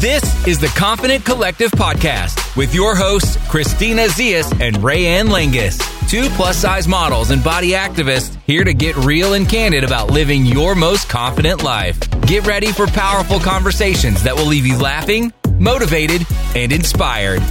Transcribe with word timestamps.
This 0.00 0.46
is 0.46 0.60
the 0.60 0.68
Confident 0.68 1.24
Collective 1.24 1.72
podcast 1.72 2.56
with 2.56 2.72
your 2.72 2.94
hosts, 2.94 3.36
Christina 3.48 4.02
Zias 4.02 4.48
and 4.60 4.76
Rayanne 4.76 5.26
Langus, 5.26 5.80
two 6.08 6.28
plus 6.36 6.56
size 6.56 6.86
models 6.86 7.32
and 7.32 7.42
body 7.42 7.70
activists 7.70 8.38
here 8.46 8.62
to 8.62 8.72
get 8.74 8.94
real 8.98 9.34
and 9.34 9.48
candid 9.48 9.82
about 9.82 10.12
living 10.12 10.46
your 10.46 10.76
most 10.76 11.08
confident 11.08 11.64
life. 11.64 11.98
Get 12.28 12.46
ready 12.46 12.70
for 12.70 12.86
powerful 12.86 13.40
conversations 13.40 14.22
that 14.22 14.36
will 14.36 14.46
leave 14.46 14.66
you 14.66 14.78
laughing, 14.78 15.32
motivated, 15.58 16.24
and 16.54 16.70
inspired. 16.70 17.42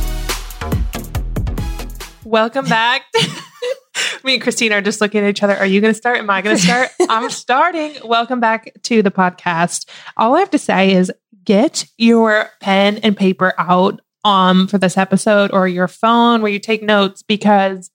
Welcome 2.24 2.64
back. 2.64 3.02
Me 4.24 4.36
and 4.36 4.42
Christine 4.42 4.72
are 4.72 4.82
just 4.82 5.02
looking 5.02 5.22
at 5.22 5.30
each 5.30 5.44
other. 5.44 5.56
Are 5.58 5.66
you 5.66 5.82
going 5.82 5.94
to 5.94 5.98
start? 5.98 6.20
Am 6.20 6.30
I 6.30 6.42
going 6.42 6.56
to 6.56 6.62
start? 6.62 6.92
I'm 7.10 7.30
starting. 7.30 7.98
Welcome 8.06 8.40
back 8.40 8.72
to 8.84 9.02
the 9.02 9.12
podcast. 9.12 9.88
All 10.16 10.36
I 10.36 10.40
have 10.40 10.52
to 10.52 10.60
say 10.60 10.94
is 10.94 11.12
get 11.48 11.86
your 11.98 12.50
pen 12.60 12.98
and 12.98 13.16
paper 13.16 13.54
out 13.58 14.02
um 14.26 14.68
for 14.68 14.78
this 14.78 14.98
episode 14.98 15.52
or 15.54 15.68
your 15.68 15.88
phone 15.88 16.42
where 16.42 16.52
you 16.52 16.60
take 16.60 16.84
notes 16.84 17.24
because 17.24 17.90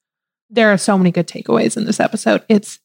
there 0.48 0.72
are 0.72 0.78
so 0.78 0.96
many 0.96 1.10
good 1.10 1.28
takeaways 1.28 1.76
in 1.76 1.84
this 1.84 2.00
episode. 2.00 2.42
It's 2.48 2.78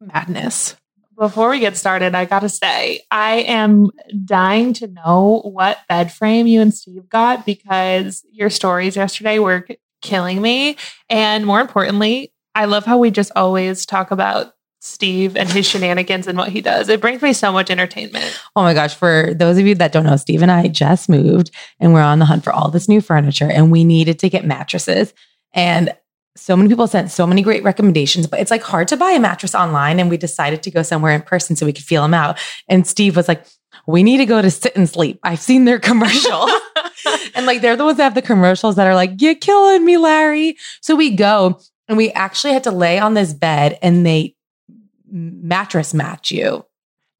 madness. 0.00 0.76
Before 1.18 1.50
we 1.50 1.60
get 1.60 1.76
started, 1.76 2.14
I 2.14 2.26
got 2.26 2.40
to 2.40 2.48
say, 2.48 3.00
I 3.10 3.36
am 3.36 3.90
dying 4.24 4.74
to 4.74 4.86
know 4.86 5.40
what 5.44 5.78
bed 5.88 6.12
frame 6.12 6.46
you 6.46 6.60
and 6.60 6.74
Steve 6.74 7.08
got 7.08 7.46
because 7.46 8.22
your 8.30 8.50
stories 8.50 8.96
yesterday 8.96 9.38
were 9.38 9.66
killing 10.02 10.42
me. 10.42 10.76
And 11.08 11.46
more 11.46 11.60
importantly, 11.60 12.32
I 12.54 12.66
love 12.66 12.84
how 12.84 12.98
we 12.98 13.10
just 13.10 13.32
always 13.34 13.86
talk 13.86 14.10
about 14.10 14.52
Steve 14.86 15.36
and 15.36 15.50
his 15.50 15.66
shenanigans 15.66 16.26
and 16.26 16.38
what 16.38 16.50
he 16.50 16.60
does. 16.60 16.88
It 16.88 17.00
brings 17.00 17.20
me 17.20 17.32
so 17.32 17.52
much 17.52 17.70
entertainment. 17.70 18.40
Oh 18.54 18.62
my 18.62 18.72
gosh. 18.72 18.94
For 18.94 19.34
those 19.34 19.58
of 19.58 19.66
you 19.66 19.74
that 19.74 19.92
don't 19.92 20.06
know, 20.06 20.16
Steve 20.16 20.42
and 20.42 20.50
I 20.50 20.68
just 20.68 21.08
moved 21.08 21.50
and 21.80 21.92
we're 21.92 22.02
on 22.02 22.20
the 22.20 22.24
hunt 22.24 22.44
for 22.44 22.52
all 22.52 22.70
this 22.70 22.88
new 22.88 23.00
furniture 23.00 23.50
and 23.50 23.70
we 23.70 23.84
needed 23.84 24.18
to 24.20 24.30
get 24.30 24.44
mattresses. 24.44 25.12
And 25.52 25.94
so 26.36 26.56
many 26.56 26.68
people 26.68 26.86
sent 26.86 27.10
so 27.10 27.26
many 27.26 27.42
great 27.42 27.64
recommendations, 27.64 28.26
but 28.26 28.40
it's 28.40 28.50
like 28.50 28.62
hard 28.62 28.88
to 28.88 28.96
buy 28.96 29.10
a 29.10 29.20
mattress 29.20 29.54
online. 29.54 29.98
And 29.98 30.08
we 30.08 30.16
decided 30.16 30.62
to 30.62 30.70
go 30.70 30.82
somewhere 30.82 31.12
in 31.12 31.22
person 31.22 31.56
so 31.56 31.66
we 31.66 31.72
could 31.72 31.84
feel 31.84 32.02
them 32.02 32.14
out. 32.14 32.38
And 32.68 32.86
Steve 32.86 33.16
was 33.16 33.26
like, 33.26 33.44
we 33.86 34.02
need 34.02 34.18
to 34.18 34.26
go 34.26 34.40
to 34.40 34.50
sit 34.50 34.76
and 34.76 34.88
sleep. 34.88 35.18
I've 35.22 35.40
seen 35.40 35.64
their 35.64 35.78
commercial. 35.78 36.48
and 37.34 37.46
like 37.46 37.60
they're 37.60 37.76
the 37.76 37.84
ones 37.84 37.96
that 37.96 38.04
have 38.04 38.14
the 38.14 38.22
commercials 38.22 38.76
that 38.76 38.86
are 38.86 38.94
like, 38.94 39.20
you're 39.20 39.34
killing 39.34 39.84
me, 39.84 39.96
Larry. 39.96 40.56
So 40.80 40.94
we 40.94 41.10
go 41.14 41.60
and 41.88 41.96
we 41.96 42.10
actually 42.12 42.52
had 42.52 42.64
to 42.64 42.70
lay 42.70 42.98
on 42.98 43.14
this 43.14 43.32
bed 43.32 43.78
and 43.82 44.04
they 44.04 44.35
mattress 45.10 45.94
match 45.94 46.30
you. 46.30 46.64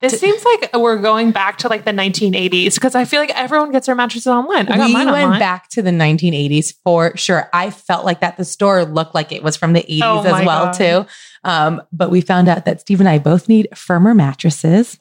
This 0.01 0.21
seems 0.21 0.45
like 0.45 0.71
we're 0.75 0.99
going 0.99 1.31
back 1.31 1.57
to 1.59 1.69
like 1.69 1.87
the 1.87 1.91
1980s 1.91 2.75
because 2.75 2.95
I 2.95 3.07
feel 3.07 3.19
like 3.19 3.31
everyone 3.35 3.73
gets 3.73 3.87
their 3.87 3.95
mattresses 3.95 4.27
online. 4.27 4.69
I 4.69 4.77
got 4.77 4.87
we 4.89 4.93
mine 4.93 5.11
went 5.11 5.39
back 5.39 5.71
to 5.71 5.81
the 5.81 5.91
1980s 5.91 6.75
for 6.85 7.17
sure. 7.17 7.49
I 7.55 7.71
felt 7.71 8.05
like 8.05 8.21
that. 8.21 8.37
The 8.37 8.45
store 8.45 8.85
looked 8.85 9.15
like 9.15 9.33
it 9.33 9.43
was 9.43 9.57
from 9.57 9.73
the 9.73 9.81
80s 9.81 10.01
Oh 10.03 10.23
as 10.23 10.45
well 10.45 10.65
God. 10.67 10.73
too. 10.73 11.07
Um, 11.45 11.83
but 11.93 12.11
we 12.11 12.21
found 12.21 12.49
out 12.49 12.67
that 12.67 12.83
Steve 12.83 13.01
and 13.01 13.09
I 13.09 13.19
both 13.19 13.49
need 13.49 13.69
firmer 13.75 14.15
mattresses. 14.15 14.99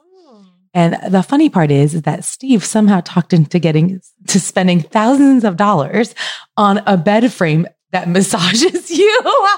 And 0.74 0.98
the 1.10 1.24
funny 1.24 1.50
part 1.50 1.72
is, 1.72 1.94
is 1.94 2.02
that 2.04 2.24
Steve 2.24 2.64
somehow 2.64 3.02
talked 3.02 3.34
into 3.34 3.60
getting 3.60 4.02
to 4.28 4.40
spending 4.40 4.82
thousands 4.82 5.44
of 5.44 5.58
dollars 5.58 6.16
on 6.58 6.80
a 6.86 6.96
bed 6.98 7.32
frame 7.34 7.68
that 7.92 8.10
massages 8.10 8.92
you 8.98 9.50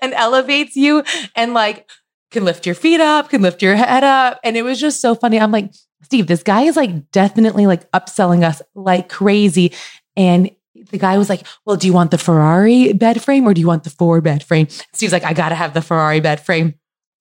and 0.00 0.14
elevates 0.14 0.76
you 0.76 1.02
and 1.36 1.52
like 1.54 1.90
can 2.32 2.44
lift 2.44 2.66
your 2.66 2.74
feet 2.74 3.00
up, 3.00 3.30
can 3.30 3.42
lift 3.42 3.62
your 3.62 3.76
head 3.76 4.04
up. 4.04 4.40
And 4.42 4.56
it 4.56 4.62
was 4.62 4.80
just 4.80 5.00
so 5.00 5.14
funny. 5.14 5.38
I'm 5.38 5.52
like, 5.52 5.72
Steve, 6.02 6.26
this 6.26 6.42
guy 6.42 6.62
is 6.62 6.76
like 6.76 7.10
definitely 7.10 7.66
like 7.66 7.90
upselling 7.92 8.42
us 8.42 8.60
like 8.74 9.08
crazy. 9.08 9.72
And 10.16 10.50
the 10.90 10.98
guy 10.98 11.18
was 11.18 11.28
like, 11.28 11.46
Well, 11.64 11.76
do 11.76 11.86
you 11.86 11.92
want 11.92 12.10
the 12.10 12.18
Ferrari 12.18 12.92
bed 12.92 13.22
frame 13.22 13.46
or 13.46 13.54
do 13.54 13.60
you 13.60 13.66
want 13.66 13.84
the 13.84 13.90
Ford 13.90 14.24
bed 14.24 14.42
frame? 14.42 14.68
Steve's 14.92 15.12
like, 15.12 15.24
I 15.24 15.32
gotta 15.32 15.54
have 15.54 15.74
the 15.74 15.82
Ferrari 15.82 16.20
bed 16.20 16.40
frame. 16.40 16.74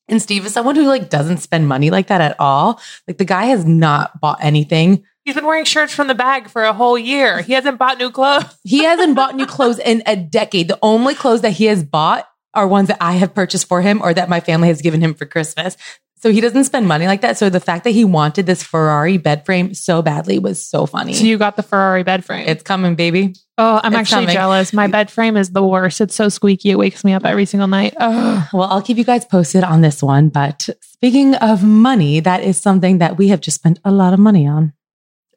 And 0.08 0.22
Steve 0.22 0.46
is 0.46 0.54
someone 0.54 0.76
who 0.76 0.84
like 0.84 1.10
doesn't 1.10 1.38
spend 1.38 1.68
money 1.68 1.90
like 1.90 2.08
that 2.08 2.22
at 2.22 2.36
all. 2.40 2.82
Like 3.08 3.18
the 3.18 3.26
guy 3.26 3.46
has 3.46 3.66
not 3.66 4.20
bought 4.20 4.40
anything. 4.42 5.04
He's 5.24 5.36
been 5.36 5.46
wearing 5.46 5.66
shirts 5.66 5.94
from 5.94 6.08
the 6.08 6.16
bag 6.16 6.50
for 6.50 6.64
a 6.64 6.74
whole 6.74 6.98
year. 6.98 7.42
He 7.42 7.54
hasn't 7.54 7.78
bought 7.78 8.00
new 8.00 8.10
clothes. 8.10 8.46
He 8.64 8.84
hasn't 8.84 9.16
bought 9.16 9.36
new 9.36 9.46
clothes 9.46 9.78
in 9.78 10.02
a 10.08 10.16
decade. 10.16 10.68
The 10.68 10.80
only 10.82 11.14
clothes 11.14 11.42
that 11.42 11.52
he 11.52 11.66
has 11.66 11.84
bought 11.84 12.28
are 12.54 12.68
ones 12.68 12.88
that 12.90 12.98
I 13.02 13.14
have 13.14 13.34
purchased 13.34 13.68
for 13.68 13.82
him 13.82 14.02
or 14.02 14.14
that 14.14 14.30
my 14.30 14.40
family 14.40 14.68
has 14.68 14.82
given 14.82 15.02
him 15.02 15.14
for 15.14 15.26
Christmas. 15.26 15.78
So 16.18 16.32
he 16.32 16.40
doesn't 16.40 16.66
spend 16.66 16.88
money 16.88 17.08
like 17.08 17.22
that. 17.22 17.40
So 17.40 17.50
the 17.50 17.60
fact 17.60 17.84
that 17.84 17.92
he 17.92 18.06
wanted 18.06 18.46
this 18.46 18.62
Ferrari 18.62 19.18
bed 19.18 19.44
frame 19.44 19.74
so 19.74 20.04
badly 20.04 20.38
was 20.38 20.64
so 20.64 20.86
funny. 20.86 21.14
So 21.14 21.24
you 21.26 21.40
got 21.40 21.56
the 21.56 21.64
Ferrari 21.64 22.04
bed 22.04 22.24
frame. 22.24 22.48
it's 22.48 22.62
coming, 22.62 22.94
baby. 22.94 23.34
oh, 23.58 23.80
I'm 23.84 23.94
it's 23.94 24.02
actually 24.02 24.26
coming. 24.26 24.36
jealous. 24.36 24.72
My 24.72 24.86
bed 24.86 25.10
frame 25.10 25.36
is 25.36 25.50
the 25.50 25.66
worst. 25.66 26.00
It's 26.00 26.14
so 26.14 26.30
squeaky. 26.30 26.70
It 26.70 26.78
wakes 26.78 27.04
me 27.04 27.14
up 27.14 27.26
every 27.26 27.46
single 27.46 27.68
night. 27.68 27.96
Oh. 28.00 28.48
Well, 28.54 28.70
I'll 28.70 28.84
keep 28.84 28.98
you 28.98 29.04
guys 29.04 29.26
posted 29.26 29.64
on 29.64 29.82
this 29.82 30.04
one. 30.04 30.30
But 30.30 30.70
speaking 30.82 31.34
of 31.36 31.64
money, 31.64 32.20
that 32.20 32.44
is 32.44 32.60
something 32.62 33.00
that 33.00 33.18
we 33.18 33.30
have 33.30 33.42
just 33.42 33.56
spent 33.56 33.80
a 33.84 33.92
lot 33.92 34.14
of 34.14 34.20
money 34.20 34.46
on. 34.46 34.74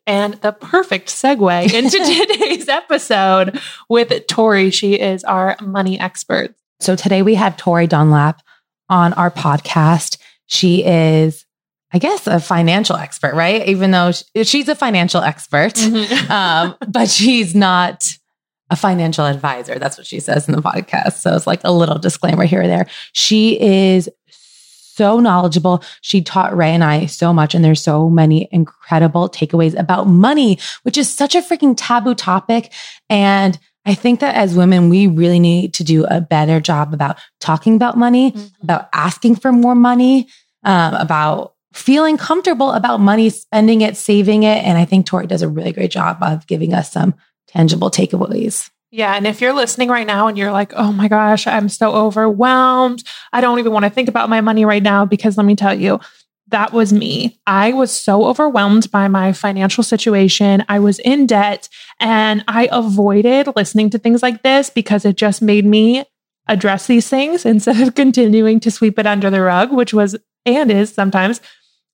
And 0.06 0.34
the 0.34 0.52
perfect 0.52 1.08
segue 1.08 1.72
into 1.72 1.96
today's 2.28 2.68
episode 2.68 3.58
with 3.88 4.26
Tori. 4.26 4.68
She 4.68 5.00
is 5.00 5.24
our 5.24 5.56
money 5.62 5.98
expert. 5.98 6.54
So 6.80 6.96
today 6.96 7.22
we 7.22 7.34
have 7.34 7.56
Tori 7.56 7.86
Dunlap 7.86 8.40
on 8.88 9.12
our 9.14 9.30
podcast. 9.30 10.18
She 10.46 10.84
is, 10.84 11.46
I 11.92 11.98
guess, 11.98 12.26
a 12.26 12.40
financial 12.40 12.96
expert, 12.96 13.34
right? 13.34 13.66
Even 13.68 13.90
though 13.90 14.12
sh- 14.12 14.22
she's 14.42 14.68
a 14.68 14.74
financial 14.74 15.22
expert, 15.22 15.78
um, 16.30 16.76
but 16.88 17.08
she's 17.08 17.54
not 17.54 18.06
a 18.70 18.76
financial 18.76 19.24
advisor. 19.24 19.78
That's 19.78 19.96
what 19.96 20.06
she 20.06 20.20
says 20.20 20.48
in 20.48 20.54
the 20.54 20.62
podcast. 20.62 21.14
So 21.14 21.34
it's 21.34 21.46
like 21.46 21.60
a 21.64 21.72
little 21.72 21.98
disclaimer 21.98 22.44
here 22.44 22.62
or 22.62 22.66
there. 22.66 22.86
She 23.12 23.60
is 23.60 24.08
so 24.28 25.18
knowledgeable. 25.20 25.82
She 26.02 26.22
taught 26.22 26.56
Ray 26.56 26.70
and 26.70 26.84
I 26.84 27.06
so 27.06 27.32
much, 27.32 27.54
and 27.54 27.64
there's 27.64 27.82
so 27.82 28.08
many 28.08 28.48
incredible 28.52 29.28
takeaways 29.28 29.78
about 29.78 30.06
money, 30.06 30.58
which 30.82 30.96
is 30.96 31.12
such 31.12 31.34
a 31.34 31.42
freaking 31.42 31.74
taboo 31.76 32.14
topic. 32.14 32.72
And 33.10 33.58
I 33.86 33.94
think 33.94 34.20
that 34.20 34.34
as 34.34 34.54
women, 34.54 34.88
we 34.88 35.06
really 35.06 35.38
need 35.38 35.74
to 35.74 35.84
do 35.84 36.04
a 36.06 36.20
better 36.20 36.60
job 36.60 36.94
about 36.94 37.18
talking 37.40 37.76
about 37.76 37.98
money, 37.98 38.32
Mm-hmm. 38.32 38.46
about 38.62 38.88
asking 38.92 39.36
for 39.36 39.52
more 39.52 39.74
money, 39.74 40.28
um, 40.64 40.94
about 40.94 41.54
feeling 41.74 42.16
comfortable 42.16 42.70
about 42.72 43.00
money, 43.00 43.28
spending 43.30 43.80
it, 43.80 43.96
saving 43.96 44.44
it. 44.44 44.64
And 44.64 44.78
I 44.78 44.84
think 44.84 45.06
Tori 45.06 45.26
does 45.26 45.42
a 45.42 45.48
really 45.48 45.72
great 45.72 45.90
job 45.90 46.18
of 46.22 46.46
giving 46.46 46.72
us 46.72 46.90
some 46.92 47.14
tangible 47.48 47.90
takeaways. 47.90 48.70
Yeah. 48.90 49.14
And 49.16 49.26
if 49.26 49.40
you're 49.40 49.52
listening 49.52 49.88
right 49.88 50.06
now 50.06 50.28
and 50.28 50.38
you're 50.38 50.52
like, 50.52 50.72
oh 50.76 50.92
my 50.92 51.08
gosh, 51.08 51.48
I'm 51.48 51.68
so 51.68 51.92
overwhelmed. 51.92 53.02
I 53.32 53.40
don't 53.40 53.58
even 53.58 53.72
want 53.72 53.84
to 53.84 53.90
think 53.90 54.08
about 54.08 54.28
my 54.30 54.40
money 54.40 54.64
right 54.64 54.82
now 54.82 55.04
because 55.04 55.36
let 55.36 55.44
me 55.44 55.56
tell 55.56 55.74
you, 55.74 55.98
that 56.54 56.72
was 56.72 56.92
me. 56.92 57.36
I 57.48 57.72
was 57.72 57.90
so 57.90 58.26
overwhelmed 58.26 58.88
by 58.92 59.08
my 59.08 59.32
financial 59.32 59.82
situation. 59.82 60.64
I 60.68 60.78
was 60.78 61.00
in 61.00 61.26
debt 61.26 61.68
and 61.98 62.44
I 62.46 62.68
avoided 62.70 63.48
listening 63.56 63.90
to 63.90 63.98
things 63.98 64.22
like 64.22 64.44
this 64.44 64.70
because 64.70 65.04
it 65.04 65.16
just 65.16 65.42
made 65.42 65.66
me 65.66 66.04
address 66.46 66.86
these 66.86 67.08
things 67.08 67.44
instead 67.54 67.80
of 67.80 67.96
continuing 67.96 68.60
to 68.60 68.70
sweep 68.70 69.00
it 69.00 69.06
under 69.06 69.30
the 69.30 69.40
rug, 69.40 69.72
which 69.72 69.92
was 69.92 70.16
and 70.46 70.70
is 70.70 70.94
sometimes 70.94 71.40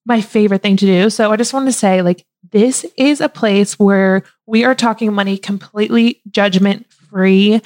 my 0.05 0.21
favorite 0.21 0.61
thing 0.61 0.77
to 0.77 0.85
do. 0.85 1.09
So 1.09 1.31
I 1.31 1.37
just 1.37 1.55
want 1.55 1.65
to 1.65 1.73
say, 1.73 2.03
like, 2.03 2.23
this 2.51 2.85
is 2.97 3.19
a 3.19 3.29
place 3.29 3.79
where 3.79 4.21
we 4.45 4.63
are 4.63 4.75
talking 4.75 5.11
money 5.11 5.39
completely 5.39 6.21
judgment 6.29 6.85
free. 7.09 7.61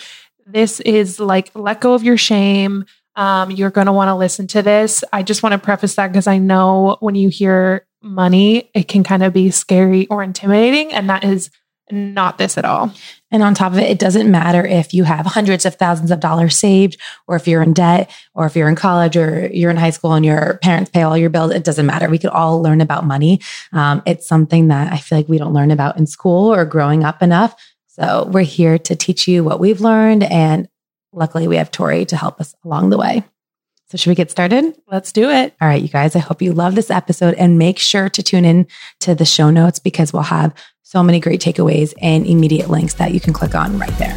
This 0.46 0.80
is 0.80 1.20
like, 1.20 1.52
let 1.56 1.82
go 1.82 1.94
of 1.94 2.04
your 2.04 2.18
shame. 2.18 2.86
Um, 3.16 3.52
you're 3.52 3.70
going 3.70 3.88
to 3.88 3.94
want 3.94 4.10
to 4.10 4.16
listen 4.16 4.48
to 4.48 4.62
this. 4.62 5.04
I 5.14 5.24
just 5.24 5.44
want 5.44 5.54
to 5.54 5.60
preface 5.60 5.96
that 5.96 6.08
because 6.08 6.28
I 6.28 6.38
know 6.38 6.98
when 7.00 7.16
you 7.16 7.30
hear 7.30 7.86
money, 8.02 8.70
it 8.74 8.88
can 8.88 9.04
kind 9.04 9.24
of 9.24 9.34
be 9.34 9.52
scary 9.52 10.08
or 10.08 10.22
intimidating. 10.22 10.94
And 10.94 11.10
that 11.10 11.24
is 11.24 11.50
not 11.92 12.38
this 12.38 12.58
at 12.58 12.66
all. 12.66 12.92
And 13.32 13.44
on 13.44 13.54
top 13.54 13.74
of 13.74 13.78
it, 13.78 13.90
it 13.90 14.00
doesn't 14.00 14.30
matter 14.30 14.66
if 14.66 14.94
you 14.94 15.04
have 15.04 15.26
hundreds 15.26 15.66
of 15.66 15.76
thousands 15.76 16.10
of 16.10 16.20
dollars 16.20 16.58
saved, 16.58 16.98
or 17.28 17.36
if 17.36 17.48
you're 17.48 17.62
in 17.62 17.74
debt, 17.74 18.10
or 18.34 18.46
if 18.46 18.56
you're 18.56 18.70
in 18.70 18.76
college, 18.76 19.16
or 19.16 19.48
you're 19.48 19.70
in 19.70 19.78
high 19.78 19.92
school 19.92 20.14
and 20.14 20.26
your 20.26 20.58
parents 20.64 20.90
pay 20.90 21.04
all 21.04 21.18
your 21.18 21.30
bills. 21.30 21.52
It 21.52 21.64
doesn't 21.64 21.86
matter. 21.86 22.10
We 22.10 22.18
could 22.18 22.32
all 22.32 22.62
learn 22.62 22.82
about 22.82 23.06
money. 23.06 23.40
Um, 23.72 24.02
it's 24.06 24.28
something 24.28 24.70
that 24.70 24.92
I 24.92 24.98
feel 24.98 25.18
like 25.20 25.30
we 25.30 25.38
don't 25.38 25.54
learn 25.54 25.70
about 25.70 25.98
in 25.98 26.08
school 26.08 26.54
or 26.54 26.66
growing 26.66 27.04
up 27.04 27.22
enough. 27.22 27.56
So 27.88 28.30
we're 28.32 28.44
here 28.44 28.78
to 28.80 28.96
teach 28.96 29.28
you 29.28 29.44
what 29.44 29.60
we've 29.60 29.82
learned. 29.82 30.24
And 30.24 30.68
luckily, 31.16 31.48
we 31.48 31.56
have 31.56 31.72
Tori 31.72 32.06
to 32.06 32.18
help 32.18 32.40
us 32.40 32.54
along 32.64 32.90
the 32.90 32.98
way. 32.98 33.24
So, 33.88 33.98
should 33.98 34.10
we 34.10 34.16
get 34.16 34.32
started? 34.32 34.76
Let's 34.92 35.12
do 35.12 35.30
it. 35.30 35.56
All 35.62 35.68
right, 35.68 35.82
you 35.82 35.88
guys, 35.88 36.16
I 36.16 36.20
hope 36.20 36.42
you 36.42 36.54
love 36.54 36.76
this 36.76 36.92
episode 36.92 37.36
and 37.36 37.58
make 37.58 37.80
sure 37.80 38.10
to 38.10 38.24
tune 38.24 38.46
in 38.46 38.68
to 39.02 39.16
the 39.16 39.26
show 39.26 39.50
notes 39.50 39.80
because 39.80 40.12
we'll 40.12 40.24
have 40.24 40.54
so 40.82 41.02
many 41.04 41.20
great 41.20 41.40
takeaways 41.40 41.94
and 42.02 42.26
immediate 42.26 42.70
links 42.70 42.96
that 42.96 43.14
you 43.14 43.20
can 43.20 43.34
click 43.34 43.56
on 43.56 43.78
right 43.80 43.98
there. 43.98 44.16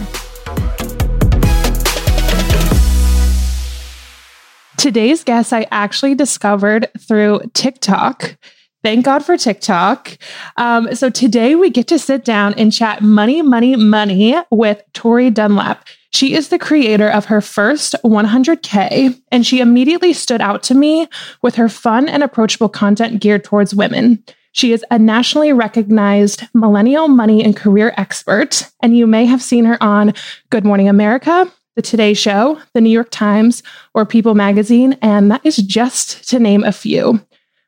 Today's 4.76 5.24
guest 5.24 5.52
I 5.52 5.66
actually 5.70 6.14
discovered 6.14 6.88
through 7.00 7.40
TikTok. 7.52 8.36
Thank 8.84 9.04
God 9.04 9.24
for 9.24 9.36
TikTok. 9.36 10.16
Um, 10.56 10.94
so 10.94 11.10
today 11.10 11.56
we 11.56 11.68
get 11.68 11.88
to 11.88 11.98
sit 11.98 12.24
down 12.24 12.54
and 12.54 12.72
chat 12.72 13.02
money, 13.02 13.42
money, 13.42 13.74
money 13.74 14.36
with 14.50 14.82
Tori 14.94 15.30
Dunlap. 15.30 15.86
She 16.10 16.34
is 16.34 16.48
the 16.48 16.58
creator 16.58 17.08
of 17.08 17.26
her 17.26 17.40
first 17.40 17.94
100K, 18.04 19.20
and 19.30 19.46
she 19.46 19.60
immediately 19.60 20.12
stood 20.12 20.40
out 20.40 20.62
to 20.64 20.74
me 20.74 21.06
with 21.42 21.56
her 21.56 21.68
fun 21.68 22.08
and 22.08 22.22
approachable 22.22 22.68
content 22.68 23.20
geared 23.20 23.44
towards 23.44 23.74
women. 23.74 24.22
She 24.52 24.72
is 24.72 24.84
a 24.90 24.98
nationally 24.98 25.52
recognized 25.52 26.42
millennial 26.54 27.08
money 27.08 27.44
and 27.44 27.54
career 27.54 27.92
expert, 27.96 28.68
and 28.82 28.96
you 28.96 29.06
may 29.06 29.26
have 29.26 29.42
seen 29.42 29.66
her 29.66 29.80
on 29.82 30.14
Good 30.50 30.64
Morning 30.64 30.88
America, 30.88 31.50
The 31.76 31.82
Today 31.82 32.14
Show, 32.14 32.58
The 32.72 32.80
New 32.80 32.90
York 32.90 33.08
Times, 33.10 33.62
or 33.94 34.06
People 34.06 34.34
Magazine, 34.34 34.96
and 35.02 35.30
that 35.30 35.44
is 35.44 35.58
just 35.58 36.28
to 36.30 36.38
name 36.38 36.64
a 36.64 36.72
few. 36.72 37.20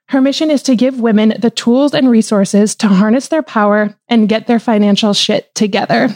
Her 0.09 0.21
mission 0.21 0.51
is 0.51 0.63
to 0.65 0.75
give 0.75 0.99
women 0.99 1.35
the 1.39 1.51
tools 1.51 1.95
and 1.95 2.11
resources 2.11 2.75
to 2.77 2.89
harness 2.89 3.29
their 3.29 3.43
power 3.43 3.95
and 4.09 4.29
get 4.29 4.49
their 4.49 4.59
financial 4.59 5.13
shit 5.13 5.55
together. 5.55 6.09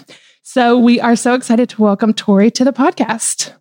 So 0.46 0.78
we 0.78 1.00
are 1.00 1.16
so 1.16 1.32
excited 1.32 1.70
to 1.70 1.80
welcome 1.80 2.12
Tori 2.12 2.50
to 2.50 2.64
the 2.64 2.72
podcast. 2.72 3.54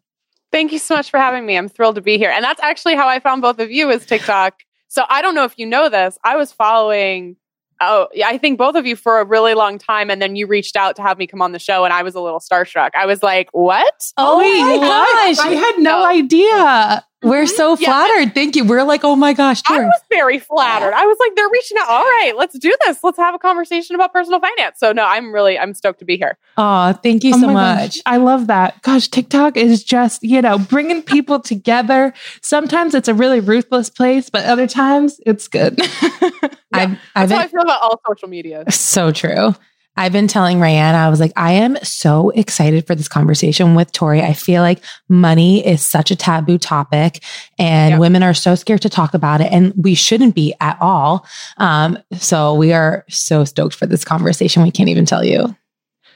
Thank 0.51 0.73
you 0.73 0.79
so 0.79 0.95
much 0.95 1.09
for 1.09 1.17
having 1.17 1.45
me. 1.45 1.57
I'm 1.57 1.69
thrilled 1.69 1.95
to 1.95 2.01
be 2.01 2.17
here. 2.17 2.29
And 2.29 2.43
that's 2.43 2.61
actually 2.61 2.95
how 2.95 3.07
I 3.07 3.21
found 3.21 3.41
both 3.41 3.59
of 3.59 3.71
you 3.71 3.89
is 3.89 4.05
TikTok. 4.05 4.59
So 4.89 5.05
I 5.07 5.21
don't 5.21 5.33
know 5.33 5.45
if 5.45 5.57
you 5.57 5.65
know 5.65 5.87
this. 5.87 6.17
I 6.25 6.35
was 6.35 6.51
following 6.51 7.37
oh, 7.83 8.07
I 8.25 8.37
think 8.37 8.57
both 8.57 8.75
of 8.75 8.85
you 8.85 8.95
for 8.95 9.19
a 9.19 9.25
really 9.25 9.53
long 9.53 9.77
time. 9.77 10.09
And 10.09 10.21
then 10.21 10.35
you 10.35 10.47
reached 10.47 10.75
out 10.75 10.95
to 10.97 11.01
have 11.01 11.17
me 11.17 11.27
come 11.27 11.41
on 11.41 11.51
the 11.51 11.59
show, 11.59 11.83
and 11.83 11.93
I 11.93 12.03
was 12.03 12.15
a 12.15 12.21
little 12.21 12.39
starstruck. 12.39 12.91
I 12.95 13.05
was 13.05 13.23
like, 13.23 13.49
what? 13.51 14.11
Oh, 14.17 14.41
oh 14.43 14.61
my 14.61 14.77
gosh. 14.77 15.39
I 15.39 15.55
had 15.55 15.79
no 15.79 16.05
idea. 16.05 17.05
We're 17.23 17.47
so 17.47 17.77
yeah. 17.77 17.87
flattered. 17.87 18.33
Thank 18.33 18.55
you. 18.55 18.65
We're 18.65 18.83
like, 18.83 19.03
oh 19.03 19.15
my 19.15 19.33
gosh. 19.33 19.63
Sure. 19.65 19.81
I 19.81 19.85
was 19.85 20.01
very 20.09 20.39
flattered. 20.39 20.93
I 20.93 21.05
was 21.05 21.17
like, 21.19 21.35
they're 21.35 21.49
reaching 21.49 21.77
out. 21.79 21.89
All 21.89 22.03
right, 22.03 22.33
let's 22.37 22.57
do 22.59 22.75
this. 22.85 23.03
Let's 23.03 23.17
have 23.17 23.33
a 23.33 23.39
conversation 23.39 23.95
about 23.95 24.11
personal 24.13 24.39
finance. 24.39 24.79
So 24.79 24.91
no, 24.91 25.05
I'm 25.05 25.33
really, 25.33 25.57
I'm 25.57 25.73
stoked 25.73 25.99
to 25.99 26.05
be 26.05 26.17
here. 26.17 26.37
Oh, 26.57 26.93
thank 26.93 27.23
you 27.23 27.33
oh 27.35 27.39
so 27.39 27.47
much. 27.47 27.95
Gosh. 27.95 28.01
I 28.05 28.17
love 28.17 28.47
that. 28.47 28.81
Gosh, 28.81 29.07
TikTok 29.07 29.57
is 29.57 29.83
just, 29.83 30.23
you 30.23 30.41
know, 30.41 30.57
bringing 30.57 31.01
people 31.01 31.39
together. 31.39 32.13
Sometimes 32.41 32.93
it's 32.93 33.07
a 33.07 33.13
really 33.13 33.39
ruthless 33.39 33.89
place, 33.89 34.29
but 34.29 34.45
other 34.45 34.67
times 34.67 35.19
it's 35.25 35.47
good. 35.47 35.79
yeah, 36.01 36.49
I've, 36.73 36.99
I've 37.15 37.29
been, 37.29 37.37
how 37.37 37.43
I 37.43 37.47
feel 37.47 37.61
about 37.61 37.81
all 37.81 38.01
social 38.07 38.27
media. 38.27 38.65
So 38.69 39.11
true. 39.11 39.55
I've 39.95 40.11
been 40.11 40.27
telling 40.27 40.57
Rayanne, 40.57 40.95
I 40.95 41.09
was 41.09 41.19
like, 41.19 41.33
I 41.35 41.51
am 41.51 41.77
so 41.83 42.31
excited 42.31 42.87
for 42.87 42.95
this 42.95 43.07
conversation 43.07 43.75
with 43.75 43.91
Tori. 43.91 44.21
I 44.21 44.33
feel 44.33 44.63
like 44.63 44.83
money 45.07 45.65
is 45.65 45.83
such 45.83 46.09
a 46.09 46.15
taboo 46.15 46.57
topic 46.57 47.23
and 47.59 47.91
yep. 47.91 47.99
women 47.99 48.23
are 48.23 48.33
so 48.33 48.55
scared 48.55 48.81
to 48.81 48.89
talk 48.89 49.13
about 49.13 49.39
it 49.39 49.51
and 49.51 49.71
we 49.77 49.93
shouldn't 49.93 50.33
be 50.33 50.55
at 50.59 50.77
all. 50.81 51.27
Um, 51.57 51.99
so 52.13 52.55
we 52.55 52.73
are 52.73 53.05
so 53.07 53.45
stoked 53.45 53.75
for 53.75 53.85
this 53.85 54.03
conversation. 54.03 54.63
We 54.63 54.71
can't 54.71 54.89
even 54.89 55.05
tell 55.05 55.23
you. 55.23 55.55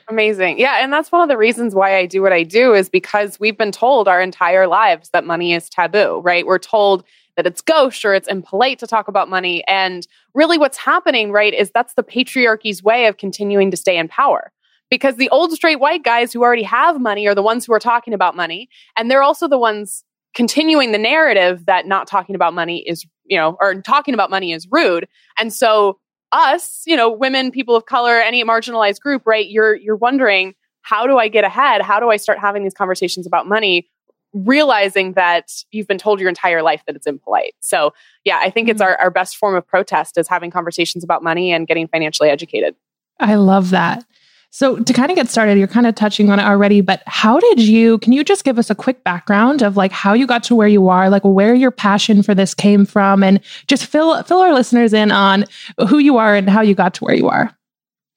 Amazing. 0.10 0.58
Yeah. 0.58 0.82
And 0.82 0.92
that's 0.92 1.12
one 1.12 1.22
of 1.22 1.28
the 1.28 1.38
reasons 1.38 1.76
why 1.76 1.98
I 1.98 2.06
do 2.06 2.22
what 2.22 2.32
I 2.32 2.44
do 2.44 2.74
is 2.74 2.90
because 2.90 3.40
we've 3.40 3.58
been 3.58 3.74
told 3.74 4.08
our 4.08 4.22
entire 4.22 4.66
lives 4.66 5.10
that 5.10 5.26
money 5.26 5.54
is 5.54 5.70
taboo, 5.70 6.22
right? 6.24 6.48
We're 6.48 6.60
told 6.60 7.04
that 7.38 7.48
it's 7.48 7.62
gauche 7.62 8.04
or 8.04 8.14
it's 8.14 8.28
impolite 8.28 8.80
to 8.80 8.88
talk 8.88 9.08
about 9.08 9.30
money. 9.30 9.64
And 9.68 10.06
really, 10.34 10.58
what's 10.58 10.78
happening, 10.78 11.32
right, 11.32 11.54
is 11.54 11.72
that's 11.72 11.94
the 11.94 12.04
patriarchy's 12.04 12.84
way 12.84 13.06
of 13.06 13.18
continuing 13.18 13.72
to 13.72 13.78
stay 13.78 13.98
in 13.98 14.10
power. 14.10 14.52
Because 14.90 15.16
the 15.16 15.30
old 15.30 15.52
straight 15.54 15.80
white 15.80 16.04
guys 16.04 16.34
who 16.34 16.42
already 16.42 16.64
have 16.64 17.00
money 17.00 17.28
are 17.28 17.36
the 17.36 17.42
ones 17.42 17.66
who 17.66 17.74
are 17.74 17.80
talking 17.80 18.14
about 18.14 18.36
money. 18.36 18.70
And 18.98 19.10
they're 19.12 19.24
also 19.24 19.48
the 19.48 19.58
ones 19.58 20.04
continuing 20.34 20.92
the 20.92 20.98
narrative 20.98 21.66
that 21.66 21.86
not 21.86 22.08
talking 22.08 22.36
about 22.36 22.54
money 22.54 22.84
is, 22.88 23.06
you 23.26 23.38
know, 23.38 23.58
or 23.60 23.82
talking 23.82 24.14
about 24.14 24.30
money 24.30 24.54
is 24.54 24.68
rude. 24.72 25.08
And 25.40 25.54
so, 25.54 26.00
us, 26.32 26.84
you 26.86 26.96
know, 26.96 27.10
women, 27.10 27.52
people 27.52 27.76
of 27.76 27.86
color, 27.86 28.20
any 28.20 28.44
marginalized 28.44 29.00
group, 29.00 29.24
right, 29.26 29.48
you're, 29.48 29.76
you're 29.76 29.96
wondering, 29.96 30.56
how 30.82 31.06
do 31.06 31.18
I 31.18 31.28
get 31.28 31.44
ahead? 31.44 31.82
How 31.82 32.00
do 32.00 32.10
I 32.10 32.18
start 32.18 32.40
having 32.40 32.64
these 32.64 32.74
conversations 32.74 33.28
about 33.28 33.48
money 33.48 33.90
realizing 34.34 35.14
that 35.14 35.52
you've 35.72 35.88
been 35.88 35.98
told 35.98 36.20
your 36.20 36.30
entire 36.30 36.62
life 36.62 36.84
that 36.86 36.96
it's 36.96 37.08
impolite. 37.08 37.56
So, 37.60 37.94
yeah, 38.24 38.40
I 38.42 38.50
think 38.50 38.70
it's 38.70 38.82
mm-hmm. 38.82 38.92
our, 38.92 38.98
our 38.98 39.12
best 39.12 39.38
form 39.38 39.56
of 39.56 39.66
protest 39.66 40.18
is 40.18 40.28
having 40.28 40.52
conversations 40.52 41.04
about 41.04 41.24
money 41.24 41.52
and 41.52 41.68
getting 41.68 41.88
financially 41.88 42.30
educated. 42.30 42.76
I 43.20 43.36
love 43.36 43.72
that. 43.72 44.06
So, 44.50 44.78
to 44.78 44.94
kind 44.94 45.12
of 45.12 45.16
get 45.16 45.28
started, 45.28 45.58
you're 45.58 45.68
kind 45.68 45.88
of 45.88 45.96
touching 45.96 46.30
on 46.30 46.40
it 46.40 46.44
already, 46.44 46.82
but 46.82 47.04
how 47.06 47.40
did 47.40 47.60
you, 47.60 47.98
can 48.00 48.14
you 48.14 48.24
just 48.24 48.46
give 48.46 48.58
us 48.58 48.70
a 48.70 48.76
quick 48.76 49.04
background 49.04 49.62
of 49.62 49.76
like 49.76 49.92
how 49.92 50.14
you 50.14 50.26
got 50.26 50.42
to 50.44 50.56
where 50.56 50.70
you 50.70 50.88
are, 50.88 51.10
like 51.10 51.24
where 51.24 51.54
your 51.54 51.72
passion 51.72 52.24
for 52.24 52.34
this 52.34 52.54
came 52.54 52.86
from, 52.86 53.24
and 53.24 53.42
just 53.68 53.86
fill, 53.86 54.22
fill 54.24 54.40
our 54.40 54.54
listeners 54.54 54.94
in 54.94 55.12
on 55.12 55.46
who 55.90 55.98
you 55.98 56.18
are 56.18 56.34
and 56.34 56.50
how 56.50 56.62
you 56.62 56.76
got 56.76 56.94
to 56.96 57.04
where 57.04 57.16
you 57.16 57.28
are? 57.28 57.56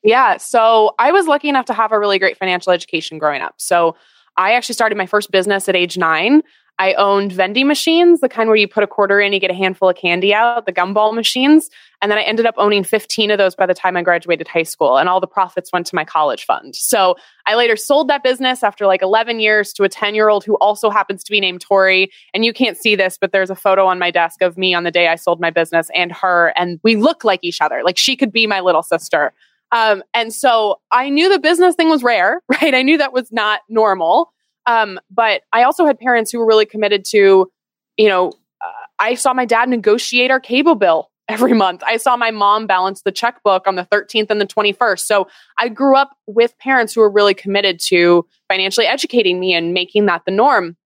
Yeah. 0.04 0.36
So, 0.36 0.94
I 0.98 1.10
was 1.10 1.26
lucky 1.26 1.48
enough 1.48 1.66
to 1.66 1.74
have 1.74 1.90
a 1.90 1.98
really 1.98 2.18
great 2.18 2.38
financial 2.38 2.72
education 2.72 3.18
growing 3.18 3.42
up. 3.42 3.54
So, 3.58 3.96
I 4.36 4.52
actually 4.52 4.74
started 4.74 4.98
my 4.98 5.06
first 5.06 5.30
business 5.30 5.68
at 5.68 5.76
age 5.76 5.98
nine. 5.98 6.42
I 6.80 6.94
owned 6.94 7.32
vending 7.32 7.66
machines, 7.66 8.20
the 8.20 8.28
kind 8.28 8.48
where 8.48 8.56
you 8.56 8.66
put 8.66 8.82
a 8.82 8.86
quarter 8.86 9.20
in, 9.20 9.34
you 9.34 9.38
get 9.38 9.50
a 9.50 9.54
handful 9.54 9.90
of 9.90 9.96
candy 9.96 10.32
out, 10.32 10.64
the 10.64 10.72
gumball 10.72 11.14
machines. 11.14 11.68
And 12.00 12.10
then 12.10 12.18
I 12.18 12.22
ended 12.22 12.46
up 12.46 12.54
owning 12.56 12.84
15 12.84 13.30
of 13.30 13.36
those 13.36 13.54
by 13.54 13.66
the 13.66 13.74
time 13.74 13.98
I 13.98 14.02
graduated 14.02 14.48
high 14.48 14.62
school, 14.62 14.96
and 14.96 15.06
all 15.06 15.20
the 15.20 15.26
profits 15.26 15.74
went 15.74 15.86
to 15.88 15.94
my 15.94 16.06
college 16.06 16.46
fund. 16.46 16.74
So 16.74 17.16
I 17.44 17.54
later 17.54 17.76
sold 17.76 18.08
that 18.08 18.22
business 18.22 18.62
after 18.62 18.86
like 18.86 19.02
11 19.02 19.40
years 19.40 19.74
to 19.74 19.82
a 19.82 19.90
10 19.90 20.14
year 20.14 20.30
old 20.30 20.42
who 20.42 20.54
also 20.54 20.88
happens 20.88 21.22
to 21.24 21.30
be 21.30 21.38
named 21.38 21.60
Tori. 21.60 22.10
And 22.32 22.46
you 22.46 22.54
can't 22.54 22.78
see 22.78 22.96
this, 22.96 23.18
but 23.20 23.30
there's 23.30 23.50
a 23.50 23.54
photo 23.54 23.84
on 23.84 23.98
my 23.98 24.10
desk 24.10 24.40
of 24.40 24.56
me 24.56 24.72
on 24.72 24.84
the 24.84 24.90
day 24.90 25.08
I 25.08 25.16
sold 25.16 25.38
my 25.38 25.50
business 25.50 25.90
and 25.94 26.10
her, 26.12 26.54
and 26.56 26.80
we 26.82 26.96
look 26.96 27.24
like 27.24 27.40
each 27.42 27.60
other. 27.60 27.82
Like 27.84 27.98
she 27.98 28.16
could 28.16 28.32
be 28.32 28.46
my 28.46 28.60
little 28.60 28.82
sister. 28.82 29.34
Um, 29.72 30.02
and 30.14 30.32
so 30.32 30.80
I 30.90 31.08
knew 31.10 31.28
the 31.28 31.38
business 31.38 31.74
thing 31.74 31.88
was 31.88 32.02
rare, 32.02 32.40
right? 32.48 32.74
I 32.74 32.82
knew 32.82 32.98
that 32.98 33.12
was 33.12 33.30
not 33.32 33.60
normal. 33.68 34.32
Um, 34.66 35.00
but 35.10 35.42
I 35.52 35.62
also 35.62 35.86
had 35.86 35.98
parents 35.98 36.30
who 36.30 36.38
were 36.38 36.46
really 36.46 36.66
committed 36.66 37.04
to, 37.06 37.50
you 37.96 38.08
know, 38.08 38.28
uh, 38.28 38.86
I 38.98 39.14
saw 39.14 39.32
my 39.32 39.44
dad 39.44 39.68
negotiate 39.68 40.30
our 40.30 40.40
cable 40.40 40.74
bill 40.74 41.10
every 41.28 41.52
month. 41.54 41.82
I 41.86 41.96
saw 41.96 42.16
my 42.16 42.30
mom 42.30 42.66
balance 42.66 43.02
the 43.02 43.12
checkbook 43.12 43.66
on 43.66 43.76
the 43.76 43.86
13th 43.86 44.30
and 44.30 44.40
the 44.40 44.46
21st. 44.46 45.00
So 45.00 45.28
I 45.58 45.68
grew 45.68 45.96
up 45.96 46.10
with 46.26 46.58
parents 46.58 46.92
who 46.92 47.00
were 47.00 47.10
really 47.10 47.34
committed 47.34 47.80
to 47.86 48.26
financially 48.48 48.86
educating 48.86 49.38
me 49.38 49.54
and 49.54 49.72
making 49.72 50.06
that 50.06 50.22
the 50.26 50.32
norm. 50.32 50.76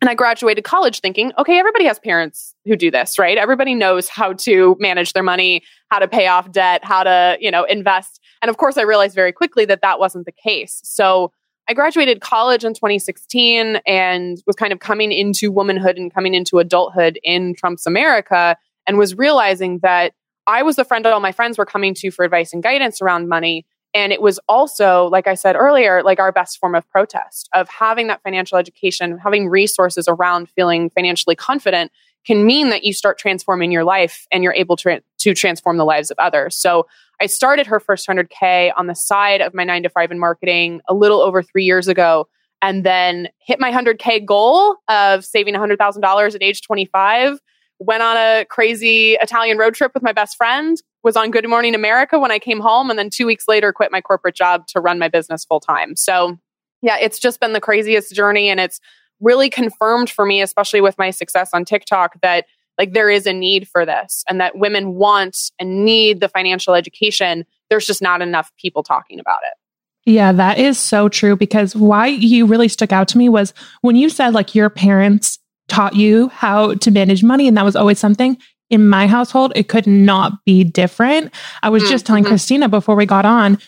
And 0.00 0.08
I 0.08 0.14
graduated 0.14 0.62
college 0.62 1.00
thinking, 1.00 1.32
okay, 1.38 1.58
everybody 1.58 1.84
has 1.86 1.98
parents 1.98 2.54
who 2.64 2.76
do 2.76 2.90
this, 2.90 3.18
right? 3.18 3.36
Everybody 3.36 3.74
knows 3.74 4.08
how 4.08 4.32
to 4.34 4.76
manage 4.78 5.12
their 5.12 5.24
money, 5.24 5.64
how 5.90 5.98
to 5.98 6.06
pay 6.06 6.28
off 6.28 6.52
debt, 6.52 6.84
how 6.84 7.02
to, 7.02 7.36
you 7.40 7.50
know, 7.50 7.64
invest. 7.64 8.17
And 8.42 8.48
of 8.48 8.56
course, 8.56 8.76
I 8.76 8.82
realized 8.82 9.14
very 9.14 9.32
quickly 9.32 9.64
that 9.66 9.82
that 9.82 9.98
wasn't 9.98 10.26
the 10.26 10.32
case. 10.32 10.80
So 10.84 11.32
I 11.68 11.74
graduated 11.74 12.20
college 12.20 12.64
in 12.64 12.72
2016 12.72 13.80
and 13.86 14.42
was 14.46 14.56
kind 14.56 14.72
of 14.72 14.78
coming 14.78 15.12
into 15.12 15.52
womanhood 15.52 15.98
and 15.98 16.12
coming 16.12 16.34
into 16.34 16.58
adulthood 16.58 17.18
in 17.22 17.54
Trump's 17.54 17.86
America 17.86 18.56
and 18.86 18.96
was 18.96 19.16
realizing 19.16 19.80
that 19.82 20.14
I 20.46 20.62
was 20.62 20.76
the 20.76 20.84
friend 20.84 21.06
all 21.06 21.20
my 21.20 21.32
friends 21.32 21.58
were 21.58 21.66
coming 21.66 21.92
to 21.94 22.10
for 22.10 22.24
advice 22.24 22.54
and 22.54 22.62
guidance 22.62 23.02
around 23.02 23.28
money. 23.28 23.66
And 23.92 24.12
it 24.12 24.22
was 24.22 24.40
also, 24.48 25.08
like 25.08 25.26
I 25.26 25.34
said 25.34 25.56
earlier, 25.56 26.02
like 26.02 26.18
our 26.18 26.32
best 26.32 26.58
form 26.58 26.74
of 26.74 26.88
protest 26.88 27.50
of 27.54 27.68
having 27.68 28.06
that 28.06 28.22
financial 28.22 28.56
education, 28.56 29.18
having 29.18 29.48
resources 29.48 30.08
around 30.08 30.48
feeling 30.48 30.88
financially 30.88 31.36
confident 31.36 31.92
can 32.24 32.46
mean 32.46 32.70
that 32.70 32.84
you 32.84 32.92
start 32.92 33.18
transforming 33.18 33.72
your 33.72 33.84
life 33.84 34.26
and 34.30 34.42
you're 34.42 34.54
able 34.54 34.76
to, 34.76 35.02
to 35.18 35.34
transform 35.34 35.76
the 35.76 35.84
lives 35.84 36.10
of 36.10 36.18
others. 36.18 36.56
So 36.56 36.86
I 37.20 37.26
started 37.26 37.66
her 37.66 37.80
first 37.80 38.06
100K 38.06 38.72
on 38.76 38.86
the 38.86 38.94
side 38.94 39.40
of 39.40 39.54
my 39.54 39.64
nine 39.64 39.82
to 39.82 39.88
five 39.88 40.10
in 40.10 40.18
marketing 40.18 40.80
a 40.88 40.94
little 40.94 41.20
over 41.20 41.42
three 41.42 41.64
years 41.64 41.88
ago, 41.88 42.28
and 42.62 42.84
then 42.84 43.28
hit 43.38 43.60
my 43.60 43.72
100K 43.72 44.24
goal 44.24 44.76
of 44.88 45.24
saving 45.24 45.54
$100,000 45.54 46.34
at 46.34 46.42
age 46.42 46.62
25. 46.62 47.38
Went 47.80 48.02
on 48.02 48.16
a 48.16 48.44
crazy 48.46 49.14
Italian 49.20 49.58
road 49.58 49.74
trip 49.74 49.92
with 49.94 50.02
my 50.02 50.12
best 50.12 50.36
friend, 50.36 50.76
was 51.04 51.16
on 51.16 51.30
Good 51.30 51.48
Morning 51.48 51.74
America 51.74 52.18
when 52.18 52.32
I 52.32 52.38
came 52.38 52.60
home, 52.60 52.90
and 52.90 52.98
then 52.98 53.10
two 53.10 53.26
weeks 53.26 53.44
later 53.46 53.72
quit 53.72 53.92
my 53.92 54.00
corporate 54.00 54.34
job 54.34 54.66
to 54.68 54.80
run 54.80 54.98
my 54.98 55.08
business 55.08 55.44
full 55.44 55.60
time. 55.60 55.94
So, 55.94 56.38
yeah, 56.82 56.96
it's 57.00 57.18
just 57.18 57.40
been 57.40 57.52
the 57.52 57.60
craziest 57.60 58.14
journey, 58.14 58.48
and 58.48 58.58
it's 58.58 58.80
really 59.20 59.50
confirmed 59.50 60.10
for 60.10 60.26
me, 60.26 60.42
especially 60.42 60.80
with 60.80 60.96
my 60.98 61.10
success 61.10 61.50
on 61.52 61.64
TikTok, 61.64 62.20
that 62.22 62.46
like 62.78 62.92
there 62.92 63.10
is 63.10 63.26
a 63.26 63.32
need 63.32 63.68
for 63.68 63.84
this 63.84 64.24
and 64.28 64.40
that 64.40 64.56
women 64.56 64.94
want 64.94 65.36
and 65.58 65.84
need 65.84 66.20
the 66.20 66.28
financial 66.28 66.74
education. 66.74 67.44
There's 67.68 67.86
just 67.86 68.00
not 68.00 68.22
enough 68.22 68.50
people 68.56 68.82
talking 68.82 69.20
about 69.20 69.40
it. 69.44 70.10
Yeah, 70.10 70.32
that 70.32 70.58
is 70.58 70.78
so 70.78 71.08
true 71.08 71.36
because 71.36 71.76
why 71.76 72.06
you 72.06 72.46
really 72.46 72.68
stuck 72.68 72.92
out 72.92 73.08
to 73.08 73.18
me 73.18 73.28
was 73.28 73.52
when 73.82 73.96
you 73.96 74.08
said 74.08 74.32
like 74.32 74.54
your 74.54 74.70
parents 74.70 75.38
taught 75.68 75.94
you 75.94 76.28
how 76.28 76.74
to 76.74 76.90
manage 76.90 77.22
money 77.22 77.46
and 77.46 77.56
that 77.58 77.64
was 77.64 77.76
always 77.76 77.98
something 77.98 78.38
in 78.70 78.88
my 78.88 79.06
household 79.06 79.52
it 79.54 79.68
could 79.68 79.86
not 79.86 80.44
be 80.46 80.64
different. 80.64 81.34
I 81.62 81.68
was 81.68 81.82
mm-hmm. 81.82 81.92
just 81.92 82.06
telling. 82.06 82.24
Christina 82.24 82.68
before 82.68 82.94
we 82.94 83.04
got 83.04 83.26
on 83.26 83.58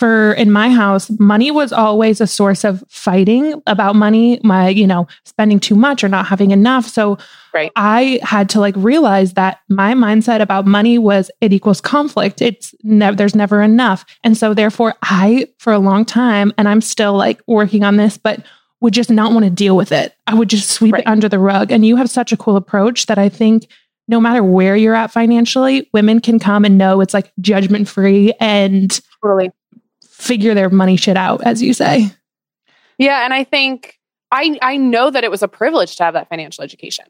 for 0.00 0.32
in 0.32 0.50
my 0.50 0.70
house, 0.70 1.10
money 1.20 1.50
was 1.50 1.74
always 1.74 2.22
a 2.22 2.26
source 2.26 2.64
of 2.64 2.82
fighting 2.88 3.62
about 3.66 3.94
money, 3.94 4.40
my, 4.42 4.68
you 4.70 4.86
know, 4.86 5.06
spending 5.26 5.60
too 5.60 5.74
much 5.74 6.02
or 6.02 6.08
not 6.08 6.26
having 6.26 6.50
enough. 6.52 6.86
So 6.86 7.18
Right. 7.52 7.70
I 7.76 8.18
had 8.22 8.48
to 8.50 8.60
like 8.60 8.74
realize 8.78 9.34
that 9.34 9.58
my 9.68 9.92
mindset 9.92 10.40
about 10.40 10.66
money 10.66 10.98
was 10.98 11.30
it 11.40 11.52
equals 11.52 11.80
conflict. 11.80 12.40
It's 12.40 12.74
never 12.82 13.14
there's 13.16 13.34
never 13.34 13.60
enough. 13.60 14.06
And 14.24 14.36
so 14.36 14.54
therefore 14.54 14.94
I 15.02 15.48
for 15.58 15.72
a 15.72 15.78
long 15.80 16.04
time 16.04 16.52
and 16.56 16.66
I'm 16.68 16.80
still 16.80 17.14
like 17.14 17.42
working 17.46 17.84
on 17.84 17.96
this 17.96 18.16
but 18.16 18.42
would 18.80 18.94
just 18.94 19.10
not 19.10 19.32
want 19.32 19.44
to 19.44 19.50
deal 19.50 19.76
with 19.76 19.92
it. 19.92 20.14
I 20.26 20.34
would 20.34 20.48
just 20.48 20.70
sweep 20.70 20.94
Right. 20.94 21.02
it 21.02 21.06
under 21.08 21.28
the 21.28 21.38
rug. 21.40 21.70
And 21.70 21.84
you 21.84 21.96
have 21.96 22.08
such 22.08 22.32
a 22.32 22.36
cool 22.36 22.56
approach 22.56 23.06
that 23.06 23.18
I 23.18 23.28
think 23.28 23.66
no 24.08 24.20
matter 24.20 24.42
where 24.42 24.76
you're 24.76 24.94
at 24.94 25.10
financially, 25.10 25.88
women 25.92 26.20
can 26.20 26.38
come 26.38 26.64
and 26.64 26.78
know 26.78 27.00
it's 27.00 27.12
like 27.14 27.32
judgment 27.40 27.86
free 27.88 28.32
and 28.40 28.98
Totally. 29.22 29.50
Figure 30.20 30.54
their 30.54 30.70
money 30.70 30.96
shit 30.96 31.16
out, 31.16 31.42
as 31.44 31.62
you 31.62 31.72
say. 31.74 32.10
Yeah, 32.98 33.24
and 33.24 33.32
I 33.32 33.44
think 33.44 33.98
I 34.30 34.58
I 34.62 34.76
know 34.76 35.10
that 35.10 35.24
it 35.24 35.30
was 35.30 35.42
a 35.42 35.48
privilege 35.48 35.96
to 35.96 36.04
have 36.04 36.14
that 36.14 36.28
financial 36.28 36.62
education. 36.62 37.06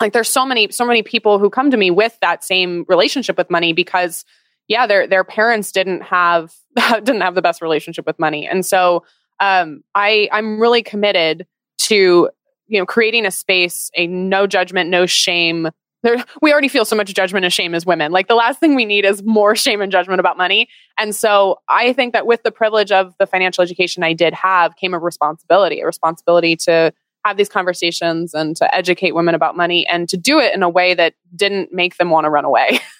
Like 0.00 0.12
there's 0.12 0.28
so 0.28 0.44
many 0.44 0.70
so 0.70 0.84
many 0.84 1.02
people 1.02 1.38
who 1.38 1.48
come 1.48 1.70
to 1.70 1.76
me 1.76 1.90
with 1.90 2.18
that 2.20 2.44
same 2.44 2.84
relationship 2.88 3.38
with 3.38 3.50
money 3.50 3.72
because 3.72 4.24
yeah, 4.68 4.86
their 4.86 5.06
their 5.06 5.24
parents 5.24 5.72
didn't 5.72 6.02
have 6.02 6.54
didn't 6.76 7.20
have 7.20 7.34
the 7.34 7.42
best 7.42 7.62
relationship 7.62 8.06
with 8.06 8.18
money. 8.18 8.46
And 8.46 8.66
so 8.66 9.04
um 9.40 9.82
I 9.94 10.28
I'm 10.32 10.60
really 10.60 10.82
committed 10.82 11.46
to 11.82 12.30
you 12.66 12.78
know 12.78 12.86
creating 12.86 13.26
a 13.26 13.30
space, 13.30 13.90
a 13.96 14.06
no 14.06 14.46
judgment, 14.46 14.90
no 14.90 15.06
shame. 15.06 15.70
There, 16.02 16.24
we 16.40 16.52
already 16.52 16.68
feel 16.68 16.84
so 16.84 16.96
much 16.96 17.12
judgment 17.14 17.44
and 17.44 17.52
shame 17.52 17.74
as 17.74 17.86
women. 17.86 18.10
Like 18.12 18.28
the 18.28 18.34
last 18.34 18.58
thing 18.58 18.74
we 18.74 18.84
need 18.84 19.04
is 19.04 19.22
more 19.22 19.54
shame 19.54 19.80
and 19.80 19.92
judgment 19.92 20.20
about 20.20 20.36
money. 20.36 20.68
And 20.98 21.14
so 21.14 21.60
I 21.68 21.92
think 21.92 22.12
that 22.12 22.26
with 22.26 22.42
the 22.42 22.50
privilege 22.50 22.90
of 22.90 23.14
the 23.18 23.26
financial 23.26 23.62
education 23.62 24.02
I 24.02 24.12
did 24.12 24.34
have 24.34 24.76
came 24.76 24.94
a 24.94 24.98
responsibility, 24.98 25.80
a 25.80 25.86
responsibility 25.86 26.56
to 26.56 26.92
have 27.24 27.36
these 27.36 27.48
conversations 27.48 28.34
and 28.34 28.56
to 28.56 28.74
educate 28.74 29.14
women 29.14 29.34
about 29.34 29.56
money 29.56 29.86
and 29.86 30.08
to 30.08 30.16
do 30.16 30.40
it 30.40 30.54
in 30.54 30.62
a 30.62 30.68
way 30.68 30.92
that 30.94 31.14
didn't 31.36 31.72
make 31.72 31.96
them 31.96 32.10
want 32.10 32.24
to 32.24 32.30
run 32.30 32.44
away. 32.44 32.80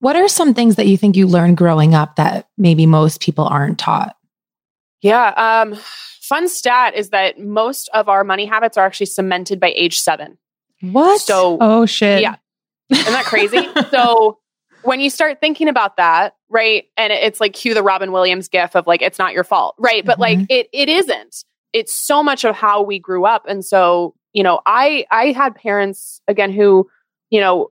What 0.00 0.16
are 0.16 0.28
some 0.28 0.54
things 0.54 0.76
that 0.76 0.86
you 0.86 0.96
think 0.96 1.14
you 1.14 1.26
learned 1.26 1.58
growing 1.58 1.94
up 1.94 2.16
that 2.16 2.48
maybe 2.56 2.86
most 2.86 3.20
people 3.20 3.44
aren't 3.46 3.78
taught? 3.78 4.16
yeah. 5.02 5.32
Um, 5.36 5.78
fun 6.20 6.48
stat 6.48 6.94
is 6.94 7.10
that 7.10 7.38
most 7.38 7.88
of 7.92 8.08
our 8.08 8.24
money 8.24 8.46
habits 8.46 8.76
are 8.76 8.86
actually 8.86 9.06
cemented 9.06 9.60
by 9.60 9.72
age 9.76 10.00
seven. 10.00 10.38
What? 10.80 11.20
So 11.20 11.58
Oh 11.60 11.86
shit. 11.86 12.22
Yeah. 12.22 12.36
Isn't 12.90 13.12
that 13.12 13.24
crazy? 13.24 13.68
so 13.90 14.38
when 14.82 15.00
you 15.00 15.10
start 15.10 15.40
thinking 15.40 15.68
about 15.68 15.96
that, 15.96 16.34
right, 16.48 16.84
and 16.96 17.12
it's 17.12 17.40
like 17.40 17.52
cue 17.52 17.74
the 17.74 17.82
Robin 17.82 18.12
Williams 18.12 18.48
gif 18.48 18.74
of 18.74 18.86
like 18.86 19.02
it's 19.02 19.18
not 19.18 19.32
your 19.32 19.44
fault, 19.44 19.74
right? 19.78 20.04
But 20.04 20.18
like 20.18 20.38
Mhm. 20.38 20.46
it 20.48 20.68
it 20.72 20.88
isn't. 20.88 21.44
It's 21.72 21.92
so 21.94 22.22
much 22.22 22.44
of 22.44 22.56
how 22.56 22.82
we 22.82 22.98
grew 22.98 23.24
up, 23.24 23.44
and 23.46 23.64
so 23.64 24.14
you 24.32 24.42
know, 24.42 24.60
I 24.66 25.04
I 25.10 25.32
had 25.32 25.54
parents 25.54 26.20
again 26.28 26.52
who 26.52 26.88
you 27.30 27.40
know 27.40 27.70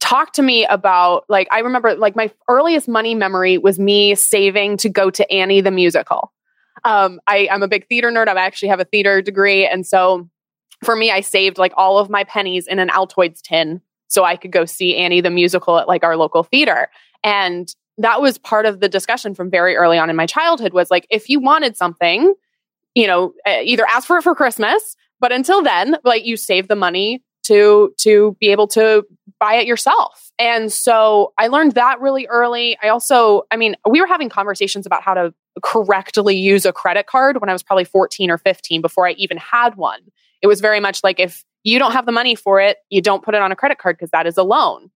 talked 0.00 0.34
to 0.36 0.42
me 0.42 0.64
about 0.66 1.24
like 1.28 1.46
I 1.50 1.60
remember 1.60 1.94
like 1.94 2.16
my 2.16 2.30
earliest 2.48 2.88
money 2.88 3.14
memory 3.14 3.58
was 3.58 3.78
me 3.78 4.14
saving 4.14 4.76
to 4.78 4.88
go 4.88 5.10
to 5.10 5.30
Annie 5.32 5.60
the 5.60 5.70
musical. 5.70 6.32
Um, 6.84 7.20
I, 7.26 7.46
I'm 7.50 7.62
a 7.62 7.68
big 7.68 7.86
theater 7.88 8.10
nerd. 8.10 8.28
I 8.28 8.40
actually 8.40 8.68
have 8.68 8.80
a 8.80 8.84
theater 8.84 9.20
degree, 9.20 9.66
and 9.66 9.86
so 9.86 10.28
for 10.84 10.96
me, 10.96 11.10
I 11.10 11.20
saved 11.20 11.58
like 11.58 11.72
all 11.76 11.98
of 11.98 12.08
my 12.08 12.24
pennies 12.24 12.66
in 12.66 12.78
an 12.78 12.88
Altoids 12.88 13.40
tin 13.42 13.80
so 14.10 14.24
I 14.24 14.36
could 14.36 14.52
go 14.52 14.64
see 14.66 14.96
Annie 14.96 15.20
the 15.20 15.30
musical 15.30 15.78
at 15.78 15.88
like 15.88 16.04
our 16.04 16.16
local 16.16 16.42
theater. 16.42 16.88
And 17.24 17.72
that 17.96 18.20
was 18.20 18.38
part 18.38 18.66
of 18.66 18.80
the 18.80 18.88
discussion 18.88 19.34
from 19.34 19.50
very 19.50 19.76
early 19.76 19.98
on 19.98 20.10
in 20.10 20.16
my 20.16 20.26
childhood 20.26 20.72
was 20.72 20.90
like, 20.90 21.06
if 21.10 21.28
you 21.28 21.40
wanted 21.40 21.76
something, 21.76 22.34
you 22.94 23.06
know, 23.06 23.32
uh, 23.46 23.58
either 23.62 23.86
ask 23.86 24.06
for 24.06 24.18
it 24.18 24.22
for 24.22 24.34
Christmas, 24.34 24.96
but 25.20 25.32
until 25.32 25.62
then, 25.62 25.96
like 26.02 26.24
you 26.24 26.36
save 26.36 26.68
the 26.68 26.76
money 26.76 27.22
to 27.44 27.94
to 27.98 28.36
be 28.40 28.48
able 28.48 28.66
to 28.68 29.04
buy 29.38 29.54
it 29.54 29.66
yourself. 29.66 30.30
And 30.38 30.72
so 30.72 31.32
I 31.38 31.48
learned 31.48 31.72
that 31.72 32.00
really 32.00 32.26
early. 32.26 32.76
I 32.82 32.88
also, 32.88 33.42
I 33.50 33.56
mean, 33.56 33.76
we 33.88 34.00
were 34.00 34.06
having 34.06 34.28
conversations 34.28 34.86
about 34.86 35.02
how 35.02 35.14
to 35.14 35.34
correctly 35.62 36.36
use 36.36 36.64
a 36.64 36.72
credit 36.72 37.06
card 37.06 37.40
when 37.40 37.48
I 37.48 37.52
was 37.52 37.62
probably 37.62 37.84
14 37.84 38.30
or 38.30 38.38
15 38.38 38.80
before 38.80 39.06
I 39.06 39.12
even 39.12 39.36
had 39.36 39.76
one. 39.76 40.00
It 40.42 40.46
was 40.46 40.60
very 40.60 40.80
much 40.80 41.02
like 41.04 41.20
if 41.20 41.44
you 41.64 41.78
don't 41.78 41.92
have 41.92 42.06
the 42.06 42.12
money 42.12 42.34
for 42.34 42.60
it, 42.60 42.78
you 42.88 43.02
don't 43.02 43.22
put 43.22 43.34
it 43.34 43.42
on 43.42 43.52
a 43.52 43.56
credit 43.56 43.78
card 43.78 43.96
because 43.96 44.10
that 44.10 44.26
is 44.26 44.36
a 44.36 44.42
loan. 44.42 44.90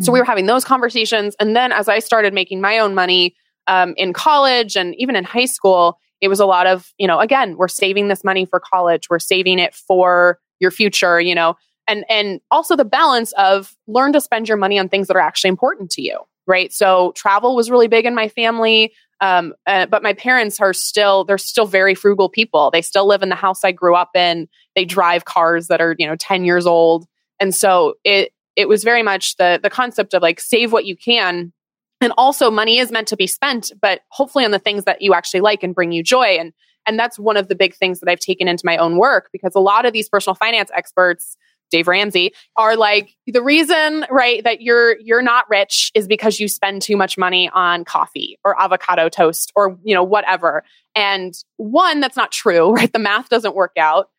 So 0.00 0.12
we 0.12 0.20
were 0.20 0.24
having 0.24 0.46
those 0.46 0.64
conversations. 0.64 1.34
And 1.40 1.56
then 1.56 1.72
as 1.72 1.88
I 1.88 1.98
started 1.98 2.32
making 2.32 2.60
my 2.60 2.78
own 2.78 2.94
money 2.94 3.34
um, 3.66 3.94
in 3.96 4.12
college 4.12 4.76
and 4.76 4.94
even 4.96 5.16
in 5.16 5.24
high 5.24 5.46
school, 5.46 5.98
it 6.20 6.28
was 6.28 6.38
a 6.38 6.46
lot 6.46 6.66
of, 6.66 6.92
you 6.98 7.06
know, 7.06 7.18
again, 7.18 7.56
we're 7.56 7.68
saving 7.68 8.08
this 8.08 8.22
money 8.22 8.46
for 8.46 8.60
college, 8.60 9.10
we're 9.10 9.18
saving 9.18 9.58
it 9.58 9.74
for 9.74 10.38
your 10.60 10.70
future, 10.70 11.20
you 11.20 11.34
know, 11.34 11.56
and 11.88 12.04
and 12.08 12.40
also 12.50 12.76
the 12.76 12.84
balance 12.84 13.32
of 13.32 13.74
learn 13.88 14.12
to 14.12 14.20
spend 14.20 14.48
your 14.48 14.56
money 14.56 14.78
on 14.78 14.88
things 14.88 15.08
that 15.08 15.16
are 15.16 15.20
actually 15.20 15.48
important 15.48 15.90
to 15.90 16.02
you, 16.02 16.20
right? 16.46 16.72
So 16.72 17.12
travel 17.16 17.56
was 17.56 17.70
really 17.70 17.88
big 17.88 18.06
in 18.06 18.14
my 18.14 18.28
family. 18.28 18.92
Um, 19.20 19.52
uh, 19.66 19.86
but 19.86 20.02
my 20.02 20.12
parents 20.12 20.60
are 20.60 20.72
still 20.72 21.24
they're 21.24 21.38
still 21.38 21.66
very 21.66 21.94
frugal 21.94 22.28
people. 22.28 22.70
They 22.70 22.82
still 22.82 23.06
live 23.06 23.22
in 23.22 23.28
the 23.28 23.34
house 23.34 23.64
I 23.64 23.72
grew 23.72 23.96
up 23.96 24.10
in. 24.14 24.48
They 24.74 24.84
drive 24.84 25.24
cars 25.24 25.68
that 25.68 25.80
are 25.80 25.94
you 25.98 26.06
know 26.06 26.16
ten 26.16 26.44
years 26.44 26.66
old, 26.66 27.06
and 27.40 27.54
so 27.54 27.94
it 28.04 28.32
it 28.56 28.68
was 28.68 28.84
very 28.84 29.02
much 29.02 29.36
the 29.36 29.58
the 29.62 29.70
concept 29.70 30.14
of 30.14 30.22
like 30.22 30.40
save 30.40 30.72
what 30.72 30.84
you 30.84 30.96
can. 30.96 31.52
And 32.00 32.12
also 32.18 32.50
money 32.50 32.78
is 32.78 32.90
meant 32.90 33.06
to 33.08 33.16
be 33.16 33.28
spent 33.28 33.70
but 33.80 34.00
hopefully 34.08 34.44
on 34.44 34.50
the 34.50 34.58
things 34.58 34.84
that 34.84 35.02
you 35.02 35.14
actually 35.14 35.40
like 35.40 35.62
and 35.62 35.72
bring 35.72 35.92
you 35.92 36.02
joy. 36.02 36.36
And 36.38 36.52
and 36.84 36.98
that's 36.98 37.18
one 37.18 37.36
of 37.36 37.46
the 37.46 37.54
big 37.54 37.76
things 37.76 38.00
that 38.00 38.08
I've 38.08 38.18
taken 38.18 38.48
into 38.48 38.66
my 38.66 38.76
own 38.76 38.96
work 38.96 39.28
because 39.32 39.54
a 39.54 39.60
lot 39.60 39.86
of 39.86 39.92
these 39.92 40.08
personal 40.08 40.34
finance 40.34 40.70
experts 40.74 41.36
Dave 41.72 41.88
Ramsey 41.88 42.34
are 42.56 42.76
like 42.76 43.16
the 43.26 43.42
reason 43.42 44.04
right 44.10 44.44
that 44.44 44.60
you're 44.60 44.98
you're 45.00 45.22
not 45.22 45.48
rich 45.48 45.90
is 45.94 46.06
because 46.06 46.38
you 46.38 46.46
spend 46.46 46.82
too 46.82 46.96
much 46.96 47.16
money 47.16 47.50
on 47.52 47.84
coffee 47.84 48.38
or 48.44 48.60
avocado 48.60 49.08
toast 49.08 49.50
or 49.56 49.78
you 49.82 49.94
know 49.94 50.04
whatever. 50.04 50.62
And 50.94 51.34
one 51.56 52.00
that's 52.00 52.16
not 52.16 52.30
true 52.30 52.72
right? 52.74 52.92
The 52.92 52.98
math 53.00 53.28
doesn't 53.28 53.56
work 53.56 53.72
out 53.78 54.10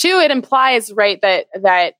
two 0.00 0.20
it 0.22 0.30
implies 0.30 0.92
right 0.92 1.20
that 1.22 1.46
that 1.60 1.94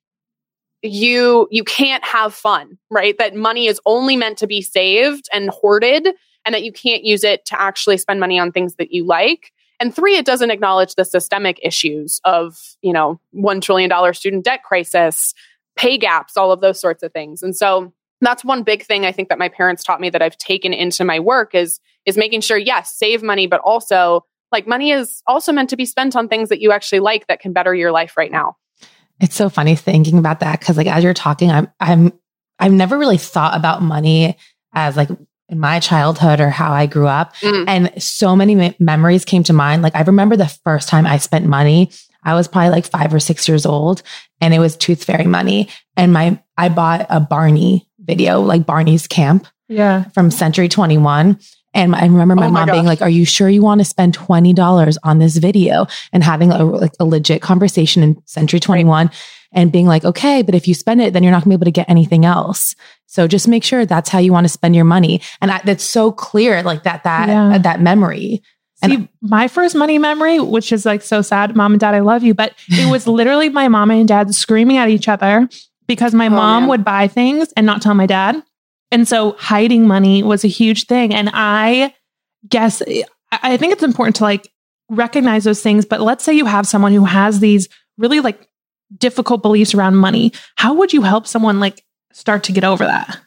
you 0.83 1.47
you 1.51 1.65
can't 1.65 2.05
have 2.05 2.35
fun 2.35 2.79
right? 2.91 3.17
That 3.19 3.35
money 3.35 3.67
is 3.67 3.81
only 3.87 4.17
meant 4.17 4.39
to 4.39 4.47
be 4.47 4.63
saved 4.63 5.29
and 5.33 5.51
hoarded 5.51 6.09
and 6.45 6.55
that 6.55 6.63
you 6.63 6.73
can't 6.73 7.05
use 7.05 7.23
it 7.23 7.45
to 7.47 7.61
actually 7.61 7.99
spend 7.99 8.19
money 8.19 8.39
on 8.39 8.51
things 8.51 8.77
that 8.77 8.93
you 8.93 9.05
like. 9.05 9.53
And 9.79 9.95
three 9.95 10.17
it 10.17 10.27
doesn't 10.27 10.51
acknowledge 10.51 10.95
the 10.95 11.05
systemic 11.05 11.59
issues 11.63 12.21
of 12.25 12.77
you 12.83 12.93
know 12.93 13.21
1 13.33 13.61
trillion 13.61 13.91
dollar 13.91 14.13
student 14.13 14.45
debt 14.45 14.63
crisis 14.63 15.35
pay 15.77 15.99
gaps 15.99 16.37
all 16.37 16.53
of 16.53 16.61
those 16.61 16.81
sorts 16.81 17.03
of 17.03 17.13
things. 17.13 17.43
And 17.43 17.57
so 17.57 17.93
that's 18.23 18.45
one 18.45 18.63
big 18.63 18.85
thing 18.85 19.07
i 19.07 19.13
think 19.13 19.29
that 19.29 19.39
my 19.39 19.49
parents 19.49 19.83
taught 19.83 20.01
me 20.01 20.11
that 20.11 20.23
i've 20.23 20.37
taken 20.37 20.73
into 20.73 21.05
my 21.05 21.19
work 21.19 21.55
is 21.55 21.81
is 22.05 22.19
making 22.19 22.41
sure 22.41 22.59
yes 22.59 22.93
save 22.95 23.23
money 23.23 23.47
but 23.47 23.61
also 23.61 24.25
like 24.53 24.67
money 24.67 24.91
is 24.91 25.23
also 25.27 25.53
meant 25.53 25.71
to 25.71 25.77
be 25.77 25.87
spent 25.87 26.17
on 26.17 26.29
things 26.29 26.49
that 26.49 26.61
you 26.61 26.73
actually 26.73 27.01
like 27.01 27.27
that 27.29 27.41
can 27.41 27.53
better 27.53 27.75
your 27.75 27.93
life 27.93 28.17
right 28.17 28.33
now 28.33 28.57
It's 29.21 29.35
so 29.37 29.49
funny 29.49 29.77
thinking 29.77 30.19
about 30.19 30.41
that 30.41 30.61
because 30.61 30.77
like 30.77 30.87
as 30.87 31.05
you're 31.05 31.15
talking, 31.15 31.51
I'm 31.51 31.69
I'm 31.79 32.13
I've 32.59 32.73
never 32.73 32.99
really 32.99 33.19
thought 33.19 33.57
about 33.57 33.83
money 33.83 34.37
as 34.73 34.97
like 34.97 35.09
in 35.49 35.59
my 35.59 35.81
childhood 35.81 36.41
or 36.41 36.49
how 36.51 36.73
I 36.73 36.87
grew 36.87 37.07
up. 37.09 37.35
Mm. 37.37 37.65
And 37.67 38.03
so 38.03 38.37
many 38.37 38.55
me- 38.55 38.77
memories 38.79 39.25
came 39.25 39.43
to 39.45 39.53
mind. 39.53 39.83
Like 39.83 39.95
I 39.97 40.03
remember 40.03 40.37
the 40.37 40.47
first 40.65 40.89
time 40.89 41.07
I 41.07 41.19
spent 41.19 41.45
money, 41.47 41.91
I 42.23 42.35
was 42.35 42.47
probably 42.49 42.71
like 42.71 42.87
five 42.87 43.13
or 43.13 43.19
six 43.21 43.49
years 43.49 43.67
old 43.67 44.03
and 44.41 44.55
it 44.55 44.59
was 44.59 44.77
Tooth 44.77 45.05
Fairy 45.05 45.27
money. 45.27 45.69
And 45.97 46.13
my 46.13 46.41
I 46.57 46.69
bought 46.69 47.07
a 47.11 47.19
Barney 47.21 47.89
video, 47.99 48.41
like 48.41 48.65
Barney's 48.65 49.07
camp 49.07 49.47
Yeah. 49.69 50.05
from 50.15 50.31
Century 50.31 50.69
21. 50.69 51.39
And 51.73 51.95
I 51.95 52.03
remember 52.07 52.35
my 52.35 52.47
Oh 52.47 52.51
my 52.51 52.65
mom 52.67 52.75
being 52.75 52.85
like, 52.87 53.01
Are 53.03 53.09
you 53.11 53.25
sure 53.25 53.49
you 53.49 53.63
want 53.63 53.81
to 53.81 53.85
spend 53.85 54.17
$20 54.17 54.97
on 55.05 55.19
this 55.19 55.37
video? 55.37 55.87
And 56.13 56.23
having 56.25 56.51
a, 56.51 56.65
like, 56.65 56.93
a 56.99 57.05
legit 57.05 57.43
conversation 57.43 58.03
in 58.03 58.21
Century 58.27 58.59
21 58.61 59.11
and 59.53 59.71
being 59.71 59.87
like, 59.87 60.05
Okay, 60.05 60.43
but 60.43 60.55
if 60.55 60.67
you 60.67 60.75
spend 60.75 61.01
it, 61.01 61.13
then 61.13 61.23
you're 61.23 61.33
not 61.33 61.45
going 61.45 61.51
to 61.53 61.59
be 61.59 61.61
able 61.63 61.67
to 61.67 61.71
get 61.71 61.89
anything 61.89 62.25
else. 62.25 62.75
So 63.07 63.27
just 63.29 63.47
make 63.49 63.63
sure 63.65 63.87
that's 63.87 64.09
how 64.09 64.19
you 64.19 64.33
want 64.33 64.45
to 64.45 64.49
spend 64.49 64.75
your 64.75 64.85
money. 64.85 65.21
And 65.41 65.51
I, 65.51 65.61
that's 65.65 65.85
so 65.85 66.11
clear, 66.13 66.63
like 66.63 66.83
that, 66.85 67.05
that, 67.05 67.29
Yeah. 67.29 67.59
that 67.59 67.81
memory. 67.81 68.43
And- 68.83 68.93
See, 68.93 69.09
my 69.21 69.47
first 69.47 69.75
money 69.77 69.99
memory, 69.99 70.41
which 70.41 70.73
is 70.73 70.87
like 70.87 71.03
so 71.03 71.21
sad, 71.23 71.55
mom 71.55 71.73
and 71.73 71.81
dad, 71.81 71.95
I 71.95 72.01
love 72.01 72.23
you, 72.25 72.35
but 72.35 72.55
it 72.69 72.91
was 72.91 73.07
literally 73.19 73.49
my 73.49 73.69
mom 73.69 73.91
and 73.91 74.09
dad 74.09 74.35
screaming 74.35 74.77
at 74.79 74.89
each 74.89 75.07
other 75.09 75.49
because 75.87 76.15
my 76.15 76.27
Oh, 76.27 76.31
mom 76.31 76.63
man. 76.63 76.69
would 76.71 76.85
buy 76.85 77.07
things 77.09 77.53
and 77.57 77.67
not 77.67 77.83
tell 77.83 77.95
my 77.95 78.07
dad. 78.07 78.43
And 78.91 79.07
so 79.07 79.33
hiding 79.39 79.87
money 79.87 80.23
was 80.23 80.45
a 80.45 80.49
huge 80.49 80.87
thing. 80.87 81.15
And 81.15 81.31
I 81.33 81.95
guess 82.49 82.83
I 83.31 83.57
think 83.57 83.73
it's 83.73 83.83
important 83.83 84.17
to 84.17 84.25
like 84.25 84.51
recognize 84.89 85.45
those 85.45 85.63
things. 85.63 85.85
But 85.85 86.01
let's 86.01 86.25
say 86.25 86.33
you 86.33 86.47
have 86.47 86.67
someone 86.67 86.93
who 86.93 87.05
has 87.05 87.41
these 87.41 87.69
really 87.99 88.21
like 88.21 88.49
difficult 88.97 89.43
beliefs 89.43 89.75
around 89.75 89.97
money. 89.97 90.33
How 90.57 90.75
would 90.75 90.93
you 90.93 91.03
help 91.03 91.27
someone 91.27 91.61
like 91.61 91.85
start 92.13 92.45
to 92.45 92.53
get 92.53 92.65
over 92.65 92.85
that? 92.85 93.21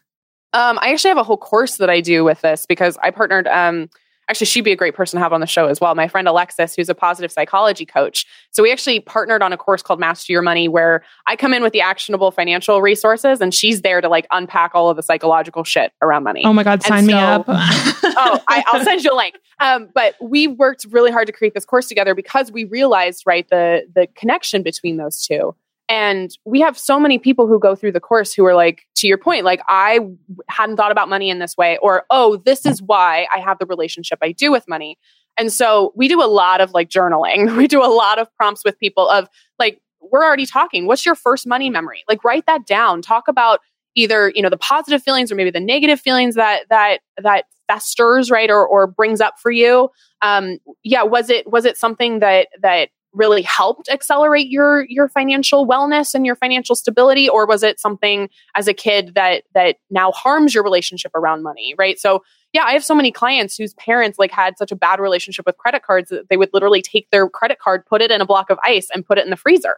Um, 0.52 0.78
I 0.82 0.92
actually 0.92 1.10
have 1.10 1.18
a 1.18 1.24
whole 1.24 1.38
course 1.38 1.78
that 1.78 1.90
I 1.90 2.02
do 2.02 2.24
with 2.24 2.42
this 2.42 2.66
because 2.66 2.98
I 3.02 3.12
partnered. 3.12 3.48
Um, 3.48 3.90
actually 4.30 4.46
she'd 4.46 4.62
be 4.62 4.72
a 4.72 4.76
great 4.76 4.96
person 4.96 5.18
to 5.18 5.24
have 5.24 5.34
on 5.34 5.42
the 5.42 5.48
show 5.48 5.68
as 5.68 5.82
well. 5.82 5.94
My 5.96 6.08
friend 6.08 6.28
Alexis, 6.28 6.76
who's 6.76 6.90
a 6.90 6.96
positive 6.96 7.32
psychology 7.32 7.86
coach. 7.86 8.26
So 8.52 8.64
we 8.64 8.72
actually 8.72 9.00
partnered 9.00 9.42
on 9.42 9.54
a 9.54 9.58
course 9.58 9.82
called 9.82 10.00
Master 10.00 10.32
Your 10.32 10.42
Money 10.42 10.68
where 10.68 11.04
I 11.28 11.36
come 11.36 11.54
in 11.54 11.64
with 11.64 11.74
the 11.74 11.82
actionable 11.82 12.32
financial 12.32 12.82
resources 12.82 13.42
and 13.42 13.54
she's 13.54 13.82
there 13.82 14.02
to 14.02 14.10
like 14.10 14.28
unpack 14.32 14.72
all 14.74 14.90
of 14.90 14.98
the 14.98 15.04
psychological 15.04 15.64
shit 15.64 15.92
around 16.02 16.24
money. 16.24 16.44
Oh 16.46 16.54
my 16.54 16.64
God, 16.64 16.84
sign 16.84 17.06
me 17.06 17.14
up. 17.14 17.46
oh, 17.48 18.40
I, 18.48 18.64
will 18.74 18.84
send 18.84 19.04
you 19.04 19.14
a 19.14 19.16
link. 19.16 19.36
Um, 19.60 19.90
but 19.94 20.16
we 20.22 20.48
worked 20.48 20.86
really 20.90 21.12
hard 21.12 21.28
to 21.28 21.34
create 21.34 21.54
this 21.54 21.66
course 21.66 21.88
together 21.88 22.16
because 22.16 22.52
we 22.52 22.66
realized, 22.66 23.24
right, 23.26 23.48
the 23.50 23.84
the 23.94 24.08
connection 24.16 24.64
between 24.64 24.98
those 24.98 25.26
two. 25.26 25.56
And 25.90 26.32
we 26.46 26.62
have 26.62 26.78
so 26.78 27.00
many 27.00 27.20
people 27.20 27.46
who 27.46 27.60
go 27.60 27.76
through 27.76 27.92
the 27.92 28.00
course 28.00 28.34
who 28.34 28.46
are 28.46 28.56
like, 28.56 28.88
to 28.96 29.08
your 29.08 29.18
point, 29.18 29.44
like, 29.44 29.62
I 29.68 30.00
hadn't 30.48 30.78
thought 30.78 30.92
about 30.92 31.10
money 31.10 31.30
in 31.30 31.40
this 31.40 31.58
way, 31.58 31.78
or, 31.82 32.06
oh, 32.10 32.38
this 32.38 32.66
is 32.66 32.82
why 32.82 33.28
I 33.36 33.40
have 33.40 33.60
the 33.60 33.66
relationship 33.66 34.20
I 34.22 34.32
do 34.32 34.52
with 34.52 34.68
money. 34.68 34.98
And 35.38 35.52
so 35.52 35.92
we 35.96 36.08
do 36.08 36.24
a 36.24 36.26
lot 36.26 36.62
of 36.62 36.72
like 36.72 36.90
journaling. 36.90 37.58
We 37.58 37.68
do 37.68 37.84
a 37.84 37.88
lot 37.88 38.20
of 38.20 38.34
prompts 38.36 38.64
with 38.64 38.78
people 38.80 39.10
of 39.10 39.28
like, 39.60 39.82
we're 40.02 40.24
already 40.24 40.46
talking. 40.46 40.86
What's 40.86 41.06
your 41.06 41.16
first 41.16 41.48
money 41.48 41.70
memory? 41.70 42.04
Like, 42.08 42.24
write 42.24 42.46
that 42.46 42.66
down. 42.66 43.02
Talk 43.02 43.28
about 43.28 43.60
either, 43.96 44.32
you 44.36 44.42
know, 44.42 44.50
the 44.50 44.58
positive 44.58 45.02
feelings 45.02 45.32
or 45.32 45.36
maybe 45.36 45.52
the 45.52 45.60
negative 45.60 46.00
feelings 46.00 46.36
that, 46.36 46.64
that, 46.70 47.00
that 47.22 47.46
festers, 47.68 48.30
right? 48.30 48.50
Or, 48.50 48.68
or 48.68 48.88
brings 48.88 49.22
up 49.22 49.36
for 49.40 49.52
you. 49.52 49.90
Um, 50.22 50.58
yeah. 50.84 51.04
Was 51.04 51.30
it, 51.30 51.50
was 51.50 51.66
it 51.66 51.78
something 51.78 52.20
that, 52.20 52.48
that 52.62 52.90
really 53.14 53.42
helped 53.42 53.90
accelerate 53.90 54.50
your 54.50 54.86
your 54.86 55.08
financial 55.08 55.68
wellness 55.68 56.14
and 56.14 56.26
your 56.26 56.36
financial 56.36 56.76
stability? 56.76 57.30
Or 57.30 57.46
was 57.46 57.64
it 57.64 57.80
something 57.80 58.30
as 58.56 58.68
a 58.68 58.74
kid 58.74 59.14
that 59.16 59.44
that 59.54 59.78
now 59.90 60.12
harms 60.12 60.54
your 60.54 60.64
relationship 60.64 61.12
around 61.16 61.44
money 61.44 61.76
right? 61.78 62.00
So 62.00 62.24
yeah 62.54 62.66
i 62.66 62.74
have 62.74 62.84
so 62.84 62.94
many 62.94 63.12
clients 63.12 63.58
whose 63.58 63.74
parents 63.74 64.20
like 64.20 64.30
had 64.30 64.60
such 64.60 64.72
a 64.72 64.76
bad 64.76 65.00
relationship 65.00 65.44
with 65.46 65.58
credit 65.58 65.82
cards 65.82 66.10
that 66.10 66.30
they 66.30 66.38
would 66.38 66.52
literally 66.54 66.84
take 66.84 67.10
their 67.10 67.28
credit 67.28 67.58
card 67.58 67.84
put 67.88 68.00
it 68.00 68.12
in 68.12 68.22
a 68.22 68.28
block 68.28 68.52
of 68.52 68.60
ice 68.64 68.90
and 68.94 69.04
put 69.04 69.18
it 69.18 69.24
in 69.24 69.32
the 69.32 69.36
freezer 69.36 69.78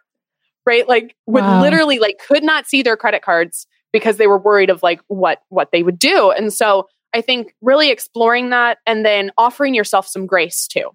right? 0.65 0.87
Like 0.87 1.15
would 1.25 1.43
wow. 1.43 1.61
literally 1.61 1.99
like 1.99 2.19
could 2.27 2.43
not 2.43 2.67
see 2.67 2.81
their 2.81 2.97
credit 2.97 3.21
cards 3.21 3.67
because 3.93 4.17
they 4.17 4.27
were 4.27 4.37
worried 4.37 4.69
of 4.69 4.83
like 4.83 4.99
what 5.07 5.39
what 5.49 5.71
they 5.71 5.83
would 5.83 5.99
do. 5.99 6.31
And 6.31 6.53
so 6.53 6.87
i 7.15 7.21
think 7.21 7.55
really 7.61 7.89
exploring 7.89 8.49
that 8.49 8.77
and 8.85 9.05
then 9.05 9.31
offering 9.37 9.73
yourself 9.73 10.07
some 10.07 10.27
grace 10.27 10.67
too 10.67 10.89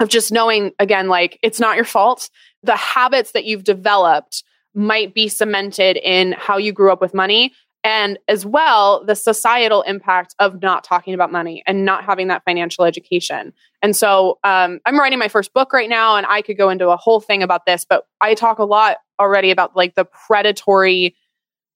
of 0.00 0.08
just 0.08 0.32
knowing 0.32 0.72
again 0.78 1.08
like 1.08 1.38
it's 1.42 1.60
not 1.60 1.76
your 1.76 1.84
fault. 1.84 2.30
The 2.62 2.76
habits 2.76 3.32
that 3.32 3.44
you've 3.44 3.64
developed 3.64 4.42
might 4.74 5.14
be 5.14 5.28
cemented 5.28 5.96
in 5.96 6.32
how 6.32 6.56
you 6.56 6.72
grew 6.72 6.92
up 6.92 7.00
with 7.00 7.14
money 7.14 7.52
and 7.84 8.18
as 8.28 8.46
well 8.46 9.04
the 9.04 9.14
societal 9.14 9.82
impact 9.82 10.34
of 10.38 10.62
not 10.62 10.82
talking 10.82 11.14
about 11.14 11.30
money 11.30 11.62
and 11.66 11.84
not 11.84 12.02
having 12.02 12.28
that 12.28 12.42
financial 12.44 12.84
education. 12.84 13.52
And 13.82 13.94
so 13.94 14.38
um, 14.42 14.80
i'm 14.86 14.98
writing 14.98 15.18
my 15.18 15.28
first 15.28 15.52
book 15.52 15.72
right 15.72 15.90
now 15.90 16.16
and 16.16 16.26
i 16.26 16.42
could 16.42 16.56
go 16.56 16.70
into 16.70 16.88
a 16.88 16.96
whole 16.96 17.20
thing 17.20 17.42
about 17.42 17.66
this 17.66 17.84
but 17.88 18.06
i 18.20 18.34
talk 18.34 18.58
a 18.58 18.64
lot 18.64 18.96
already 19.20 19.50
about 19.50 19.76
like 19.76 19.94
the 19.94 20.06
predatory 20.06 21.14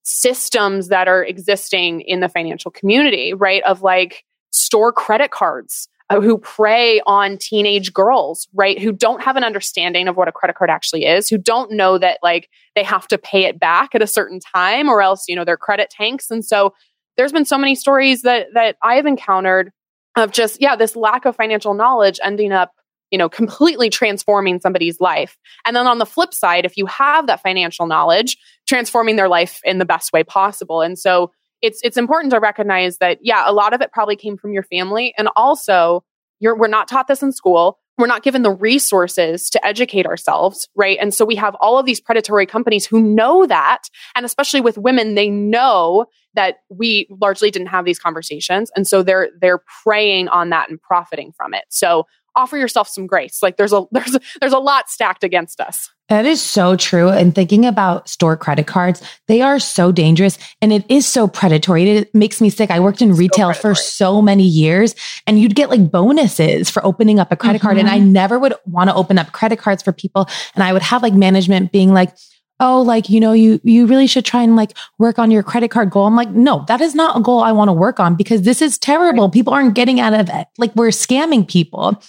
systems 0.03 0.89
that 0.89 1.07
are 1.07 1.23
existing 1.23 2.01
in 2.01 2.21
the 2.21 2.29
financial 2.29 2.71
community 2.71 3.35
right 3.35 3.63
of 3.65 3.83
like 3.83 4.25
store 4.51 4.91
credit 4.91 5.31
cards 5.31 5.89
uh, 6.11 6.21
who 6.21 6.39
prey 6.39 7.01
on 7.07 7.37
teenage 7.39 7.93
girls, 7.93 8.49
right? 8.55 8.81
Who 8.81 8.93
don't 8.93 9.23
have 9.23 9.37
an 9.37 9.45
understanding 9.45 10.09
of 10.09 10.17
what 10.17 10.29
a 10.29 10.33
credit 10.33 10.57
card 10.57 10.71
actually 10.71 11.05
is, 11.05 11.29
who 11.29 11.39
don't 11.39 11.73
know 11.73 11.99
that 11.99 12.19
like 12.23 12.49
they 12.75 12.83
have 12.83 13.07
to 13.09 13.19
pay 13.19 13.45
it 13.45 13.59
back 13.59 13.95
at 13.95 14.03
a 14.03 14.07
certain 14.07 14.41
time 14.41 14.89
or 14.89 15.03
else, 15.03 15.25
you 15.29 15.37
know, 15.37 15.45
their 15.45 15.57
credit 15.57 15.91
tanks. 15.91 16.31
And 16.31 16.45
so 16.45 16.75
there's 17.17 17.33
been 17.33 17.45
so 17.45 17.59
many 17.59 17.75
stories 17.75 18.23
that 18.23 18.47
that 18.55 18.77
I've 18.83 19.07
encountered 19.07 19.71
of 20.17 20.33
just 20.33 20.61
yeah, 20.61 20.77
this 20.77 20.97
lack 20.97 21.25
of 21.25 21.37
financial 21.37 21.75
knowledge 21.75 22.19
ending 22.25 22.53
up 22.53 22.73
you 23.11 23.19
know 23.19 23.29
completely 23.29 23.91
transforming 23.91 24.61
somebody's 24.61 25.01
life 25.01 25.39
and 25.65 25.75
then 25.75 25.87
on 25.87 25.99
the 25.99 26.05
flip 26.05 26.35
side 26.35 26.67
if 26.67 26.77
you 26.77 26.85
have 26.85 27.27
that 27.27 27.43
financial 27.43 27.87
knowledge 27.87 28.37
transforming 28.67 29.17
their 29.17 29.29
life 29.29 29.61
in 29.65 29.79
the 29.79 29.87
best 29.87 30.13
way 30.13 30.23
possible 30.23 30.83
and 30.83 30.99
so 30.99 31.31
it's 31.63 31.81
it's 31.83 31.97
important 31.97 32.33
to 32.33 32.41
recognize 32.41 32.99
that 32.99 33.19
yeah 33.23 33.45
a 33.47 33.53
lot 33.53 33.73
of 33.73 33.81
it 33.81 33.93
probably 33.93 34.17
came 34.17 34.37
from 34.37 34.53
your 34.53 34.63
family. 34.63 35.15
And 35.17 35.29
also 35.37 36.05
you're 36.41 36.57
we're 36.57 36.69
not 36.69 36.89
taught 36.89 37.09
this 37.09 37.23
in 37.23 37.33
school. 37.33 37.79
We're 37.97 38.07
not 38.07 38.23
given 38.23 38.43
the 38.43 38.53
resources 38.53 39.51
to 39.51 39.67
educate 39.67 40.07
ourselves 40.07 40.69
right? 40.77 40.99
And 41.01 41.13
so 41.13 41.25
we 41.25 41.35
have 41.37 41.57
all 41.57 41.79
of 41.79 41.87
these 41.87 42.01
predatory 42.01 42.47
companies 42.47 42.87
who 42.87 43.03
know 43.03 43.47
that. 43.47 43.83
And 44.15 44.25
especially 44.25 44.61
with 44.61 44.79
women 44.79 45.15
they 45.15 45.29
know 45.29 46.07
that 46.35 46.59
we 46.69 47.09
largely 47.11 47.51
didn't 47.51 47.69
have 47.69 47.85
these 47.85 47.99
conversations. 47.99 48.71
And 48.77 48.87
so 48.87 49.03
they're 49.03 49.31
they're 49.41 49.63
preying 49.83 50.29
on 50.29 50.51
that 50.51 50.71
and 50.71 50.81
profiting 50.81 51.33
from 51.33 51.55
it. 51.55 51.65
So 51.71 52.07
offer 52.37 52.57
yourself 52.57 52.89
some 52.89 53.07
grace 53.07 53.43
like 53.43 53.57
there's 53.57 53.73
a 53.73 53.85
there's 53.93 54.17
there's 54.41 54.53
a 54.53 54.59
lot 54.59 54.89
stacked 54.89 55.25
against 55.25 55.61
us 55.61 55.91
that 56.09 56.25
is 56.25 56.41
so 56.41 56.75
true. 56.75 57.11
And 57.11 57.35
thinking 57.35 57.67
about 57.67 58.09
store 58.09 58.37
credit 58.37 58.67
cards, 58.67 59.03
they 59.27 59.43
are 59.43 59.59
so 59.59 59.93
dangerous 59.93 60.39
and 60.63 60.73
it 60.73 60.85
is 60.89 61.07
so 61.07 61.29
predatory. 61.29 61.89
It 61.91 62.15
makes 62.15 62.41
me 62.41 62.49
sick. 62.49 62.71
I 62.71 62.81
worked 62.81 63.03
in 63.03 63.13
retail 63.13 63.53
so 63.53 63.61
for 63.61 63.75
so 63.75 64.23
many 64.23 64.45
years 64.45 64.95
and 65.27 65.39
you'd 65.39 65.55
get 65.55 65.69
like 65.69 65.91
bonuses 65.91 66.71
for 66.71 66.85
opening 66.85 67.19
up 67.19 67.31
a 67.31 67.37
credit 67.37 67.59
mm-hmm. 67.59 67.67
card. 67.67 67.79
And 67.79 67.89
I 67.89 67.99
mm-hmm. 67.99 68.13
never 68.13 68.39
would 68.39 68.55
want 68.65 68.89
to 68.89 68.97
open 68.97 69.19
up 69.19 69.33
credit 69.33 69.59
cards 69.59 69.83
for 69.83 69.93
people. 69.93 70.27
And 70.55 70.65
I 70.65 70.73
would 70.73 70.83
have 70.83 71.03
like 71.03 71.13
management 71.13 71.73
being 71.73 71.93
like, 71.93 72.17
oh, 72.59 72.81
like, 72.81 73.11
you 73.11 73.21
know, 73.21 73.33
you, 73.33 73.61
you 73.63 73.87
really 73.87 74.07
should 74.07 74.25
try 74.25 74.43
and 74.43 74.57
like 74.57 74.77
work 74.99 75.19
on 75.19 75.31
your 75.31 75.43
credit 75.43 75.71
card 75.71 75.91
goal. 75.91 76.07
I'm 76.07 76.17
like, 76.17 76.31
no, 76.31 76.65
that 76.69 76.81
is 76.81 76.95
not 76.95 77.19
a 77.19 77.21
goal 77.21 77.41
I 77.41 77.53
want 77.53 77.69
to 77.69 77.73
work 77.73 78.01
on 78.01 78.17
because 78.17 78.43
this 78.43 78.63
is 78.63 78.79
terrible. 78.79 79.29
People 79.29 79.53
aren't 79.53 79.75
getting 79.75 80.01
out 80.01 80.15
of 80.15 80.29
it. 80.33 80.49
Like 80.57 80.75
we're 80.75 80.89
scamming 80.89 81.47
people. 81.47 82.03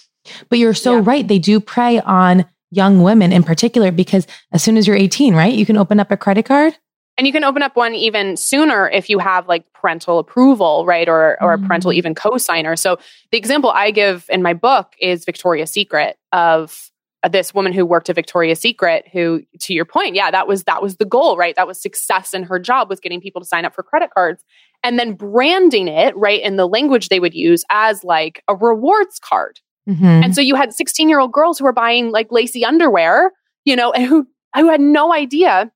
But 0.49 0.59
you're 0.59 0.73
so 0.73 0.97
yeah. 0.97 1.03
right. 1.03 1.27
They 1.27 1.39
do 1.39 1.59
prey 1.59 1.99
on 1.99 2.45
young 2.71 3.01
women 3.01 3.31
in 3.31 3.43
particular, 3.43 3.91
because 3.91 4.27
as 4.51 4.63
soon 4.63 4.77
as 4.77 4.87
you're 4.87 4.95
18, 4.95 5.35
right, 5.35 5.53
you 5.53 5.65
can 5.65 5.77
open 5.77 5.99
up 5.99 6.11
a 6.11 6.17
credit 6.17 6.45
card. 6.45 6.77
And 7.17 7.27
you 7.27 7.33
can 7.33 7.43
open 7.43 7.61
up 7.61 7.75
one 7.75 7.95
even 7.95 8.37
sooner 8.37 8.87
if 8.87 9.09
you 9.09 9.19
have 9.19 9.47
like 9.47 9.65
parental 9.73 10.19
approval, 10.19 10.85
right? 10.85 11.09
Or, 11.09 11.37
or 11.41 11.57
mm. 11.57 11.63
a 11.63 11.67
parental 11.67 11.91
even 11.91 12.15
co-signer. 12.15 12.77
So 12.77 12.97
the 13.31 13.37
example 13.37 13.71
I 13.71 13.91
give 13.91 14.25
in 14.29 14.41
my 14.41 14.53
book 14.53 14.93
is 15.01 15.25
Victoria's 15.25 15.69
Secret 15.69 16.17
of 16.31 16.89
this 17.29 17.53
woman 17.53 17.73
who 17.73 17.85
worked 17.85 18.09
at 18.09 18.15
Victoria's 18.15 18.61
Secret 18.61 19.05
who 19.11 19.41
to 19.59 19.73
your 19.73 19.83
point, 19.83 20.15
yeah, 20.15 20.31
that 20.31 20.47
was 20.47 20.63
that 20.63 20.81
was 20.81 20.95
the 20.95 21.05
goal, 21.05 21.35
right? 21.35 21.55
That 21.55 21.67
was 21.67 21.81
success 21.81 22.33
in 22.33 22.43
her 22.43 22.59
job 22.59 22.89
was 22.89 23.01
getting 23.01 23.19
people 23.19 23.41
to 23.41 23.47
sign 23.47 23.65
up 23.65 23.75
for 23.75 23.83
credit 23.83 24.11
cards 24.11 24.43
and 24.83 24.97
then 24.97 25.13
branding 25.13 25.87
it, 25.87 26.15
right, 26.15 26.41
in 26.41 26.55
the 26.55 26.67
language 26.67 27.09
they 27.09 27.19
would 27.19 27.33
use 27.33 27.65
as 27.69 28.03
like 28.03 28.43
a 28.47 28.55
rewards 28.55 29.19
card. 29.19 29.59
Mm-hmm. 29.89 30.05
And 30.05 30.35
so 30.35 30.41
you 30.41 30.55
had 30.55 30.73
16 30.73 31.09
year 31.09 31.19
old 31.19 31.31
girls 31.31 31.57
who 31.57 31.65
were 31.65 31.73
buying 31.73 32.11
like 32.11 32.31
lacy 32.31 32.63
underwear, 32.63 33.31
you 33.65 33.75
know, 33.75 33.91
and 33.91 34.05
who, 34.05 34.27
who 34.55 34.69
had 34.69 34.81
no 34.81 35.13
idea 35.13 35.71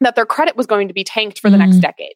that 0.00 0.14
their 0.14 0.26
credit 0.26 0.56
was 0.56 0.66
going 0.66 0.88
to 0.88 0.94
be 0.94 1.04
tanked 1.04 1.40
for 1.40 1.50
the 1.50 1.56
mm-hmm. 1.56 1.70
next 1.70 1.80
decade 1.80 2.14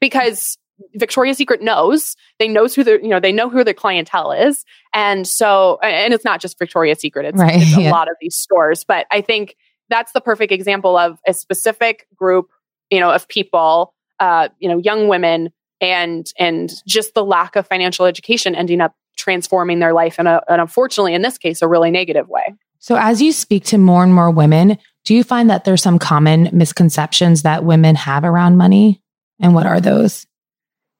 because 0.00 0.58
Victoria's 0.94 1.38
Secret 1.38 1.62
knows 1.62 2.16
they 2.38 2.48
knows 2.48 2.74
who 2.74 2.84
the 2.84 3.00
you 3.02 3.08
know 3.08 3.20
they 3.20 3.32
know 3.32 3.48
who 3.48 3.64
their 3.64 3.74
clientele 3.74 4.32
is, 4.32 4.64
and 4.92 5.26
so 5.26 5.78
and 5.82 6.12
it's 6.12 6.24
not 6.24 6.40
just 6.40 6.58
Victoria's 6.58 6.98
Secret; 6.98 7.24
it's, 7.26 7.38
right, 7.38 7.56
it's 7.56 7.76
yeah. 7.76 7.88
a 7.88 7.90
lot 7.90 8.08
of 8.08 8.16
these 8.20 8.36
stores. 8.36 8.84
But 8.84 9.06
I 9.10 9.20
think 9.20 9.56
that's 9.88 10.12
the 10.12 10.20
perfect 10.20 10.52
example 10.52 10.96
of 10.96 11.18
a 11.26 11.32
specific 11.32 12.06
group, 12.14 12.50
you 12.90 13.00
know, 13.00 13.10
of 13.10 13.26
people, 13.28 13.94
uh, 14.20 14.48
you 14.58 14.68
know, 14.68 14.78
young 14.78 15.08
women, 15.08 15.50
and 15.80 16.26
and 16.38 16.70
just 16.86 17.14
the 17.14 17.24
lack 17.24 17.56
of 17.56 17.66
financial 17.66 18.04
education 18.04 18.54
ending 18.54 18.80
up 18.80 18.94
transforming 19.16 19.78
their 19.78 19.92
life 19.92 20.18
in 20.18 20.26
a, 20.26 20.42
and 20.48 20.60
unfortunately, 20.60 21.14
in 21.14 21.22
this 21.22 21.38
case, 21.38 21.62
a 21.62 21.68
really 21.68 21.90
negative 21.90 22.28
way. 22.28 22.54
So, 22.78 22.96
as 22.96 23.20
you 23.20 23.32
speak 23.32 23.64
to 23.66 23.78
more 23.78 24.04
and 24.04 24.14
more 24.14 24.30
women, 24.30 24.78
do 25.04 25.14
you 25.14 25.24
find 25.24 25.50
that 25.50 25.64
there's 25.64 25.82
some 25.82 25.98
common 25.98 26.50
misconceptions 26.52 27.42
that 27.42 27.64
women 27.64 27.94
have 27.94 28.24
around 28.24 28.56
money? 28.56 29.02
And 29.40 29.54
what 29.54 29.66
are 29.66 29.80
those? 29.80 30.26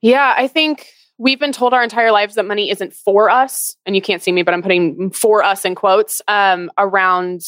Yeah, 0.02 0.34
I 0.36 0.48
think 0.48 0.88
we've 1.18 1.40
been 1.40 1.52
told 1.52 1.72
our 1.72 1.82
entire 1.82 2.12
lives 2.12 2.34
that 2.34 2.44
money 2.44 2.70
isn't 2.70 2.92
for 2.92 3.30
us. 3.30 3.76
And 3.86 3.96
you 3.96 4.02
can't 4.02 4.22
see 4.22 4.32
me, 4.32 4.42
but 4.42 4.54
I'm 4.54 4.62
putting 4.62 5.10
for 5.10 5.42
us 5.42 5.64
in 5.64 5.74
quotes 5.74 6.20
um, 6.28 6.70
around, 6.78 7.42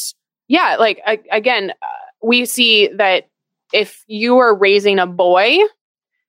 yeah, 0.48 0.76
like 0.78 1.00
I, 1.06 1.20
again, 1.30 1.72
uh, 1.82 1.86
we 2.22 2.46
see 2.46 2.88
that 2.96 3.28
if 3.72 4.02
you 4.06 4.38
are 4.38 4.56
raising 4.56 4.98
a 4.98 5.06
boy 5.06 5.58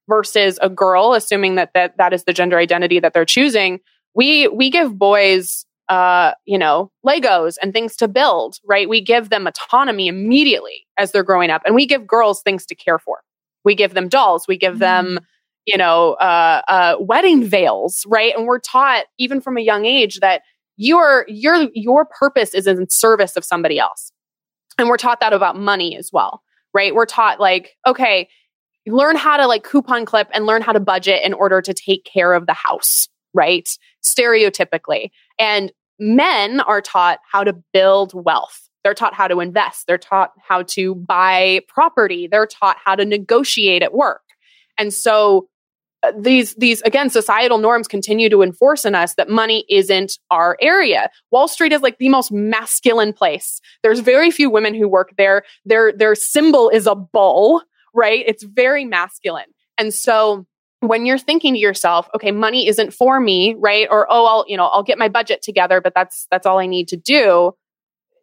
versus 0.07 0.59
a 0.61 0.69
girl, 0.69 1.13
assuming 1.13 1.55
that, 1.55 1.73
that 1.73 1.97
that 1.97 2.13
is 2.13 2.25
the 2.25 2.33
gender 2.33 2.57
identity 2.57 2.99
that 2.99 3.13
they're 3.13 3.25
choosing, 3.25 3.79
we 4.15 4.47
we 4.47 4.69
give 4.69 4.97
boys 4.97 5.65
uh, 5.89 6.33
you 6.45 6.57
know, 6.57 6.91
Legos 7.05 7.55
and 7.61 7.73
things 7.73 7.95
to 7.95 8.07
build, 8.07 8.57
right? 8.65 8.87
We 8.87 9.01
give 9.01 9.29
them 9.29 9.47
autonomy 9.47 10.07
immediately 10.07 10.87
as 10.97 11.11
they're 11.11 11.23
growing 11.23 11.49
up. 11.49 11.63
And 11.65 11.73
we 11.73 11.87
give 11.87 12.05
girls 12.05 12.41
things 12.43 12.65
to 12.67 12.75
care 12.75 12.99
for. 12.99 13.21
We 13.65 13.73
give 13.73 13.95
them 13.95 14.07
dolls. 14.07 14.47
We 14.47 14.57
give 14.57 14.75
mm 14.75 14.79
them, 14.79 15.19
you 15.65 15.77
know, 15.77 16.13
uh, 16.13 16.61
uh, 16.67 16.95
wedding 16.99 17.43
veils, 17.43 18.05
right? 18.07 18.33
And 18.35 18.47
we're 18.47 18.59
taught 18.59 19.05
even 19.17 19.41
from 19.41 19.57
a 19.57 19.61
young 19.61 19.85
age 19.85 20.19
that 20.19 20.41
your, 20.77 21.25
your, 21.27 21.67
your 21.73 22.05
purpose 22.05 22.53
is 22.53 22.65
in 22.65 22.89
service 22.89 23.35
of 23.35 23.43
somebody 23.43 23.77
else. 23.77 24.11
And 24.77 24.87
we're 24.87 24.97
taught 24.97 25.19
that 25.19 25.33
about 25.33 25.57
money 25.57 25.97
as 25.97 26.11
well, 26.13 26.41
right? 26.73 26.95
We're 26.95 27.05
taught 27.05 27.39
like, 27.39 27.75
okay, 27.85 28.29
learn 28.87 29.15
how 29.15 29.37
to 29.37 29.45
like 29.45 29.63
coupon 29.63 30.05
clip 30.05 30.29
and 30.33 30.45
learn 30.45 30.61
how 30.61 30.71
to 30.71 30.79
budget 30.79 31.23
in 31.23 31.33
order 31.33 31.61
to 31.61 31.73
take 31.73 32.05
care 32.05 32.33
of 32.33 32.45
the 32.45 32.53
house 32.53 33.09
right? 33.33 33.69
Stereotypically. 34.03 35.11
And 35.37 35.71
men 35.99 36.61
are 36.61 36.81
taught 36.81 37.19
how 37.29 37.43
to 37.43 37.53
build 37.73 38.13
wealth. 38.13 38.69
They're 38.83 38.93
taught 38.93 39.13
how 39.13 39.27
to 39.27 39.39
invest. 39.39 39.87
They're 39.87 39.97
taught 39.97 40.31
how 40.39 40.63
to 40.63 40.95
buy 40.95 41.61
property. 41.67 42.27
They're 42.27 42.47
taught 42.47 42.77
how 42.83 42.95
to 42.95 43.05
negotiate 43.05 43.83
at 43.83 43.93
work. 43.93 44.21
And 44.77 44.93
so 44.93 45.49
uh, 46.01 46.13
these 46.17 46.55
these 46.55 46.81
again 46.83 47.09
societal 47.09 47.57
norms 47.57 47.87
continue 47.87 48.29
to 48.29 48.41
enforce 48.41 48.85
in 48.85 48.95
us 48.95 49.15
that 49.15 49.27
money 49.27 49.65
isn't 49.69 50.17
our 50.31 50.57
area. 50.61 51.09
Wall 51.31 51.49
Street 51.49 51.73
is 51.73 51.81
like 51.81 51.97
the 51.97 52.07
most 52.07 52.31
masculine 52.31 53.11
place. 53.11 53.59
There's 53.83 53.99
very 53.99 54.31
few 54.31 54.49
women 54.49 54.73
who 54.73 54.87
work 54.87 55.13
there. 55.17 55.43
Their 55.65 55.91
their 55.91 56.15
symbol 56.15 56.69
is 56.69 56.87
a 56.87 56.95
bull, 56.95 57.61
right? 57.93 58.23
It's 58.25 58.43
very 58.43 58.85
masculine. 58.85 59.51
And 59.77 59.93
so 59.93 60.45
when 60.81 61.05
you're 61.05 61.17
thinking 61.17 61.53
to 61.53 61.59
yourself, 61.59 62.09
okay, 62.15 62.31
money 62.31 62.67
isn't 62.67 62.93
for 62.93 63.19
me, 63.19 63.55
right? 63.59 63.87
Or 63.89 64.07
oh, 64.09 64.25
I'll, 64.25 64.45
you 64.47 64.57
know, 64.57 64.65
I'll 64.65 64.83
get 64.83 64.97
my 64.97 65.09
budget 65.09 65.41
together, 65.41 65.81
but 65.81 65.93
that's 65.93 66.27
that's 66.31 66.45
all 66.45 66.59
I 66.59 66.67
need 66.67 66.87
to 66.89 66.97
do. 66.97 67.53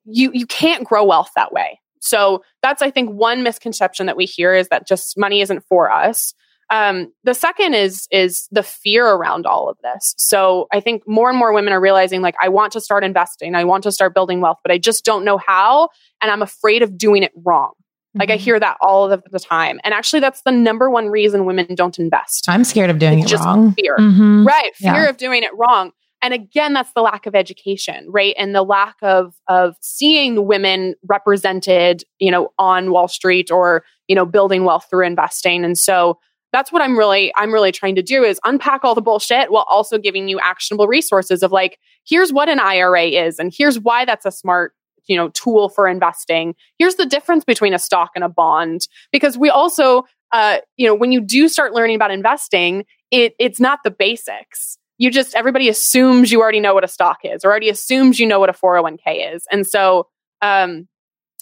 You 0.04 0.30
you 0.32 0.46
can't 0.46 0.84
grow 0.84 1.04
wealth 1.04 1.30
that 1.36 1.52
way. 1.52 1.80
So 2.00 2.42
that's 2.62 2.82
I 2.82 2.90
think 2.90 3.10
one 3.10 3.42
misconception 3.42 4.06
that 4.06 4.16
we 4.16 4.24
hear 4.24 4.54
is 4.54 4.68
that 4.68 4.86
just 4.86 5.18
money 5.18 5.40
isn't 5.40 5.64
for 5.68 5.90
us. 5.90 6.34
Um, 6.70 7.12
the 7.22 7.34
second 7.34 7.74
is 7.74 8.08
is 8.10 8.48
the 8.50 8.62
fear 8.62 9.06
around 9.06 9.46
all 9.46 9.68
of 9.68 9.76
this. 9.82 10.14
So 10.16 10.66
I 10.72 10.80
think 10.80 11.02
more 11.06 11.28
and 11.28 11.38
more 11.38 11.52
women 11.52 11.72
are 11.72 11.80
realizing 11.80 12.22
like 12.22 12.34
I 12.40 12.48
want 12.48 12.72
to 12.72 12.80
start 12.80 13.04
investing, 13.04 13.54
I 13.54 13.64
want 13.64 13.84
to 13.84 13.92
start 13.92 14.14
building 14.14 14.40
wealth, 14.40 14.58
but 14.64 14.72
I 14.72 14.78
just 14.78 15.04
don't 15.04 15.24
know 15.24 15.38
how, 15.38 15.90
and 16.22 16.30
I'm 16.30 16.42
afraid 16.42 16.82
of 16.82 16.96
doing 16.96 17.22
it 17.22 17.32
wrong. 17.44 17.72
Like 18.18 18.30
I 18.30 18.34
mm-hmm. 18.34 18.44
hear 18.44 18.60
that 18.60 18.76
all 18.80 19.10
of 19.10 19.22
the 19.30 19.40
time, 19.40 19.80
and 19.84 19.94
actually 19.94 20.20
that's 20.20 20.42
the 20.42 20.52
number 20.52 20.90
one 20.90 21.08
reason 21.08 21.44
women 21.44 21.74
don't 21.74 21.98
invest. 21.98 22.48
I'm 22.48 22.64
scared 22.64 22.90
of 22.90 22.98
doing 22.98 23.20
it's 23.20 23.28
it 23.28 23.30
just 23.30 23.44
wrong. 23.44 23.72
Fear, 23.72 23.96
mm-hmm. 23.98 24.46
right? 24.46 24.74
Fear 24.76 24.92
yeah. 24.92 25.08
of 25.08 25.16
doing 25.16 25.42
it 25.42 25.50
wrong. 25.54 25.92
And 26.22 26.32
again, 26.32 26.72
that's 26.72 26.92
the 26.94 27.02
lack 27.02 27.26
of 27.26 27.34
education, 27.34 28.06
right? 28.08 28.34
And 28.38 28.54
the 28.54 28.62
lack 28.62 28.96
of 29.02 29.34
of 29.48 29.76
seeing 29.80 30.46
women 30.46 30.94
represented, 31.06 32.04
you 32.18 32.30
know, 32.30 32.52
on 32.58 32.90
Wall 32.90 33.08
Street 33.08 33.50
or 33.50 33.84
you 34.08 34.14
know, 34.14 34.26
building 34.26 34.64
wealth 34.64 34.86
through 34.88 35.06
investing. 35.06 35.64
And 35.64 35.76
so 35.76 36.18
that's 36.52 36.72
what 36.72 36.82
I'm 36.82 36.96
really 36.96 37.32
I'm 37.36 37.52
really 37.52 37.72
trying 37.72 37.96
to 37.96 38.02
do 38.02 38.24
is 38.24 38.40
unpack 38.44 38.84
all 38.84 38.94
the 38.94 39.02
bullshit 39.02 39.50
while 39.50 39.66
also 39.68 39.98
giving 39.98 40.28
you 40.28 40.38
actionable 40.40 40.86
resources 40.86 41.42
of 41.42 41.52
like 41.52 41.78
here's 42.06 42.32
what 42.32 42.48
an 42.48 42.60
IRA 42.60 43.06
is 43.06 43.38
and 43.38 43.52
here's 43.56 43.78
why 43.78 44.04
that's 44.04 44.24
a 44.24 44.30
smart 44.30 44.72
you 45.08 45.16
know 45.16 45.28
tool 45.30 45.68
for 45.68 45.88
investing 45.88 46.54
here's 46.78 46.96
the 46.96 47.06
difference 47.06 47.44
between 47.44 47.74
a 47.74 47.78
stock 47.78 48.10
and 48.14 48.24
a 48.24 48.28
bond 48.28 48.88
because 49.12 49.36
we 49.36 49.50
also 49.50 50.04
uh, 50.32 50.58
you 50.76 50.86
know 50.86 50.94
when 50.94 51.12
you 51.12 51.20
do 51.20 51.48
start 51.48 51.72
learning 51.72 51.96
about 51.96 52.10
investing 52.10 52.84
it 53.10 53.34
it's 53.38 53.60
not 53.60 53.80
the 53.84 53.90
basics 53.90 54.78
you 54.98 55.10
just 55.10 55.34
everybody 55.34 55.68
assumes 55.68 56.32
you 56.32 56.40
already 56.40 56.60
know 56.60 56.74
what 56.74 56.84
a 56.84 56.88
stock 56.88 57.18
is 57.24 57.44
or 57.44 57.50
already 57.50 57.68
assumes 57.68 58.18
you 58.18 58.26
know 58.26 58.40
what 58.40 58.50
a 58.50 58.52
401k 58.52 59.34
is 59.34 59.46
and 59.50 59.66
so 59.66 60.08
um 60.42 60.88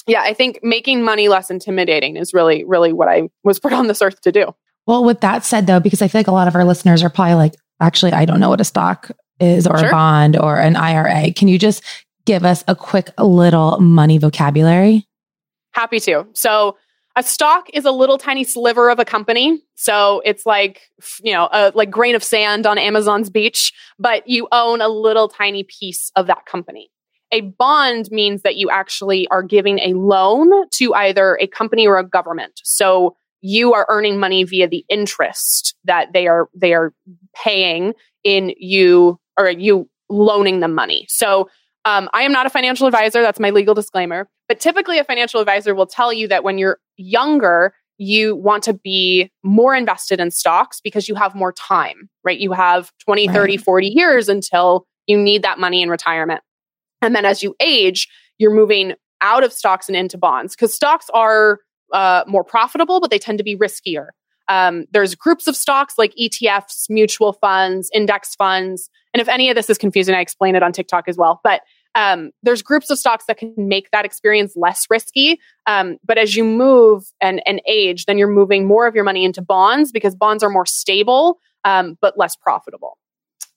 yeah 0.07 0.20
i 0.22 0.35
think 0.35 0.61
making 0.62 1.03
money 1.03 1.29
less 1.29 1.50
intimidating 1.50 2.16
is 2.16 2.35
really 2.35 2.64
really 2.64 2.92
what 2.92 3.09
i 3.09 3.29
was 3.42 3.59
put 3.59 3.72
on 3.72 3.87
this 3.87 4.03
earth 4.03 4.20
to 4.20 4.31
do 4.31 4.55
well, 4.87 5.05
with 5.05 5.20
that 5.20 5.44
said, 5.44 5.66
though, 5.66 5.81
because 5.81 6.03
I 6.03 6.09
feel 6.09 6.18
like 6.18 6.29
a 6.29 6.33
lot 6.33 6.48
of 6.48 6.55
our 6.55 6.64
listeners 6.64 7.03
are 7.03 7.11
probably 7.11 7.35
like, 7.35 7.55
actually, 7.81 8.12
I 8.12 8.24
don't 8.24 8.40
know 8.40 8.50
what 8.50 8.61
a 8.61 8.64
stock 8.64 9.11
is 9.40 9.66
or 9.66 9.79
sure. 9.79 9.88
a 9.88 9.90
bond 9.90 10.37
or 10.37 10.57
an 10.57 10.77
IRA. 10.77 11.33
Can 11.33 11.48
you 11.48 11.59
just 11.59 11.83
give 12.25 12.45
us 12.45 12.65
a 12.69 12.75
quick 12.75 13.11
little 13.19 13.81
money 13.81 14.19
vocabulary? 14.19 15.07
Happy 15.73 16.01
to. 16.01 16.27
So, 16.35 16.77
a 17.17 17.23
stock 17.23 17.69
is 17.73 17.85
a 17.85 17.93
little 17.93 18.19
tiny 18.19 18.43
sliver 18.43 18.91
of 18.91 18.99
a 18.99 19.05
company. 19.05 19.63
So 19.77 20.21
it's 20.25 20.45
like, 20.45 20.91
you 21.23 21.33
know, 21.33 21.49
a 21.53 21.71
like 21.75 21.91
grain 21.91 22.15
of 22.15 22.25
sand 22.25 22.67
on 22.67 22.77
Amazon's 22.77 23.31
beach, 23.31 23.73
but 23.99 24.27
you 24.27 24.49
own 24.51 24.81
a 24.81 24.89
little 24.89 25.29
tiny 25.29 25.63
piece 25.63 26.11
of 26.17 26.27
that 26.27 26.45
company. 26.47 26.91
A 27.31 27.43
bond 27.43 28.09
means 28.11 28.43
that 28.43 28.57
you 28.57 28.69
actually 28.69 29.29
are 29.29 29.43
giving 29.43 29.79
a 29.79 29.95
loan 29.95 30.69
to 30.71 30.95
either 30.95 31.39
a 31.41 31.47
company 31.47 31.87
or 31.87 31.99
a 31.99 32.07
government. 32.07 32.61
So 32.65 33.17
you 33.41 33.75
are 33.75 33.87
earning 33.89 34.19
money 34.19 34.43
via 34.45 34.67
the 34.67 34.85
interest 34.89 35.75
that 35.85 36.13
they 36.13 36.27
are 36.27 36.49
they 36.55 36.75
are 36.75 36.93
paying 37.35 37.93
in 38.25 38.55
you 38.57 39.21
or 39.39 39.51
you 39.51 39.89
loaning 40.09 40.61
them 40.61 40.75
money. 40.75 41.07
So 41.09 41.49
um, 41.85 42.09
I 42.12 42.23
am 42.23 42.33
not 42.33 42.47
a 42.47 42.51
financial 42.51 42.87
advisor. 42.87 43.23
That's 43.23 43.40
my 43.40 43.51
legal 43.51 43.75
disclaimer. 43.75 44.29
But 44.49 44.61
typically, 44.61 44.99
a 44.99 45.05
financial 45.05 45.40
advisor 45.40 45.75
will 45.75 45.87
tell 45.87 46.12
you 46.12 46.29
that 46.29 46.44
when 46.44 46.59
you're 46.59 46.79
younger, 46.97 47.75
you 47.99 48.37
want 48.37 48.64
to 48.64 48.75
be 48.75 49.31
more 49.42 49.75
invested 49.75 50.20
in 50.20 50.31
stocks 50.31 50.81
because 50.83 51.09
you 51.09 51.14
have 51.14 51.35
more 51.35 51.53
time, 51.53 52.09
right? 52.25 52.38
You 52.38 52.53
have 52.53 52.90
20, 53.05 53.29
right. 53.29 53.35
30, 53.35 53.57
40 53.59 53.87
years 53.88 54.29
until 54.29 54.87
you 55.07 55.16
need 55.16 55.42
that 55.42 55.59
money 55.59 55.83
in 55.83 55.88
retirement. 55.88 56.40
And 57.03 57.14
then 57.14 57.25
as 57.25 57.42
you 57.42 57.55
age, 57.61 58.09
you're 58.38 58.55
moving 58.55 58.94
out 59.20 59.44
of 59.44 59.53
stocks 59.53 59.88
and 59.88 59.97
into 59.97 60.18
bonds 60.18 60.55
because 60.55 60.75
stocks 60.75 61.09
are 61.14 61.61
uh, 61.92 62.25
more 62.27 62.44
profitable, 62.44 63.01
but 63.01 63.11
they 63.11 63.18
tend 63.18 63.38
to 63.38 63.44
be 63.44 63.57
riskier. 63.57 64.09
Um, 64.49 64.87
there's 64.90 65.14
groups 65.14 65.47
of 65.47 65.57
stocks 65.57 65.94
like 65.97 66.14
ETFs, 66.20 66.87
mutual 66.90 67.33
funds, 67.35 67.90
index 67.94 68.35
funds. 68.35 68.90
And 69.14 69.20
if 69.20 69.29
any 69.29 69.48
of 69.48 69.55
this 69.55 69.70
is 69.70 69.79
confusing, 69.79 70.14
I 70.14 70.20
explain 70.20 70.57
it 70.57 70.62
on 70.62 70.72
TikTok 70.72 71.09
as 71.09 71.16
well. 71.16 71.40
But 71.42 71.62
um, 71.94 72.33
there's 72.42 72.62
groups 72.62 72.90
of 72.90 72.98
stocks 72.98 73.27
that 73.27 73.38
can 73.38 73.55
make 73.57 73.90
that 73.92 74.05
experience 74.05 74.55
less 74.57 74.87
risky. 74.90 75.38
Um, 75.66 75.96
but 76.05 76.18
as 76.18 76.35
you 76.35 76.44
move 76.44 77.05
and, 77.20 77.40
and 77.46 77.62
age, 77.66 78.07
then 78.07 78.18
you're 78.18 78.29
moving 78.29 78.66
more 78.66 78.87
of 78.87 78.94
your 78.94 79.05
money 79.05 79.24
into 79.24 79.40
bonds 79.40 79.92
because 79.92 80.16
bonds 80.16 80.42
are 80.42 80.50
more 80.50 80.66
stable, 80.66 81.38
um, 81.64 81.96
but 82.00 82.18
less 82.18 82.35
profitable. 82.35 82.98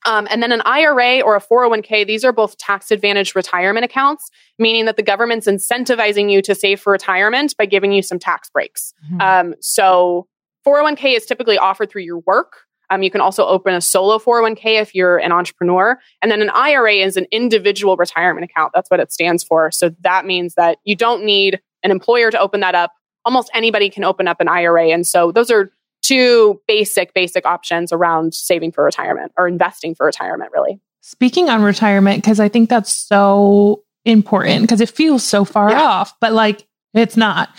Um, 0.05 0.27
and 0.29 0.41
then 0.41 0.51
an 0.51 0.61
IRA 0.63 1.21
or 1.21 1.35
a 1.35 1.41
401k, 1.41 2.05
these 2.05 2.23
are 2.23 2.31
both 2.31 2.57
tax 2.57 2.91
advantaged 2.91 3.35
retirement 3.35 3.83
accounts, 3.83 4.29
meaning 4.59 4.85
that 4.85 4.95
the 4.95 5.03
government's 5.03 5.47
incentivizing 5.47 6.31
you 6.31 6.41
to 6.43 6.53
save 6.53 6.79
for 6.79 6.91
retirement 6.91 7.55
by 7.57 7.65
giving 7.65 7.91
you 7.91 8.03
some 8.03 8.19
tax 8.19 8.49
breaks. 8.49 8.93
Mm-hmm. 9.11 9.21
Um, 9.21 9.55
so 9.59 10.27
401k 10.65 11.17
is 11.17 11.25
typically 11.25 11.57
offered 11.57 11.89
through 11.89 12.03
your 12.03 12.19
work. 12.19 12.66
Um, 12.89 13.03
you 13.03 13.11
can 13.11 13.21
also 13.21 13.45
open 13.45 13.73
a 13.73 13.81
solo 13.81 14.17
401k 14.17 14.81
if 14.81 14.95
you're 14.95 15.17
an 15.17 15.31
entrepreneur. 15.31 15.99
And 16.21 16.31
then 16.31 16.41
an 16.41 16.49
IRA 16.49 16.95
is 16.95 17.17
an 17.17 17.25
individual 17.31 17.95
retirement 17.97 18.49
account. 18.49 18.71
That's 18.73 18.89
what 18.89 18.99
it 18.99 19.11
stands 19.11 19.43
for. 19.43 19.71
So 19.71 19.89
that 20.01 20.25
means 20.25 20.55
that 20.55 20.79
you 20.83 20.95
don't 20.95 21.23
need 21.23 21.59
an 21.83 21.91
employer 21.91 22.31
to 22.31 22.39
open 22.39 22.61
that 22.61 22.75
up. 22.75 22.91
Almost 23.25 23.49
anybody 23.53 23.89
can 23.89 24.03
open 24.03 24.27
up 24.27 24.39
an 24.39 24.47
IRA. 24.47 24.89
And 24.89 25.05
so 25.05 25.31
those 25.31 25.51
are 25.51 25.71
two 26.01 26.61
basic, 26.67 27.13
basic 27.13 27.45
options 27.45 27.91
around 27.91 28.33
saving 28.33 28.71
for 28.71 28.83
retirement 28.83 29.33
or 29.37 29.47
investing 29.47 29.93
for 29.93 30.05
retirement, 30.05 30.51
really. 30.53 30.79
Speaking 31.01 31.49
on 31.49 31.61
retirement, 31.61 32.23
because 32.23 32.39
I 32.39 32.49
think 32.49 32.69
that's 32.69 32.91
so 32.91 33.83
important 34.05 34.61
because 34.61 34.81
it 34.81 34.89
feels 34.89 35.23
so 35.23 35.43
far 35.43 35.69
yeah. 35.69 35.81
off, 35.81 36.13
but 36.21 36.33
like 36.33 36.65
it's 36.93 37.17
not. 37.17 37.49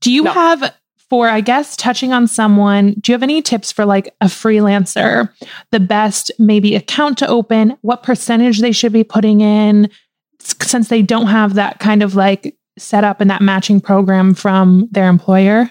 Do 0.00 0.12
you 0.12 0.22
no. 0.24 0.32
have, 0.32 0.74
for 1.10 1.28
I 1.28 1.40
guess, 1.40 1.76
touching 1.76 2.12
on 2.12 2.28
someone, 2.28 2.94
do 3.00 3.10
you 3.10 3.14
have 3.14 3.22
any 3.22 3.42
tips 3.42 3.72
for 3.72 3.84
like 3.84 4.14
a 4.20 4.26
freelancer, 4.26 5.28
the 5.72 5.80
best 5.80 6.30
maybe 6.38 6.76
account 6.76 7.18
to 7.18 7.28
open, 7.28 7.76
what 7.82 8.04
percentage 8.04 8.60
they 8.60 8.72
should 8.72 8.92
be 8.92 9.04
putting 9.04 9.40
in 9.40 9.90
since 10.38 10.88
they 10.88 11.02
don't 11.02 11.26
have 11.26 11.54
that 11.54 11.80
kind 11.80 12.02
of 12.02 12.14
like 12.14 12.56
set 12.78 13.04
up 13.04 13.20
and 13.20 13.28
that 13.28 13.42
matching 13.42 13.80
program 13.80 14.32
from 14.34 14.88
their 14.92 15.08
employer? 15.08 15.70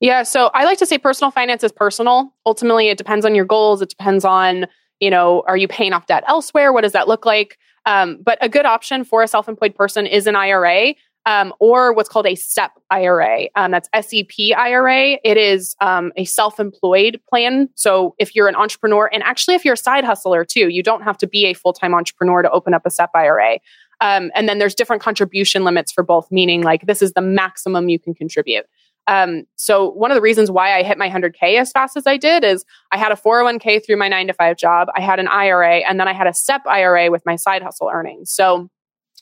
Yeah, 0.00 0.24
so 0.24 0.50
I 0.52 0.64
like 0.64 0.78
to 0.78 0.86
say 0.86 0.98
personal 0.98 1.30
finance 1.30 1.62
is 1.62 1.70
personal. 1.70 2.34
Ultimately, 2.44 2.88
it 2.88 2.98
depends 2.98 3.24
on 3.24 3.36
your 3.36 3.44
goals. 3.44 3.80
It 3.80 3.88
depends 3.88 4.24
on, 4.24 4.66
you 4.98 5.08
know, 5.08 5.44
are 5.46 5.56
you 5.56 5.68
paying 5.68 5.92
off 5.92 6.06
debt 6.06 6.24
elsewhere? 6.26 6.72
What 6.72 6.80
does 6.80 6.90
that 6.90 7.06
look 7.06 7.24
like? 7.24 7.56
Um, 7.86 8.18
but 8.20 8.36
a 8.40 8.48
good 8.48 8.66
option 8.66 9.04
for 9.04 9.22
a 9.22 9.28
self 9.28 9.48
employed 9.48 9.76
person 9.76 10.06
is 10.06 10.26
an 10.26 10.34
IRA 10.34 10.94
um, 11.26 11.52
or 11.60 11.92
what's 11.92 12.08
called 12.08 12.26
a 12.26 12.34
SEP 12.34 12.72
IRA. 12.90 13.48
Um, 13.54 13.70
that's 13.70 13.88
SEP 13.94 14.56
IRA. 14.56 15.18
It 15.24 15.36
is 15.36 15.76
um, 15.80 16.12
a 16.16 16.24
self 16.24 16.58
employed 16.58 17.20
plan. 17.28 17.68
So 17.74 18.14
if 18.18 18.34
you're 18.34 18.48
an 18.48 18.56
entrepreneur, 18.56 19.08
and 19.12 19.22
actually 19.22 19.54
if 19.54 19.64
you're 19.64 19.74
a 19.74 19.78
side 19.78 20.04
hustler 20.04 20.44
too, 20.44 20.68
you 20.68 20.82
don't 20.82 21.02
have 21.02 21.18
to 21.18 21.26
be 21.26 21.46
a 21.46 21.54
full 21.54 21.72
time 21.72 21.94
entrepreneur 21.94 22.42
to 22.42 22.50
open 22.50 22.74
up 22.74 22.82
a 22.84 22.90
SEP 22.90 23.10
IRA. 23.14 23.58
Um, 24.00 24.32
and 24.34 24.48
then 24.48 24.58
there's 24.58 24.74
different 24.74 25.00
contribution 25.00 25.62
limits 25.64 25.92
for 25.92 26.02
both, 26.02 26.26
meaning 26.30 26.62
like 26.62 26.86
this 26.86 27.02
is 27.02 27.12
the 27.12 27.20
maximum 27.20 27.88
you 27.88 28.00
can 28.00 28.14
contribute. 28.14 28.66
Um, 29.08 29.44
so 29.56 29.90
one 29.90 30.10
of 30.10 30.14
the 30.14 30.20
reasons 30.20 30.50
why 30.50 30.76
I 30.76 30.82
hit 30.82 30.96
my 30.98 31.08
100K 31.08 31.58
as 31.58 31.72
fast 31.72 31.96
as 31.96 32.06
I 32.06 32.16
did 32.16 32.44
is 32.44 32.64
I 32.92 32.98
had 32.98 33.10
a 33.10 33.16
401k 33.16 33.84
through 33.84 33.96
my 33.96 34.08
nine 34.08 34.28
to 34.28 34.32
five 34.32 34.56
job. 34.56 34.88
I 34.96 35.00
had 35.00 35.18
an 35.18 35.28
IRA 35.28 35.78
and 35.78 35.98
then 35.98 36.08
I 36.08 36.12
had 36.12 36.26
a 36.26 36.34
SEP 36.34 36.66
IRA 36.66 37.10
with 37.10 37.22
my 37.26 37.36
side 37.36 37.62
hustle 37.62 37.90
earnings. 37.92 38.32
So 38.32 38.70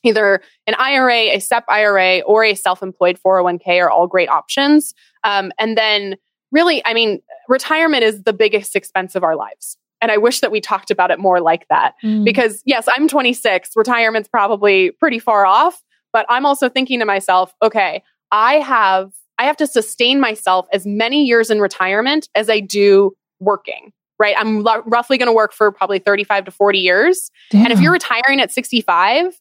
either 0.03 0.41
an 0.67 0.75
IRA, 0.79 1.35
a 1.35 1.41
SEP 1.41 1.65
IRA, 1.69 2.21
or 2.21 2.45
a 2.45 2.55
self-employed 2.55 3.19
401k 3.25 3.81
are 3.81 3.91
all 3.91 4.07
great 4.07 4.29
options. 4.29 4.95
Um, 5.25 5.53
and 5.59 5.77
then 5.77 6.17
really, 6.53 6.85
I 6.85 6.95
mean, 6.95 7.21
retirement 7.49 8.03
is 8.03 8.23
the 8.23 8.33
biggest 8.33 8.77
expense 8.77 9.15
of 9.15 9.25
our 9.25 9.37
lives. 9.37 9.77
And 10.01 10.11
I 10.11 10.17
wish 10.17 10.41
that 10.41 10.51
we 10.51 10.61
talked 10.61 10.91
about 10.91 11.11
it 11.11 11.19
more 11.19 11.41
like 11.41 11.69
that 11.69 11.95
mm. 12.03 12.25
because 12.25 12.63
yes, 12.65 12.89
I'm 12.97 13.07
26. 13.07 13.71
Retirement's 13.77 14.29
probably 14.29 14.93
pretty 14.93 15.19
far 15.19 15.45
off, 15.45 15.83
but 16.13 16.25
I'm 16.29 16.47
also 16.47 16.69
thinking 16.69 16.99
to 17.01 17.05
myself, 17.05 17.53
okay, 17.63 18.03
I 18.31 18.55
have 18.55 19.13
I 19.39 19.45
have 19.45 19.57
to 19.57 19.67
sustain 19.67 20.21
myself 20.21 20.67
as 20.73 20.87
many 20.87 21.25
years 21.25 21.51
in 21.51 21.61
retirement 21.61 22.29
as 22.35 22.51
I 22.51 22.61
do 22.61 23.17
working, 23.41 23.91
right? 24.19 24.37
I'm 24.39 24.67
l- 24.67 24.83
roughly 24.85 25.17
going 25.17 25.29
to 25.29 25.33
work 25.33 25.55
for 25.55 25.73
probably 25.73 25.99
35 25.99 26.45
to 26.45 26.51
40 26.51 26.79
years. 26.79 27.31
Damn. 27.51 27.65
And 27.65 27.73
if 27.73 27.81
you're 27.81 27.93
retiring 27.93 28.39
at 28.41 28.53
65, 28.53 29.41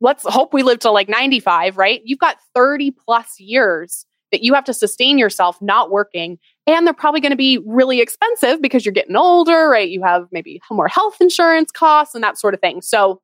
let's 0.00 0.24
hope 0.26 0.52
we 0.52 0.62
live 0.62 0.78
to 0.80 0.90
like 0.90 1.08
95, 1.08 1.76
right? 1.76 2.02
You've 2.04 2.18
got 2.18 2.36
30 2.54 2.92
plus 2.92 3.38
years 3.40 4.06
that 4.32 4.42
you 4.42 4.54
have 4.54 4.64
to 4.64 4.74
sustain 4.74 5.18
yourself 5.18 5.60
not 5.62 5.90
working. 5.90 6.38
And 6.66 6.86
they're 6.86 6.94
probably 6.94 7.20
going 7.20 7.30
to 7.30 7.36
be 7.36 7.58
really 7.64 8.00
expensive 8.00 8.60
because 8.60 8.84
you're 8.84 8.92
getting 8.92 9.16
older, 9.16 9.68
right? 9.68 9.88
You 9.88 10.02
have 10.02 10.26
maybe 10.32 10.60
more 10.70 10.88
health 10.88 11.20
insurance 11.20 11.70
costs 11.70 12.14
and 12.14 12.24
that 12.24 12.38
sort 12.38 12.54
of 12.54 12.60
thing. 12.60 12.82
So, 12.82 13.20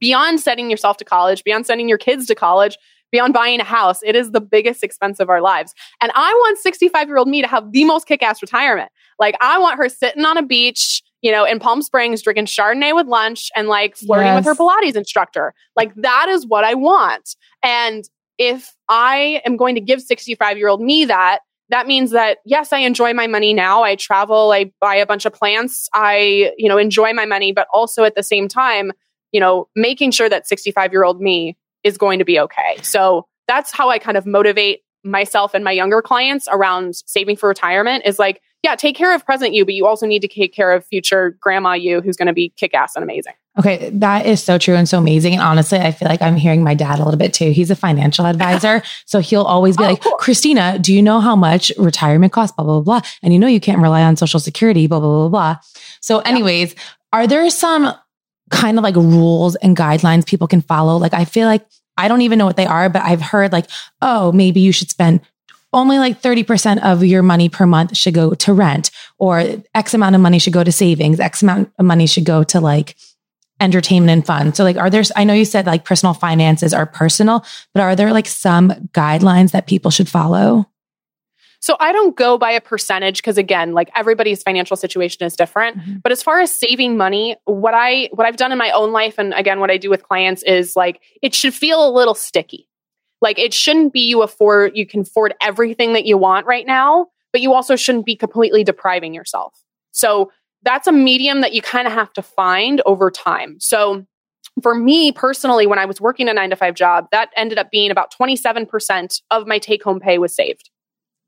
beyond 0.00 0.40
sending 0.40 0.68
yourself 0.68 0.96
to 0.96 1.04
college, 1.04 1.44
beyond 1.44 1.66
sending 1.66 1.88
your 1.88 1.98
kids 1.98 2.26
to 2.26 2.34
college, 2.34 2.76
beyond 3.12 3.32
buying 3.34 3.60
a 3.60 3.64
house, 3.64 4.00
it 4.02 4.16
is 4.16 4.32
the 4.32 4.40
biggest 4.40 4.82
expense 4.82 5.20
of 5.20 5.30
our 5.30 5.40
lives. 5.40 5.74
And 6.00 6.10
I 6.14 6.32
want 6.32 6.58
65 6.58 7.06
year 7.06 7.18
old 7.18 7.28
me 7.28 7.40
to 7.40 7.48
have 7.48 7.72
the 7.72 7.84
most 7.84 8.06
kick 8.06 8.22
ass 8.22 8.42
retirement. 8.42 8.90
Like, 9.18 9.36
I 9.40 9.58
want 9.58 9.78
her 9.78 9.88
sitting 9.88 10.24
on 10.24 10.36
a 10.36 10.42
beach, 10.42 11.02
you 11.22 11.32
know, 11.32 11.44
in 11.44 11.58
Palm 11.58 11.82
Springs, 11.82 12.22
drinking 12.22 12.46
Chardonnay 12.46 12.94
with 12.94 13.06
lunch 13.06 13.50
and 13.56 13.68
like 13.68 13.96
flirting 13.96 14.26
Yes. 14.32 14.36
with 14.36 14.44
her 14.46 14.54
Pilates 14.54 14.96
instructor. 14.96 15.54
Like, 15.74 15.94
that 15.96 16.28
is 16.28 16.46
what 16.46 16.64
I 16.64 16.74
want. 16.74 17.36
And 17.62 18.04
if 18.38 18.74
I 18.88 19.40
am 19.46 19.56
going 19.56 19.74
to 19.76 19.80
give 19.80 20.02
65 20.02 20.58
year 20.58 20.68
old 20.68 20.80
me 20.80 21.04
that, 21.06 21.40
that 21.68 21.86
means 21.86 22.12
that 22.12 22.38
yes, 22.44 22.72
I 22.72 22.78
enjoy 22.78 23.12
my 23.12 23.26
money 23.26 23.52
now. 23.54 23.82
I 23.82 23.96
travel, 23.96 24.52
I 24.52 24.70
buy 24.80 24.94
a 24.94 25.06
bunch 25.06 25.24
of 25.24 25.32
plants, 25.32 25.88
I, 25.94 26.52
you 26.56 26.68
know, 26.68 26.78
enjoy 26.78 27.12
my 27.12 27.24
money, 27.24 27.52
but 27.52 27.66
also 27.72 28.04
at 28.04 28.14
the 28.14 28.22
same 28.22 28.46
time, 28.46 28.92
you 29.32 29.40
know, 29.40 29.68
making 29.74 30.12
sure 30.12 30.28
that 30.28 30.46
65 30.46 30.92
year 30.92 31.02
old 31.04 31.20
me 31.20 31.56
is 31.82 31.98
going 31.98 32.18
to 32.20 32.24
be 32.24 32.38
okay. 32.38 32.76
So 32.82 33.26
that's 33.48 33.72
how 33.72 33.88
I 33.90 33.98
kind 33.98 34.16
of 34.16 34.26
motivate 34.26 34.82
myself 35.02 35.54
and 35.54 35.64
my 35.64 35.72
younger 35.72 36.02
clients 36.02 36.46
around 36.50 36.96
saving 37.06 37.36
for 37.36 37.48
retirement 37.48 38.04
is 38.06 38.18
like, 38.18 38.40
yeah, 38.66 38.74
take 38.74 38.96
care 38.96 39.14
of 39.14 39.24
present 39.24 39.54
you, 39.54 39.64
but 39.64 39.74
you 39.74 39.86
also 39.86 40.06
need 40.06 40.22
to 40.22 40.26
take 40.28 40.52
care 40.52 40.72
of 40.72 40.84
future 40.84 41.36
grandma 41.40 41.72
you 41.74 42.00
who's 42.00 42.16
going 42.16 42.26
to 42.26 42.32
be 42.32 42.52
kick 42.56 42.74
ass 42.74 42.96
and 42.96 43.04
amazing. 43.04 43.32
Okay, 43.56 43.90
that 43.90 44.26
is 44.26 44.42
so 44.42 44.58
true 44.58 44.74
and 44.74 44.88
so 44.88 44.98
amazing. 44.98 45.34
And 45.34 45.40
honestly, 45.42 45.78
I 45.78 45.92
feel 45.92 46.08
like 46.08 46.20
I'm 46.20 46.34
hearing 46.34 46.64
my 46.64 46.74
dad 46.74 46.98
a 46.98 47.04
little 47.04 47.16
bit 47.16 47.32
too. 47.32 47.52
He's 47.52 47.70
a 47.70 47.76
financial 47.76 48.26
advisor. 48.32 48.82
So 49.04 49.20
he'll 49.20 49.44
always 49.44 49.76
be 49.76 49.84
Oh, 49.84 49.86
like, 49.90 50.00
cool. 50.02 50.12
Christina, 50.14 50.80
do 50.80 50.92
you 50.92 51.00
know 51.00 51.20
how 51.20 51.36
much 51.36 51.70
retirement 51.78 52.32
costs? 52.32 52.56
Blah, 52.56 52.64
blah, 52.64 52.80
blah, 52.80 53.00
blah. 53.00 53.08
And 53.22 53.32
you 53.32 53.38
know 53.38 53.46
you 53.46 53.60
can't 53.60 53.80
rely 53.80 54.02
on 54.02 54.16
Social 54.16 54.40
Security, 54.40 54.88
blah, 54.88 54.98
blah, 54.98 55.08
blah, 55.08 55.28
blah. 55.28 55.56
So, 56.00 56.18
anyways, 56.20 56.74
are 57.12 57.28
there 57.28 57.48
some 57.50 57.94
kind 58.50 58.78
of 58.78 58.82
like 58.82 58.96
rules 58.96 59.54
and 59.56 59.76
guidelines 59.76 60.26
people 60.26 60.48
can 60.48 60.60
follow? 60.60 60.96
Like, 60.96 61.14
I 61.14 61.24
feel 61.24 61.46
like 61.46 61.64
I 61.96 62.08
don't 62.08 62.22
even 62.22 62.38
know 62.40 62.46
what 62.46 62.56
they 62.56 62.66
are, 62.66 62.88
but 62.88 63.02
I've 63.02 63.22
heard 63.22 63.52
like, 63.52 63.70
oh, 64.02 64.32
maybe 64.32 64.58
you 64.60 64.72
should 64.72 64.90
spend 64.90 65.20
only 65.76 65.98
like 65.98 66.20
30% 66.20 66.82
of 66.82 67.04
your 67.04 67.22
money 67.22 67.48
per 67.48 67.66
month 67.66 67.96
should 67.96 68.14
go 68.14 68.34
to 68.34 68.52
rent 68.52 68.90
or 69.18 69.62
X 69.74 69.94
amount 69.94 70.14
of 70.16 70.20
money 70.20 70.38
should 70.38 70.54
go 70.54 70.64
to 70.64 70.72
savings. 70.72 71.20
X 71.20 71.42
amount 71.42 71.70
of 71.78 71.84
money 71.84 72.06
should 72.06 72.24
go 72.24 72.42
to 72.44 72.60
like 72.60 72.96
entertainment 73.60 74.10
and 74.10 74.26
fun. 74.26 74.54
So 74.54 74.64
like, 74.64 74.76
are 74.76 74.90
there, 74.90 75.02
I 75.14 75.24
know 75.24 75.34
you 75.34 75.44
said 75.44 75.66
like 75.66 75.84
personal 75.84 76.14
finances 76.14 76.74
are 76.74 76.86
personal, 76.86 77.44
but 77.72 77.82
are 77.82 77.94
there 77.94 78.12
like 78.12 78.26
some 78.26 78.70
guidelines 78.92 79.52
that 79.52 79.66
people 79.66 79.90
should 79.90 80.08
follow? 80.08 80.66
So 81.60 81.76
I 81.80 81.92
don't 81.92 82.16
go 82.16 82.38
by 82.38 82.52
a 82.52 82.60
percentage 82.60 83.18
because 83.18 83.38
again, 83.38 83.72
like 83.72 83.90
everybody's 83.94 84.42
financial 84.42 84.76
situation 84.76 85.26
is 85.26 85.36
different. 85.36 85.78
Mhm. 85.78 86.02
But 86.02 86.12
as 86.12 86.22
far 86.22 86.40
as 86.40 86.54
saving 86.54 86.96
money, 86.96 87.36
what 87.44 87.74
I 87.74 88.08
what 88.12 88.26
I've 88.26 88.36
done 88.36 88.52
in 88.52 88.58
my 88.58 88.70
own 88.70 88.92
life 88.92 89.18
and 89.18 89.34
again 89.34 89.58
what 89.58 89.70
I 89.70 89.76
do 89.76 89.90
with 89.90 90.02
clients 90.02 90.42
is 90.42 90.76
like 90.76 91.00
it 91.22 91.34
should 91.34 91.54
feel 91.54 91.86
a 91.86 91.90
little 91.90 92.14
sticky. 92.14 92.68
Like 93.26 93.40
it 93.40 93.52
shouldn't 93.52 93.92
be 93.92 94.02
you 94.02 94.22
afford 94.22 94.76
you 94.76 94.86
can 94.86 95.00
afford 95.00 95.34
everything 95.40 95.94
that 95.94 96.06
you 96.06 96.16
want 96.16 96.46
right 96.46 96.64
now, 96.64 97.08
but 97.32 97.40
you 97.40 97.52
also 97.54 97.74
shouldn't 97.74 98.06
be 98.06 98.14
completely 98.14 98.62
depriving 98.62 99.12
yourself. 99.12 99.52
So 99.90 100.30
that's 100.62 100.86
a 100.86 100.92
medium 100.92 101.40
that 101.40 101.52
you 101.52 101.60
kind 101.60 101.88
of 101.88 101.92
have 101.92 102.12
to 102.12 102.22
find 102.22 102.80
over 102.86 103.10
time. 103.10 103.56
So 103.58 104.06
for 104.62 104.76
me 104.76 105.10
personally, 105.10 105.66
when 105.66 105.76
I 105.76 105.86
was 105.86 106.00
working 106.00 106.28
a 106.28 106.34
nine 106.34 106.50
to 106.50 106.56
five 106.56 106.76
job, 106.76 107.08
that 107.10 107.30
ended 107.34 107.58
up 107.58 107.72
being 107.72 107.90
about 107.90 108.14
27% 108.14 109.20
of 109.32 109.44
my 109.48 109.58
take 109.58 109.82
home 109.82 109.98
pay 109.98 110.18
was 110.18 110.32
saved, 110.32 110.70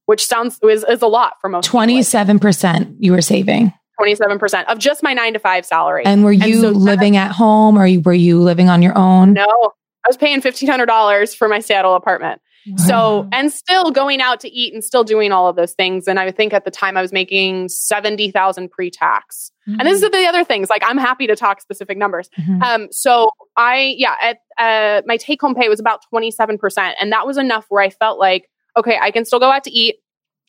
which 0.06 0.24
sounds 0.24 0.60
is, 0.62 0.84
is 0.88 1.02
a 1.02 1.08
lot 1.08 1.34
for 1.40 1.50
most 1.50 1.68
27% 1.68 2.94
you 3.00 3.10
were 3.10 3.22
saving. 3.22 3.72
27% 4.00 4.66
of 4.66 4.78
just 4.78 5.02
my 5.02 5.14
nine 5.14 5.32
to 5.32 5.40
five 5.40 5.66
salary. 5.66 6.04
And 6.06 6.22
were 6.22 6.30
you 6.30 6.60
so 6.60 6.72
that- 6.72 6.78
living 6.78 7.16
at 7.16 7.32
home 7.32 7.76
or 7.76 7.88
were 8.04 8.14
you 8.14 8.40
living 8.40 8.68
on 8.68 8.82
your 8.82 8.96
own? 8.96 9.32
no, 9.32 9.72
I 10.04 10.08
was 10.08 10.16
paying 10.16 10.40
$1,500 10.40 11.36
for 11.36 11.48
my 11.48 11.60
Seattle 11.60 11.94
apartment. 11.94 12.40
So, 12.76 13.26
and 13.32 13.50
still 13.50 13.90
going 13.90 14.20
out 14.20 14.40
to 14.40 14.48
eat 14.50 14.74
and 14.74 14.84
still 14.84 15.02
doing 15.02 15.32
all 15.32 15.48
of 15.48 15.56
those 15.56 15.72
things. 15.72 16.06
And 16.06 16.20
I 16.20 16.30
think 16.30 16.52
at 16.52 16.66
the 16.66 16.70
time 16.70 16.98
I 16.98 17.02
was 17.02 17.12
making 17.12 17.70
70,000 17.70 18.70
pre 18.70 18.90
tax. 18.90 19.50
And 19.66 19.80
this 19.88 20.02
is 20.02 20.10
the 20.10 20.26
other 20.26 20.44
things. 20.44 20.68
Like, 20.68 20.82
I'm 20.84 20.98
happy 20.98 21.26
to 21.28 21.36
talk 21.36 21.62
specific 21.62 21.96
numbers. 21.96 22.28
Mhm. 22.38 22.62
Um, 22.62 22.88
so 22.90 23.30
I, 23.56 23.94
yeah, 23.96 24.16
at, 24.22 24.38
uh, 24.58 25.02
my 25.06 25.16
take 25.16 25.40
home 25.40 25.54
pay 25.54 25.68
was 25.70 25.80
about 25.80 26.00
27%. 26.12 26.94
And 27.00 27.10
that 27.12 27.26
was 27.26 27.38
enough 27.38 27.64
where 27.70 27.82
I 27.82 27.88
felt 27.90 28.18
like, 28.18 28.50
okay, 28.76 28.98
I 29.00 29.10
can 29.12 29.24
still 29.24 29.40
go 29.40 29.50
out 29.50 29.64
to 29.64 29.70
eat, 29.70 29.96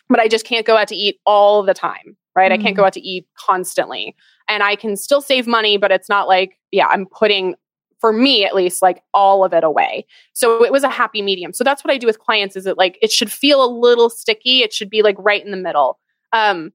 but 0.10 0.20
I 0.20 0.28
just 0.28 0.46
can't 0.46 0.66
go 0.66 0.76
out 0.76 0.90
to 0.90 0.96
eat 0.96 1.20
all 1.26 1.64
the 1.64 1.74
time, 1.74 2.18
right? 2.36 2.52
I 2.52 2.58
can't 2.58 2.76
go 2.76 2.84
out 2.84 2.94
to 2.94 3.02
eat 3.02 3.28
constantly. 3.38 4.16
And 4.50 4.62
I 4.62 4.76
can 4.76 4.96
still 4.98 5.22
save 5.22 5.48
money, 5.48 5.78
but 5.78 5.92
it's 5.92 6.10
not 6.10 6.28
like, 6.28 6.58
yeah, 6.72 6.88
I'm 6.88 7.06
putting, 7.06 7.56
for 8.00 8.14
me 8.14 8.46
at 8.46 8.56
least, 8.56 8.82
like 8.82 9.04
all 9.14 9.44
of 9.44 9.54
it 9.54 9.64
away. 9.64 10.06
So 10.34 10.64
it 10.64 10.72
was 10.72 10.84
a 10.84 10.90
happy 10.90 11.22
medium. 11.22 11.54
So 11.54 11.64
that's 11.64 11.84
what 11.84 11.92
I 11.94 11.98
do 11.98 12.08
with 12.08 12.20
clients 12.20 12.56
is 12.56 12.66
it 12.66 12.78
like, 12.78 12.98
it 13.02 13.12
should 13.12 13.32
feel 13.32 13.64
a 13.64 13.68
little 13.70 14.10
sticky. 14.10 14.62
It 14.64 14.74
should 14.74 14.90
be 14.90 15.02
like 15.02 15.16
right 15.20 15.44
in 15.44 15.52
the 15.52 15.58
middle. 15.58 16.00
Um, 16.32 16.72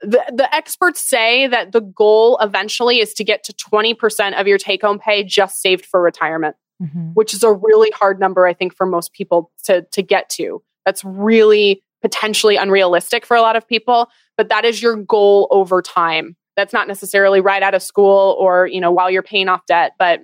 the, 0.00 0.22
the 0.32 0.54
experts 0.54 1.00
say 1.00 1.48
that 1.48 1.72
the 1.72 1.80
goal 1.80 2.38
eventually 2.40 3.00
is 3.00 3.12
to 3.14 3.24
get 3.24 3.42
to 3.44 3.52
20% 3.52 4.40
of 4.40 4.46
your 4.46 4.58
take 4.58 4.82
home 4.82 4.98
pay 5.00 5.24
just 5.24 5.60
saved 5.60 5.84
for 5.84 6.00
retirement, 6.00 6.54
Mhm. 6.80 7.12
which 7.14 7.34
is 7.34 7.42
a 7.42 7.52
really 7.52 7.90
hard 7.90 8.20
number, 8.20 8.46
I 8.46 8.54
think, 8.54 8.76
for 8.76 8.86
most 8.86 9.12
people 9.12 9.50
to, 9.64 9.82
to 9.90 10.00
get 10.02 10.28
to. 10.30 10.62
That's 10.86 11.04
really 11.04 11.82
potentially 12.00 12.54
unrealistic 12.54 13.26
for 13.26 13.36
a 13.36 13.40
lot 13.40 13.56
of 13.56 13.66
people, 13.66 14.08
but 14.36 14.48
that 14.50 14.64
is 14.64 14.80
your 14.80 14.94
goal 14.94 15.48
over 15.50 15.82
time. 15.82 16.36
That's 16.54 16.72
not 16.72 16.86
necessarily 16.86 17.40
right 17.40 17.64
out 17.64 17.74
of 17.74 17.82
school 17.82 18.36
or, 18.38 18.68
you 18.68 18.80
know, 18.80 18.92
while 18.92 19.10
you're 19.10 19.24
paying 19.24 19.48
off 19.48 19.66
debt, 19.66 19.94
but 19.98 20.20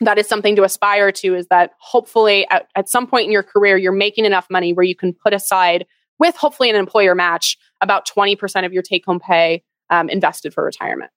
that 0.00 0.18
is 0.18 0.26
something 0.26 0.56
to 0.56 0.64
aspire 0.64 1.10
to 1.10 1.34
is 1.34 1.46
that 1.48 1.72
hopefully 1.78 2.46
at, 2.50 2.68
at 2.74 2.88
some 2.88 3.06
point 3.06 3.26
in 3.26 3.32
your 3.32 3.42
career, 3.42 3.76
you're 3.76 3.92
making 3.92 4.24
enough 4.24 4.46
money 4.50 4.72
where 4.72 4.84
you 4.84 4.94
can 4.94 5.12
put 5.12 5.32
aside 5.32 5.86
with 6.18 6.36
hopefully 6.36 6.70
an 6.70 6.76
employer 6.76 7.14
match 7.14 7.58
about 7.80 8.06
20% 8.06 8.66
of 8.66 8.72
your 8.72 8.82
take 8.82 9.04
home 9.04 9.20
pay 9.20 9.62
um, 9.90 10.08
invested 10.08 10.52
for 10.52 10.64
retirement. 10.64 11.10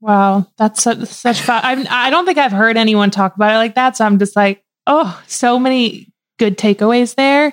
Wow, 0.00 0.46
that's 0.58 0.82
such, 0.82 0.98
such 1.06 1.40
fun. 1.40 1.62
I 1.64 2.06
I 2.06 2.10
don't 2.10 2.26
think 2.26 2.36
I've 2.36 2.52
heard 2.52 2.76
anyone 2.76 3.10
talk 3.10 3.36
about 3.36 3.52
it 3.52 3.56
like 3.56 3.74
that. 3.76 3.96
So 3.96 4.04
I'm 4.04 4.18
just 4.18 4.36
like, 4.36 4.62
oh, 4.86 5.22
so 5.26 5.58
many 5.58 6.12
good 6.38 6.58
takeaways 6.58 7.14
there. 7.14 7.52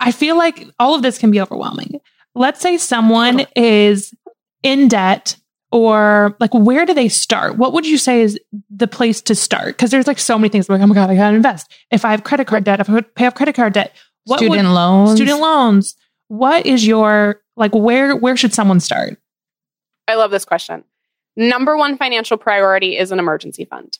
I 0.00 0.12
feel 0.12 0.36
like 0.36 0.66
all 0.78 0.94
of 0.94 1.02
this 1.02 1.18
can 1.18 1.30
be 1.30 1.40
overwhelming. 1.40 2.00
Let's 2.34 2.60
say 2.60 2.78
someone 2.78 3.46
is 3.54 4.14
in 4.62 4.88
debt 4.88 5.36
or 5.72 6.36
like 6.40 6.54
where 6.54 6.86
do 6.86 6.94
they 6.94 7.08
start? 7.08 7.56
What 7.56 7.72
would 7.72 7.86
you 7.86 7.98
say 7.98 8.22
is 8.22 8.38
the 8.70 8.86
place 8.86 9.20
to 9.22 9.34
start? 9.34 9.76
Because 9.76 9.90
there's 9.90 10.06
like 10.06 10.18
so 10.18 10.38
many 10.38 10.48
things 10.48 10.68
like, 10.68 10.80
oh 10.80 10.86
my 10.86 10.94
God, 10.94 11.10
I 11.10 11.16
gotta 11.16 11.36
invest. 11.36 11.72
If 11.90 12.04
I 12.04 12.10
have 12.12 12.24
credit 12.24 12.46
card 12.46 12.64
debt, 12.64 12.80
if 12.80 12.88
I 12.88 12.92
would 12.94 13.14
pay 13.14 13.26
off 13.26 13.34
credit 13.34 13.54
card 13.54 13.72
debt, 13.72 13.94
what 14.24 14.40
would- 14.40 14.46
Student 14.46 14.68
loans. 14.74 15.16
student 15.16 15.40
loans. 15.40 15.96
What 16.28 16.66
is 16.66 16.86
your 16.86 17.40
like 17.56 17.74
where 17.74 18.16
where 18.16 18.36
should 18.36 18.54
someone 18.54 18.80
start? 18.80 19.18
I 20.08 20.14
love 20.14 20.30
this 20.30 20.44
question. 20.44 20.84
Number 21.36 21.76
one 21.76 21.96
financial 21.98 22.36
priority 22.36 22.96
is 22.96 23.12
an 23.12 23.18
emergency 23.18 23.64
fund. 23.64 23.98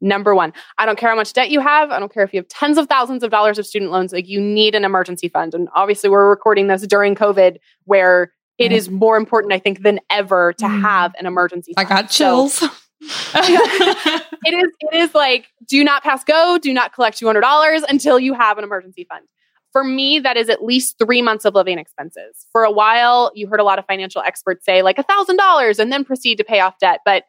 Number 0.00 0.34
one. 0.34 0.52
I 0.78 0.86
don't 0.86 0.96
care 0.98 1.10
how 1.10 1.16
much 1.16 1.32
debt 1.34 1.50
you 1.50 1.60
have. 1.60 1.90
I 1.90 1.98
don't 1.98 2.12
care 2.12 2.22
if 2.22 2.32
you 2.32 2.38
have 2.40 2.48
tens 2.48 2.78
of 2.78 2.88
thousands 2.88 3.22
of 3.22 3.30
dollars 3.30 3.58
of 3.58 3.66
student 3.66 3.90
loans. 3.90 4.12
Like 4.12 4.28
you 4.28 4.40
need 4.40 4.74
an 4.74 4.84
emergency 4.84 5.28
fund. 5.28 5.54
And 5.54 5.68
obviously, 5.74 6.08
we're 6.08 6.30
recording 6.30 6.68
this 6.68 6.86
during 6.86 7.14
COVID, 7.14 7.58
where 7.84 8.32
it 8.60 8.72
is 8.72 8.88
more 8.90 9.16
important, 9.16 9.52
I 9.52 9.58
think, 9.58 9.82
than 9.82 9.98
ever 10.10 10.52
to 10.54 10.64
Mm. 10.66 10.82
have 10.82 11.14
an 11.18 11.26
emergency 11.26 11.72
I 11.76 11.84
got 11.84 12.12
So- 12.12 12.48
chills. 12.48 12.62
it 13.02 14.54
is 14.54 14.70
it 14.80 14.94
is 14.94 15.14
like 15.14 15.46
do 15.66 15.82
not 15.82 16.02
pass 16.02 16.22
go 16.24 16.58
do 16.58 16.72
not 16.74 16.92
collect 16.92 17.18
$200 17.18 17.82
until 17.88 18.18
you 18.18 18.34
have 18.34 18.58
an 18.58 18.64
emergency 18.64 19.06
fund 19.08 19.24
for 19.72 19.82
me 19.84 20.18
that 20.18 20.36
is 20.36 20.50
at 20.50 20.62
least 20.64 20.96
three 20.98 21.22
months 21.22 21.46
of 21.46 21.54
living 21.54 21.78
expenses 21.78 22.46
for 22.52 22.62
a 22.62 22.70
while 22.70 23.30
you 23.34 23.46
heard 23.46 23.58
a 23.60 23.64
lot 23.64 23.78
of 23.78 23.86
financial 23.86 24.20
experts 24.20 24.66
say 24.66 24.82
like 24.82 24.98
a 24.98 25.04
$1000 25.04 25.78
and 25.78 25.90
then 25.90 26.04
proceed 26.04 26.36
to 26.36 26.44
pay 26.44 26.60
off 26.60 26.74
debt 26.78 27.00
but 27.06 27.24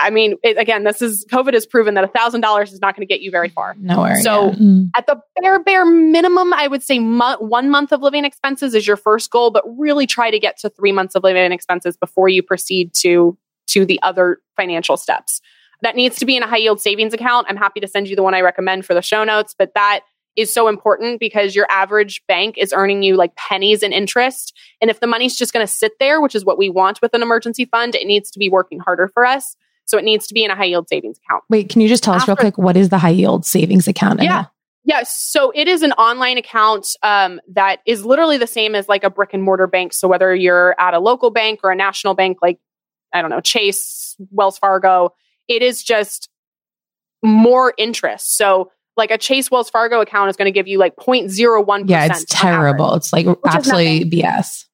i 0.00 0.10
mean 0.10 0.36
it, 0.42 0.56
again 0.58 0.84
this 0.84 1.00
is 1.02 1.24
covid 1.30 1.54
has 1.54 1.66
proven 1.66 1.94
that 1.94 2.12
$1000 2.12 2.62
is 2.64 2.80
not 2.80 2.96
going 2.96 3.06
to 3.06 3.12
get 3.12 3.20
you 3.20 3.30
very 3.30 3.48
far 3.48 3.74
Nowhere. 3.78 4.20
So- 4.20 4.48
yeah. 4.48 4.54
Mm. 4.54 4.90
at 4.96 5.06
the 5.06 5.20
bare 5.40 5.62
bare 5.62 5.84
minimum 5.84 6.52
i 6.54 6.66
would 6.66 6.82
say 6.82 6.98
mo- 6.98 7.36
one 7.38 7.70
month 7.70 7.92
of 7.92 8.00
living 8.02 8.24
expenses 8.24 8.74
is 8.74 8.86
your 8.86 8.96
first 8.96 9.30
goal 9.30 9.50
but 9.50 9.64
really 9.78 10.06
try 10.06 10.30
to 10.30 10.38
get 10.38 10.58
to 10.58 10.70
three 10.70 10.92
months 10.92 11.14
of 11.14 11.22
living 11.22 11.52
expenses 11.52 11.96
before 11.96 12.28
you 12.28 12.42
proceed 12.42 12.92
to 12.94 13.36
to 13.66 13.84
the 13.84 14.00
other 14.02 14.38
financial 14.56 14.96
steps 14.96 15.40
that 15.82 15.96
needs 15.96 16.18
to 16.18 16.26
be 16.26 16.36
in 16.36 16.42
a 16.42 16.46
high 16.46 16.56
yield 16.56 16.80
savings 16.80 17.14
account 17.14 17.46
i'm 17.48 17.56
happy 17.56 17.80
to 17.80 17.88
send 17.88 18.08
you 18.08 18.16
the 18.16 18.22
one 18.22 18.34
i 18.34 18.40
recommend 18.40 18.84
for 18.84 18.94
the 18.94 19.02
show 19.02 19.24
notes 19.24 19.54
but 19.58 19.72
that 19.74 20.00
is 20.36 20.52
so 20.52 20.68
important 20.68 21.20
because 21.20 21.54
your 21.54 21.66
average 21.70 22.22
bank 22.28 22.56
is 22.56 22.72
earning 22.72 23.02
you 23.02 23.16
like 23.16 23.34
pennies 23.36 23.82
in 23.82 23.92
interest. 23.92 24.56
And 24.80 24.90
if 24.90 25.00
the 25.00 25.06
money's 25.06 25.36
just 25.36 25.52
going 25.52 25.66
to 25.66 25.72
sit 25.72 25.92
there, 25.98 26.20
which 26.20 26.34
is 26.34 26.44
what 26.44 26.58
we 26.58 26.70
want 26.70 27.02
with 27.02 27.14
an 27.14 27.22
emergency 27.22 27.64
fund, 27.64 27.94
it 27.94 28.06
needs 28.06 28.30
to 28.30 28.38
be 28.38 28.48
working 28.48 28.78
harder 28.78 29.08
for 29.08 29.26
us. 29.26 29.56
So 29.90 29.98
it 29.98 30.04
needs 30.04 30.28
to 30.28 30.34
be 30.34 30.44
in 30.44 30.50
a 30.52 30.56
high 30.56 30.66
yield 30.66 30.88
savings 30.88 31.18
account. 31.18 31.42
Wait, 31.50 31.68
can 31.68 31.80
you 31.80 31.88
just 31.88 32.04
tell 32.04 32.14
us 32.14 32.26
real 32.28 32.36
quick 32.36 32.56
what 32.56 32.76
is 32.76 32.90
the 32.90 32.98
high 32.98 33.10
yield 33.10 33.44
savings 33.44 33.88
account? 33.88 34.22
Yeah. 34.22 34.46
Yes. 34.84 35.14
So 35.14 35.52
it 35.54 35.66
is 35.66 35.82
an 35.82 35.92
online 35.92 36.38
account 36.38 36.86
um, 37.02 37.40
that 37.52 37.80
is 37.86 38.04
literally 38.04 38.38
the 38.38 38.46
same 38.46 38.74
as 38.74 38.88
like 38.88 39.02
a 39.02 39.10
brick 39.10 39.34
and 39.34 39.42
mortar 39.42 39.66
bank. 39.66 39.92
So 39.92 40.06
whether 40.06 40.32
you're 40.34 40.80
at 40.80 40.94
a 40.94 41.00
local 41.00 41.30
bank 41.30 41.60
or 41.64 41.72
a 41.72 41.76
national 41.76 42.14
bank, 42.14 42.38
like, 42.40 42.58
I 43.12 43.20
don't 43.20 43.30
know, 43.30 43.40
Chase, 43.40 44.16
Wells 44.30 44.58
Fargo, 44.58 45.12
it 45.48 45.62
is 45.62 45.82
just 45.82 46.28
more 47.22 47.74
interest. 47.76 48.36
So 48.36 48.70
like 48.96 49.10
a 49.10 49.18
Chase 49.18 49.50
Wells 49.50 49.70
Fargo 49.70 50.00
account 50.00 50.30
is 50.30 50.36
going 50.36 50.46
to 50.46 50.52
give 50.52 50.68
you 50.68 50.78
like 50.78 50.94
0.01%. 50.96 51.90
Yeah, 51.90 52.06
it's 52.06 52.24
terrible. 52.28 52.94
It's 52.94 53.12
like 53.12 53.26
absolutely 53.44 54.08
BS. 54.08 54.66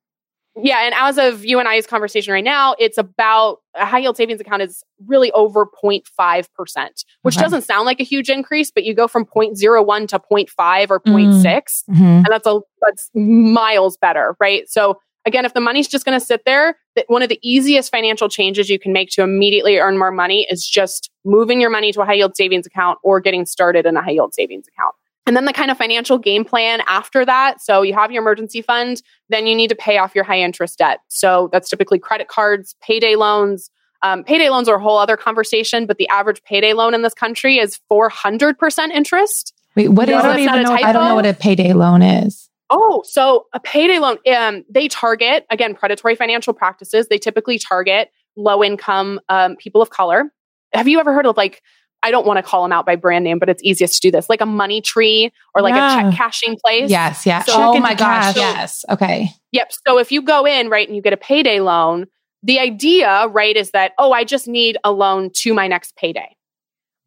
Yeah, 0.62 0.84
and 0.84 0.94
as 0.94 1.18
of 1.18 1.44
you 1.44 1.58
and 1.58 1.68
I's 1.68 1.86
conversation 1.86 2.32
right 2.32 2.44
now, 2.44 2.74
it's 2.78 2.96
about 2.96 3.58
a 3.74 3.84
high 3.84 3.98
yield 3.98 4.16
savings 4.16 4.40
account 4.40 4.62
is 4.62 4.82
really 5.06 5.30
over 5.32 5.66
0.5%, 5.66 7.04
which 7.22 7.36
okay. 7.36 7.42
doesn't 7.42 7.62
sound 7.62 7.84
like 7.84 8.00
a 8.00 8.04
huge 8.04 8.30
increase, 8.30 8.70
but 8.70 8.84
you 8.84 8.94
go 8.94 9.06
from 9.06 9.26
0.01 9.26 10.08
to 10.08 10.18
0.5 10.18 10.90
or 10.90 11.00
0.6, 11.00 11.42
mm-hmm. 11.44 12.02
and 12.02 12.26
that's 12.30 12.46
a 12.46 12.60
that's 12.80 13.10
miles 13.14 13.98
better, 13.98 14.34
right? 14.40 14.68
So 14.68 14.98
again, 15.26 15.44
if 15.44 15.52
the 15.52 15.60
money's 15.60 15.88
just 15.88 16.06
going 16.06 16.18
to 16.18 16.24
sit 16.24 16.42
there, 16.46 16.76
that 16.94 17.04
one 17.08 17.20
of 17.20 17.28
the 17.28 17.38
easiest 17.42 17.90
financial 17.90 18.28
changes 18.28 18.70
you 18.70 18.78
can 18.78 18.92
make 18.92 19.10
to 19.10 19.22
immediately 19.22 19.76
earn 19.76 19.98
more 19.98 20.12
money 20.12 20.46
is 20.48 20.66
just 20.66 21.10
moving 21.24 21.60
your 21.60 21.70
money 21.70 21.92
to 21.92 22.00
a 22.00 22.06
high 22.06 22.14
yield 22.14 22.36
savings 22.36 22.66
account 22.66 22.98
or 23.02 23.20
getting 23.20 23.44
started 23.44 23.84
in 23.84 23.96
a 23.96 24.02
high 24.02 24.12
yield 24.12 24.32
savings 24.32 24.66
account. 24.68 24.94
And 25.26 25.36
then 25.36 25.44
the 25.44 25.52
kind 25.52 25.70
of 25.70 25.76
financial 25.76 26.18
game 26.18 26.44
plan 26.44 26.82
after 26.86 27.24
that. 27.24 27.60
So 27.60 27.82
you 27.82 27.94
have 27.94 28.12
your 28.12 28.22
emergency 28.22 28.62
fund, 28.62 29.02
then 29.28 29.46
you 29.46 29.56
need 29.56 29.68
to 29.68 29.74
pay 29.74 29.98
off 29.98 30.14
your 30.14 30.24
high 30.24 30.40
interest 30.40 30.78
debt. 30.78 31.00
So 31.08 31.48
that's 31.52 31.68
typically 31.68 31.98
credit 31.98 32.28
cards, 32.28 32.76
payday 32.80 33.16
loans. 33.16 33.70
Um, 34.02 34.22
payday 34.22 34.50
loans 34.50 34.68
are 34.68 34.76
a 34.76 34.80
whole 34.80 34.98
other 34.98 35.16
conversation, 35.16 35.86
but 35.86 35.98
the 35.98 36.08
average 36.08 36.42
payday 36.44 36.74
loan 36.74 36.94
in 36.94 37.02
this 37.02 37.14
country 37.14 37.58
is 37.58 37.80
400% 37.90 38.90
interest. 38.90 39.52
Wait, 39.74 39.88
what 39.88 40.08
is, 40.08 40.14
I 40.14 40.22
don't 40.22 40.38
even 40.38 40.62
know, 40.62 40.72
I 40.72 40.92
don't 40.92 41.04
know 41.04 41.14
what 41.16 41.26
a 41.26 41.34
payday 41.34 41.72
loan 41.72 42.02
is. 42.02 42.48
Oh, 42.70 43.02
so 43.04 43.46
a 43.52 43.60
payday 43.60 43.98
loan, 43.98 44.18
um, 44.34 44.64
they 44.68 44.88
target, 44.88 45.44
again, 45.50 45.74
predatory 45.74 46.14
financial 46.14 46.52
practices. 46.52 47.08
They 47.08 47.18
typically 47.18 47.58
target 47.58 48.10
low 48.36 48.62
income 48.62 49.20
um, 49.28 49.56
people 49.56 49.82
of 49.82 49.90
color. 49.90 50.32
Have 50.72 50.88
you 50.88 50.98
ever 51.00 51.12
heard 51.12 51.26
of 51.26 51.36
like 51.36 51.62
I 52.06 52.12
don't 52.12 52.24
want 52.24 52.36
to 52.38 52.42
call 52.44 52.62
them 52.62 52.70
out 52.70 52.86
by 52.86 52.94
brand 52.94 53.24
name, 53.24 53.40
but 53.40 53.48
it's 53.48 53.60
easiest 53.64 54.00
to 54.00 54.00
do 54.00 54.12
this, 54.12 54.28
like 54.28 54.40
a 54.40 54.46
money 54.46 54.80
tree 54.80 55.32
or 55.56 55.60
like 55.60 55.74
yeah. 55.74 55.98
a 55.98 56.02
check 56.04 56.16
cashing 56.16 56.56
place. 56.64 56.88
Yes, 56.88 57.26
yeah. 57.26 57.42
So 57.42 57.52
oh 57.56 57.80
my 57.80 57.94
gosh, 57.94 58.36
yes. 58.36 58.84
Okay. 58.88 59.28
Yep. 59.50 59.72
So 59.84 59.98
if 59.98 60.12
you 60.12 60.22
go 60.22 60.46
in, 60.46 60.68
right, 60.68 60.86
and 60.86 60.94
you 60.94 61.02
get 61.02 61.12
a 61.12 61.16
payday 61.16 61.58
loan, 61.58 62.06
the 62.44 62.60
idea, 62.60 63.26
right, 63.26 63.56
is 63.56 63.72
that, 63.72 63.90
oh, 63.98 64.12
I 64.12 64.22
just 64.22 64.46
need 64.46 64.78
a 64.84 64.92
loan 64.92 65.30
to 65.38 65.52
my 65.52 65.66
next 65.66 65.96
payday. 65.96 66.36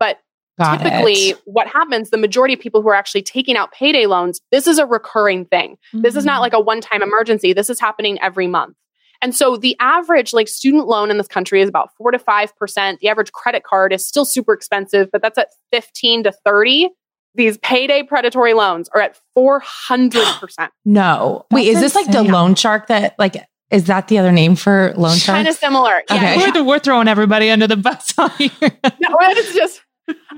But 0.01 0.19
Got 0.57 0.81
typically, 0.81 1.29
it. 1.29 1.41
what 1.45 1.67
happens, 1.67 2.09
the 2.09 2.17
majority 2.17 2.53
of 2.53 2.59
people 2.59 2.81
who 2.81 2.89
are 2.89 2.95
actually 2.95 3.21
taking 3.21 3.55
out 3.55 3.71
payday 3.71 4.05
loans, 4.05 4.41
this 4.51 4.67
is 4.67 4.79
a 4.79 4.85
recurring 4.85 5.45
thing. 5.45 5.77
Mm-hmm. 5.93 6.01
This 6.01 6.17
is 6.17 6.25
not 6.25 6.33
mm-hmm. 6.33 6.41
like 6.41 6.53
a 6.53 6.59
one 6.59 6.81
time 6.81 7.01
emergency. 7.01 7.53
This 7.53 7.69
is 7.69 7.79
happening 7.79 8.19
every 8.21 8.47
month. 8.47 8.75
And 9.21 9.35
so 9.35 9.57
the 9.57 9.75
average 9.79 10.33
like 10.33 10.47
student 10.47 10.87
loan 10.87 11.11
in 11.11 11.17
this 11.17 11.27
country 11.27 11.61
is 11.61 11.69
about 11.69 11.89
four 11.97 12.11
to 12.11 12.19
five 12.19 12.55
percent. 12.57 12.99
The 12.99 13.09
average 13.09 13.31
credit 13.31 13.63
card 13.63 13.93
is 13.93 14.05
still 14.05 14.25
super 14.25 14.53
expensive, 14.53 15.09
but 15.11 15.21
that's 15.21 15.37
at 15.37 15.49
15 15.71 16.23
to 16.23 16.31
30. 16.31 16.89
These 17.35 17.57
payday 17.59 18.03
predatory 18.03 18.53
loans 18.53 18.89
are 18.89 19.01
at 19.01 19.19
400%. 19.37 20.69
no. 20.85 21.45
Wait, 21.51 21.67
is 21.67 21.79
this 21.79 21.95
like 21.95 22.11
the 22.11 22.23
loan 22.23 22.55
shark 22.55 22.87
that 22.87 23.15
like 23.19 23.35
is 23.69 23.85
that 23.85 24.07
the 24.07 24.17
other 24.17 24.31
name 24.31 24.55
for 24.55 24.93
loan 24.97 25.17
shark? 25.17 25.35
Kind 25.37 25.47
of 25.47 25.55
similar. 25.55 26.01
Yeah. 26.09 26.15
Okay. 26.15 26.51
We're, 26.51 26.63
we're, 26.63 26.79
throwing 26.79 27.07
everybody 27.07 27.51
under 27.51 27.67
the 27.67 27.77
bus 27.77 28.13
on 28.17 28.31
here. 28.31 28.49
no, 28.61 29.15
it's 29.21 29.53
just 29.53 29.81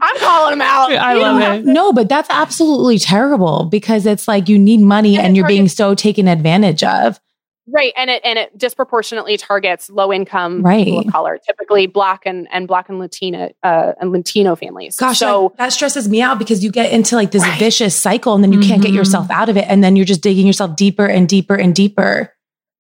I'm 0.02 0.18
calling 0.18 0.52
them 0.60 0.62
out. 0.62 0.92
I 0.92 1.14
you 1.14 1.22
love 1.22 1.42
it. 1.42 1.66
No, 1.66 1.94
but 1.94 2.10
that's 2.10 2.30
absolutely 2.30 3.00
terrible 3.00 3.66
because 3.66 4.06
it's 4.06 4.28
like 4.28 4.50
you 4.50 4.60
need 4.60 4.82
money 4.82 5.16
and, 5.16 5.28
and 5.28 5.38
you're 5.38 5.48
being 5.48 5.68
so 5.68 5.96
taken 5.96 6.28
advantage 6.28 6.84
of. 6.84 7.20
Right. 7.72 7.94
And 7.96 8.10
it 8.10 8.22
and 8.26 8.38
it 8.38 8.58
disproportionately 8.58 9.38
targets 9.38 9.90
low 9.90 10.12
income 10.12 10.62
right. 10.62 10.84
people 10.84 11.00
of 11.00 11.08
color, 11.08 11.40
typically 11.46 11.88
black 11.88 12.26
and, 12.26 12.48
and 12.52 12.68
black 12.68 12.90
and 12.90 13.00
Latina 13.00 13.52
uh, 13.64 13.94
and 14.00 14.12
Latino 14.12 14.56
families. 14.56 14.98
Gosh, 14.98 15.20
so 15.20 15.54
that, 15.58 15.66
that, 15.66 15.74
stresses 15.74 16.10
me 16.10 16.22
out 16.22 16.38
because 16.38 16.64
you 16.64 16.72
get 16.72 16.92
into 16.92 17.16
like 17.16 17.32
this 17.32 17.44
right. 17.44 17.58
vicious 17.58 17.96
cycle 17.96 18.36
and 18.36 18.44
then 18.44 18.52
you 18.52 18.60
mm-hmm. 18.60 18.70
can't 18.70 18.82
get 18.82 18.92
yourself 18.92 19.30
out 19.32 19.48
of 19.48 19.56
it. 19.56 19.66
And 19.70 19.84
then 19.84 19.96
you're 19.96 20.06
just 20.06 20.22
digging 20.22 20.46
yourself 20.46 20.76
deeper 20.76 21.06
and 21.06 21.30
deeper 21.30 21.56
and 21.56 21.74
deeper. 21.74 22.34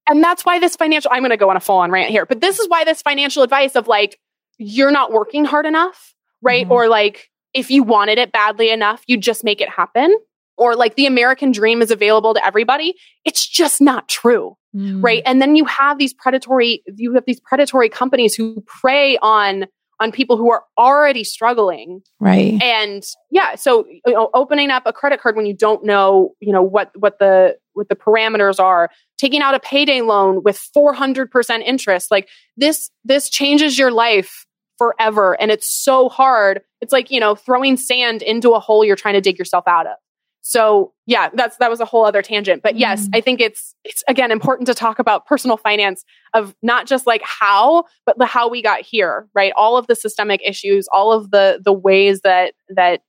And 0.09 0.23
that's 0.23 0.43
why 0.43 0.59
this 0.59 0.75
financial 0.75 1.09
I'm 1.13 1.21
gonna 1.21 1.37
go 1.37 1.49
on 1.49 1.57
a 1.57 1.61
full 1.61 1.77
on 1.77 1.91
rant 1.91 2.09
here, 2.09 2.25
but 2.25 2.41
this 2.41 2.59
is 2.59 2.67
why 2.67 2.83
this 2.83 3.01
financial 3.01 3.43
advice 3.43 3.75
of 3.75 3.87
like, 3.87 4.19
you're 4.57 4.91
not 4.91 5.11
working 5.11 5.45
hard 5.45 5.65
enough, 5.65 6.13
right? 6.41 6.63
Mm-hmm. 6.63 6.71
Or 6.73 6.89
like 6.89 7.29
if 7.53 7.71
you 7.71 7.83
wanted 7.83 8.17
it 8.17 8.31
badly 8.31 8.71
enough, 8.71 9.03
you'd 9.07 9.21
just 9.21 9.43
make 9.43 9.61
it 9.61 9.69
happen 9.69 10.17
or 10.57 10.75
like 10.75 10.95
the 10.95 11.05
American 11.05 11.51
dream 11.51 11.81
is 11.81 11.91
available 11.91 12.33
to 12.33 12.45
everybody. 12.45 12.95
It's 13.25 13.47
just 13.47 13.81
not 13.81 14.09
true 14.09 14.57
mm. 14.75 15.03
right? 15.03 15.23
And 15.25 15.41
then 15.41 15.55
you 15.55 15.65
have 15.65 15.97
these 15.97 16.13
predatory, 16.13 16.83
you 16.95 17.13
have 17.13 17.25
these 17.25 17.39
predatory 17.39 17.89
companies 17.89 18.35
who 18.35 18.61
prey 18.67 19.17
on 19.21 19.65
on 20.01 20.11
people 20.11 20.35
who 20.35 20.51
are 20.51 20.63
already 20.79 21.23
struggling 21.23 22.01
right 22.19 22.61
and 22.61 23.03
yeah 23.29 23.53
so 23.53 23.85
you 23.87 24.01
know, 24.13 24.31
opening 24.33 24.71
up 24.71 24.83
a 24.87 24.91
credit 24.91 25.21
card 25.21 25.35
when 25.35 25.45
you 25.45 25.53
don't 25.53 25.85
know 25.85 26.31
you 26.39 26.51
know 26.51 26.63
what 26.63 26.91
what 26.95 27.19
the 27.19 27.55
what 27.73 27.87
the 27.87 27.95
parameters 27.95 28.59
are 28.59 28.89
taking 29.17 29.41
out 29.41 29.53
a 29.53 29.59
payday 29.59 30.01
loan 30.01 30.41
with 30.43 30.59
400% 30.75 31.61
interest 31.63 32.09
like 32.09 32.27
this 32.57 32.89
this 33.05 33.29
changes 33.29 33.77
your 33.77 33.91
life 33.91 34.45
forever 34.77 35.39
and 35.39 35.51
it's 35.51 35.71
so 35.71 36.09
hard 36.09 36.61
it's 36.81 36.91
like 36.91 37.11
you 37.11 37.19
know 37.19 37.35
throwing 37.35 37.77
sand 37.77 38.23
into 38.23 38.51
a 38.51 38.59
hole 38.59 38.83
you're 38.83 38.95
trying 38.95 39.13
to 39.13 39.21
dig 39.21 39.37
yourself 39.37 39.63
out 39.67 39.85
of 39.85 39.93
so 40.41 40.93
yeah, 41.05 41.29
that's 41.33 41.57
that 41.57 41.69
was 41.69 41.79
a 41.79 41.85
whole 41.85 42.05
other 42.05 42.21
tangent. 42.21 42.63
But 42.63 42.75
yes, 42.75 43.03
mm-hmm. 43.03 43.15
I 43.15 43.21
think 43.21 43.39
it's 43.39 43.75
it's 43.83 44.03
again 44.07 44.31
important 44.31 44.67
to 44.67 44.73
talk 44.73 44.99
about 44.99 45.25
personal 45.25 45.57
finance 45.57 46.03
of 46.33 46.55
not 46.61 46.87
just 46.87 47.05
like 47.05 47.21
how, 47.23 47.85
but 48.05 48.17
the 48.17 48.25
how 48.25 48.49
we 48.49 48.61
got 48.61 48.81
here, 48.81 49.27
right? 49.35 49.53
All 49.55 49.77
of 49.77 49.87
the 49.87 49.95
systemic 49.95 50.41
issues, 50.43 50.87
all 50.91 51.11
of 51.11 51.31
the 51.31 51.61
the 51.63 51.73
ways 51.73 52.21
that 52.21 52.53
that 52.69 53.01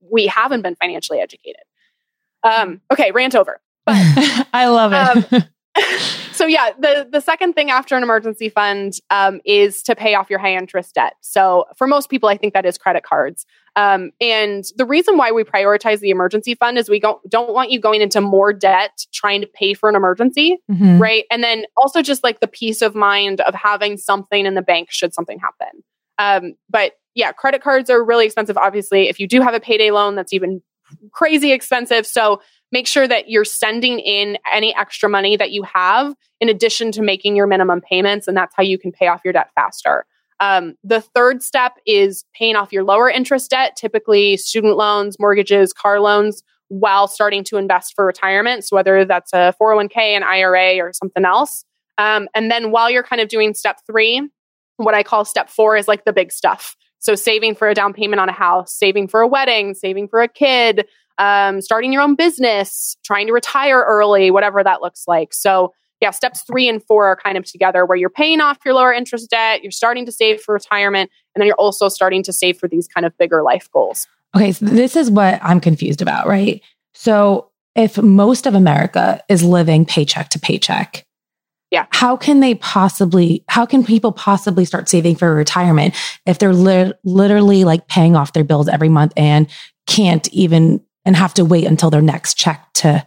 we 0.00 0.26
haven't 0.26 0.62
been 0.62 0.76
financially 0.76 1.20
educated. 1.20 1.62
Um, 2.42 2.82
okay, 2.92 3.10
rant 3.10 3.34
over. 3.34 3.60
But 3.86 3.96
I 4.52 4.68
love 4.68 4.92
it. 4.92 5.32
Um, 5.32 5.44
so 6.32 6.46
yeah, 6.46 6.70
the 6.78 7.06
the 7.10 7.20
second 7.20 7.54
thing 7.54 7.70
after 7.70 7.96
an 7.96 8.02
emergency 8.02 8.48
fund 8.48 8.94
um, 9.10 9.40
is 9.44 9.82
to 9.82 9.96
pay 9.96 10.14
off 10.14 10.30
your 10.30 10.38
high 10.38 10.54
interest 10.54 10.94
debt. 10.94 11.14
So 11.20 11.64
for 11.76 11.86
most 11.86 12.08
people, 12.08 12.28
I 12.28 12.36
think 12.36 12.54
that 12.54 12.64
is 12.64 12.78
credit 12.78 13.02
cards. 13.02 13.44
Um, 13.76 14.12
and 14.20 14.64
the 14.76 14.86
reason 14.86 15.16
why 15.16 15.32
we 15.32 15.42
prioritize 15.42 15.98
the 15.98 16.10
emergency 16.10 16.54
fund 16.54 16.78
is 16.78 16.88
we 16.88 17.00
don't 17.00 17.18
don't 17.28 17.52
want 17.52 17.70
you 17.70 17.80
going 17.80 18.02
into 18.02 18.20
more 18.20 18.52
debt 18.52 19.04
trying 19.12 19.40
to 19.40 19.48
pay 19.48 19.74
for 19.74 19.88
an 19.88 19.96
emergency, 19.96 20.58
mm-hmm. 20.70 20.98
right? 20.98 21.24
And 21.30 21.42
then 21.42 21.64
also 21.76 22.02
just 22.02 22.22
like 22.22 22.38
the 22.40 22.48
peace 22.48 22.82
of 22.82 22.94
mind 22.94 23.40
of 23.40 23.54
having 23.54 23.96
something 23.96 24.46
in 24.46 24.54
the 24.54 24.62
bank 24.62 24.88
should 24.92 25.12
something 25.12 25.38
happen. 25.40 25.82
Um, 26.18 26.54
but 26.70 26.92
yeah, 27.16 27.32
credit 27.32 27.62
cards 27.62 27.90
are 27.90 28.04
really 28.04 28.26
expensive. 28.26 28.56
Obviously, 28.56 29.08
if 29.08 29.18
you 29.18 29.26
do 29.26 29.40
have 29.40 29.54
a 29.54 29.60
payday 29.60 29.90
loan, 29.90 30.14
that's 30.14 30.32
even 30.32 30.62
crazy 31.12 31.52
expensive. 31.52 32.06
So 32.06 32.40
make 32.74 32.88
sure 32.88 33.06
that 33.06 33.30
you're 33.30 33.44
sending 33.44 34.00
in 34.00 34.36
any 34.52 34.74
extra 34.74 35.08
money 35.08 35.36
that 35.36 35.52
you 35.52 35.62
have 35.62 36.12
in 36.40 36.48
addition 36.48 36.90
to 36.90 37.02
making 37.02 37.36
your 37.36 37.46
minimum 37.46 37.80
payments. 37.80 38.26
And 38.26 38.36
that's 38.36 38.52
how 38.56 38.64
you 38.64 38.78
can 38.78 38.90
pay 38.90 39.06
off 39.06 39.20
your 39.24 39.32
debt 39.32 39.50
faster. 39.54 40.04
Um, 40.40 40.74
the 40.82 41.00
third 41.00 41.40
step 41.40 41.74
is 41.86 42.24
paying 42.36 42.56
off 42.56 42.72
your 42.72 42.82
lower 42.82 43.08
interest 43.08 43.52
debt, 43.52 43.76
typically 43.76 44.36
student 44.36 44.76
loans, 44.76 45.20
mortgages, 45.20 45.72
car 45.72 46.00
loans, 46.00 46.42
while 46.66 47.06
starting 47.06 47.44
to 47.44 47.58
invest 47.58 47.94
for 47.94 48.04
retirement. 48.04 48.64
So, 48.64 48.74
whether 48.74 49.04
that's 49.04 49.32
a 49.32 49.54
401k, 49.62 49.96
an 49.96 50.24
IRA, 50.24 50.78
or 50.78 50.92
something 50.92 51.24
else. 51.24 51.64
Um, 51.96 52.28
and 52.34 52.50
then 52.50 52.72
while 52.72 52.90
you're 52.90 53.04
kind 53.04 53.22
of 53.22 53.28
doing 53.28 53.54
step 53.54 53.78
three, 53.86 54.28
what 54.78 54.96
I 54.96 55.04
call 55.04 55.24
step 55.24 55.48
four 55.48 55.76
is 55.76 55.86
like 55.86 56.04
the 56.04 56.12
big 56.12 56.32
stuff. 56.32 56.76
So, 56.98 57.14
saving 57.14 57.54
for 57.54 57.68
a 57.68 57.74
down 57.74 57.92
payment 57.92 58.18
on 58.18 58.28
a 58.28 58.32
house, 58.32 58.74
saving 58.74 59.08
for 59.08 59.20
a 59.20 59.28
wedding, 59.28 59.74
saving 59.74 60.08
for 60.08 60.20
a 60.20 60.28
kid, 60.28 60.86
um, 61.18 61.60
starting 61.60 61.92
your 61.92 62.02
own 62.02 62.14
business, 62.14 62.96
trying 63.04 63.26
to 63.26 63.32
retire 63.32 63.84
early, 63.86 64.30
whatever 64.30 64.62
that 64.62 64.82
looks 64.82 65.04
like. 65.06 65.32
So, 65.32 65.72
yeah, 66.00 66.10
steps 66.10 66.42
three 66.42 66.68
and 66.68 66.82
four 66.82 67.06
are 67.06 67.16
kind 67.16 67.38
of 67.38 67.44
together 67.44 67.86
where 67.86 67.96
you're 67.96 68.10
paying 68.10 68.40
off 68.40 68.58
your 68.64 68.74
lower 68.74 68.92
interest 68.92 69.30
debt, 69.30 69.62
you're 69.62 69.70
starting 69.70 70.04
to 70.06 70.12
save 70.12 70.40
for 70.40 70.54
retirement, 70.54 71.10
and 71.34 71.40
then 71.40 71.46
you're 71.46 71.56
also 71.56 71.88
starting 71.88 72.22
to 72.24 72.32
save 72.32 72.58
for 72.58 72.68
these 72.68 72.88
kind 72.88 73.06
of 73.06 73.16
bigger 73.16 73.42
life 73.42 73.68
goals. 73.72 74.06
Okay, 74.36 74.52
so 74.52 74.66
this 74.66 74.96
is 74.96 75.10
what 75.10 75.38
I'm 75.42 75.60
confused 75.60 76.02
about, 76.02 76.26
right? 76.26 76.60
So, 76.94 77.50
if 77.74 77.98
most 77.98 78.46
of 78.46 78.54
America 78.54 79.20
is 79.28 79.42
living 79.42 79.84
paycheck 79.84 80.28
to 80.30 80.38
paycheck, 80.38 81.04
yeah. 81.74 81.86
How 81.90 82.16
can 82.16 82.38
they 82.38 82.54
possibly, 82.54 83.42
how 83.48 83.66
can 83.66 83.82
people 83.82 84.12
possibly 84.12 84.64
start 84.64 84.88
saving 84.88 85.16
for 85.16 85.34
retirement 85.34 85.96
if 86.24 86.38
they're 86.38 86.52
li- 86.52 86.92
literally 87.02 87.64
like 87.64 87.88
paying 87.88 88.14
off 88.14 88.32
their 88.32 88.44
bills 88.44 88.68
every 88.68 88.88
month 88.88 89.12
and 89.16 89.48
can't 89.88 90.28
even 90.32 90.80
and 91.04 91.16
have 91.16 91.34
to 91.34 91.44
wait 91.44 91.66
until 91.66 91.90
their 91.90 92.02
next 92.02 92.34
check 92.34 92.66
to 92.74 93.06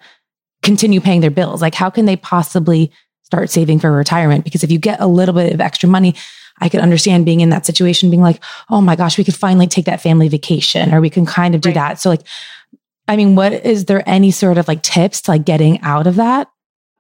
continue 0.64 1.02
paying 1.02 1.22
their 1.22 1.32
bills? 1.32 1.62
Like, 1.62 1.76
how 1.76 1.90
can 1.90 2.06
they 2.06 2.16
possibly 2.16 2.92
start 3.24 3.50
saving 3.50 3.80
for 3.80 3.92
retirement? 3.92 4.44
Because 4.44 4.64
if 4.64 4.72
you 4.72 4.78
get 4.78 5.00
a 5.00 5.08
little 5.08 5.36
bit 5.36 5.54
of 5.54 5.62
extra 5.62 5.90
money, 5.90 6.16
I 6.60 6.70
could 6.70 6.80
understand 6.80 7.26
being 7.26 7.42
in 7.42 7.50
that 7.50 7.66
situation, 7.66 8.10
being 8.10 8.22
like, 8.22 8.44
oh 8.70 8.82
my 8.82 8.96
gosh, 8.96 9.18
we 9.18 9.24
could 9.24 9.36
finally 9.36 9.68
take 9.68 9.86
that 9.86 10.02
family 10.02 10.28
vacation 10.28 10.94
or 10.94 11.02
we 11.02 11.10
can 11.10 11.26
kind 11.26 11.56
of 11.56 11.62
do 11.62 11.70
right. 11.70 11.76
that. 11.76 12.00
So, 12.00 12.10
like, 12.10 12.24
I 13.08 13.16
mean, 13.16 13.36
what 13.36 13.54
is 13.54 13.86
there 13.86 14.04
any 14.08 14.32
sort 14.32 14.58
of 14.58 14.68
like 14.68 14.82
tips 14.82 15.22
to 15.22 15.32
like 15.32 15.46
getting 15.46 15.80
out 15.82 16.08
of 16.08 16.16
that? 16.16 16.50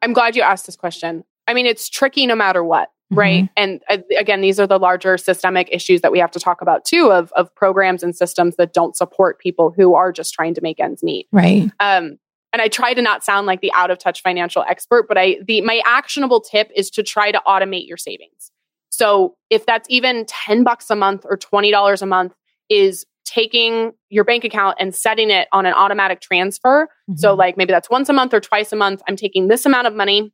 I'm 0.02 0.14
glad 0.14 0.36
you 0.36 0.41
asked 0.41 0.68
this 0.68 0.76
question. 0.76 1.24
I 1.48 1.54
mean, 1.54 1.66
it's 1.66 1.89
tricky 1.89 2.28
no 2.28 2.36
matter 2.36 2.64
what, 2.64 2.91
mm-hmm. 3.12 3.20
right? 3.20 3.49
And 3.55 3.82
uh, 3.89 3.97
again, 4.18 4.41
these 4.41 4.60
are 4.60 4.68
the 4.68 4.80
larger 4.80 5.18
systemic 5.18 5.70
issues 5.72 6.01
that 6.01 6.12
we 6.12 6.20
have 6.20 6.32
to 6.32 6.39
talk 6.39 6.62
about 6.62 6.86
too 6.86 7.12
of, 7.12 7.32
of 7.34 7.53
programs 7.55 8.03
and 8.03 8.16
systems 8.16 8.55
that 8.58 8.74
don't 8.74 8.95
support 8.95 9.39
people 9.39 9.74
who 9.76 9.95
are 9.95 10.12
just 10.12 10.34
trying 10.34 10.53
to 10.53 10.62
make 10.62 10.80
ends 10.80 11.03
meet. 11.03 11.28
Right. 11.32 11.72
Um, 11.80 12.18
and 12.53 12.62
I 12.62 12.70
try 12.70 12.93
to 12.93 13.01
not 13.01 13.24
sound 13.24 13.45
like 13.45 13.62
the 13.62 13.72
out 13.74 13.91
of 13.91 13.99
touch 13.99 14.22
financial 14.22 14.64
expert, 14.68 15.08
but 15.08 15.18
I 15.18 15.38
the 15.45 15.62
my 15.62 15.82
actionable 15.86 16.41
tip 16.41 16.72
is 16.76 16.89
to 16.91 17.03
try 17.03 17.32
to 17.32 17.41
automate 17.45 17.88
your 17.88 17.97
savings. 17.97 18.51
So 18.89 19.36
if 19.49 19.66
that's 19.66 19.88
even 19.91 20.26
10 20.26 20.64
bucks 20.64 20.89
a 20.89 20.95
month 20.95 21.26
or 21.30 21.38
$20 21.38 22.01
a 22.01 22.05
month 22.05 22.34
is 22.70 23.05
taking 23.26 23.91
your 24.10 24.24
bank 24.24 24.43
account 24.43 24.78
and 24.80 24.95
setting 24.95 25.30
it 25.30 25.47
on 25.51 25.66
an 25.66 25.74
automatic 25.74 26.22
transfer. 26.22 26.86
Mm-hmm. 27.10 27.18
So 27.18 27.36
like 27.36 27.58
maybe 27.58 27.74
that's 27.74 27.89
once 27.89 28.10
a 28.10 28.14
month 28.14 28.34
or 28.34 28.39
twice 28.39 28.72
a 28.72 28.76
month, 28.76 29.01
I'm 29.08 29.18
taking 29.18 29.49
this 29.49 29.66
amount 29.66 29.86
of 29.86 29.93
money 29.93 30.32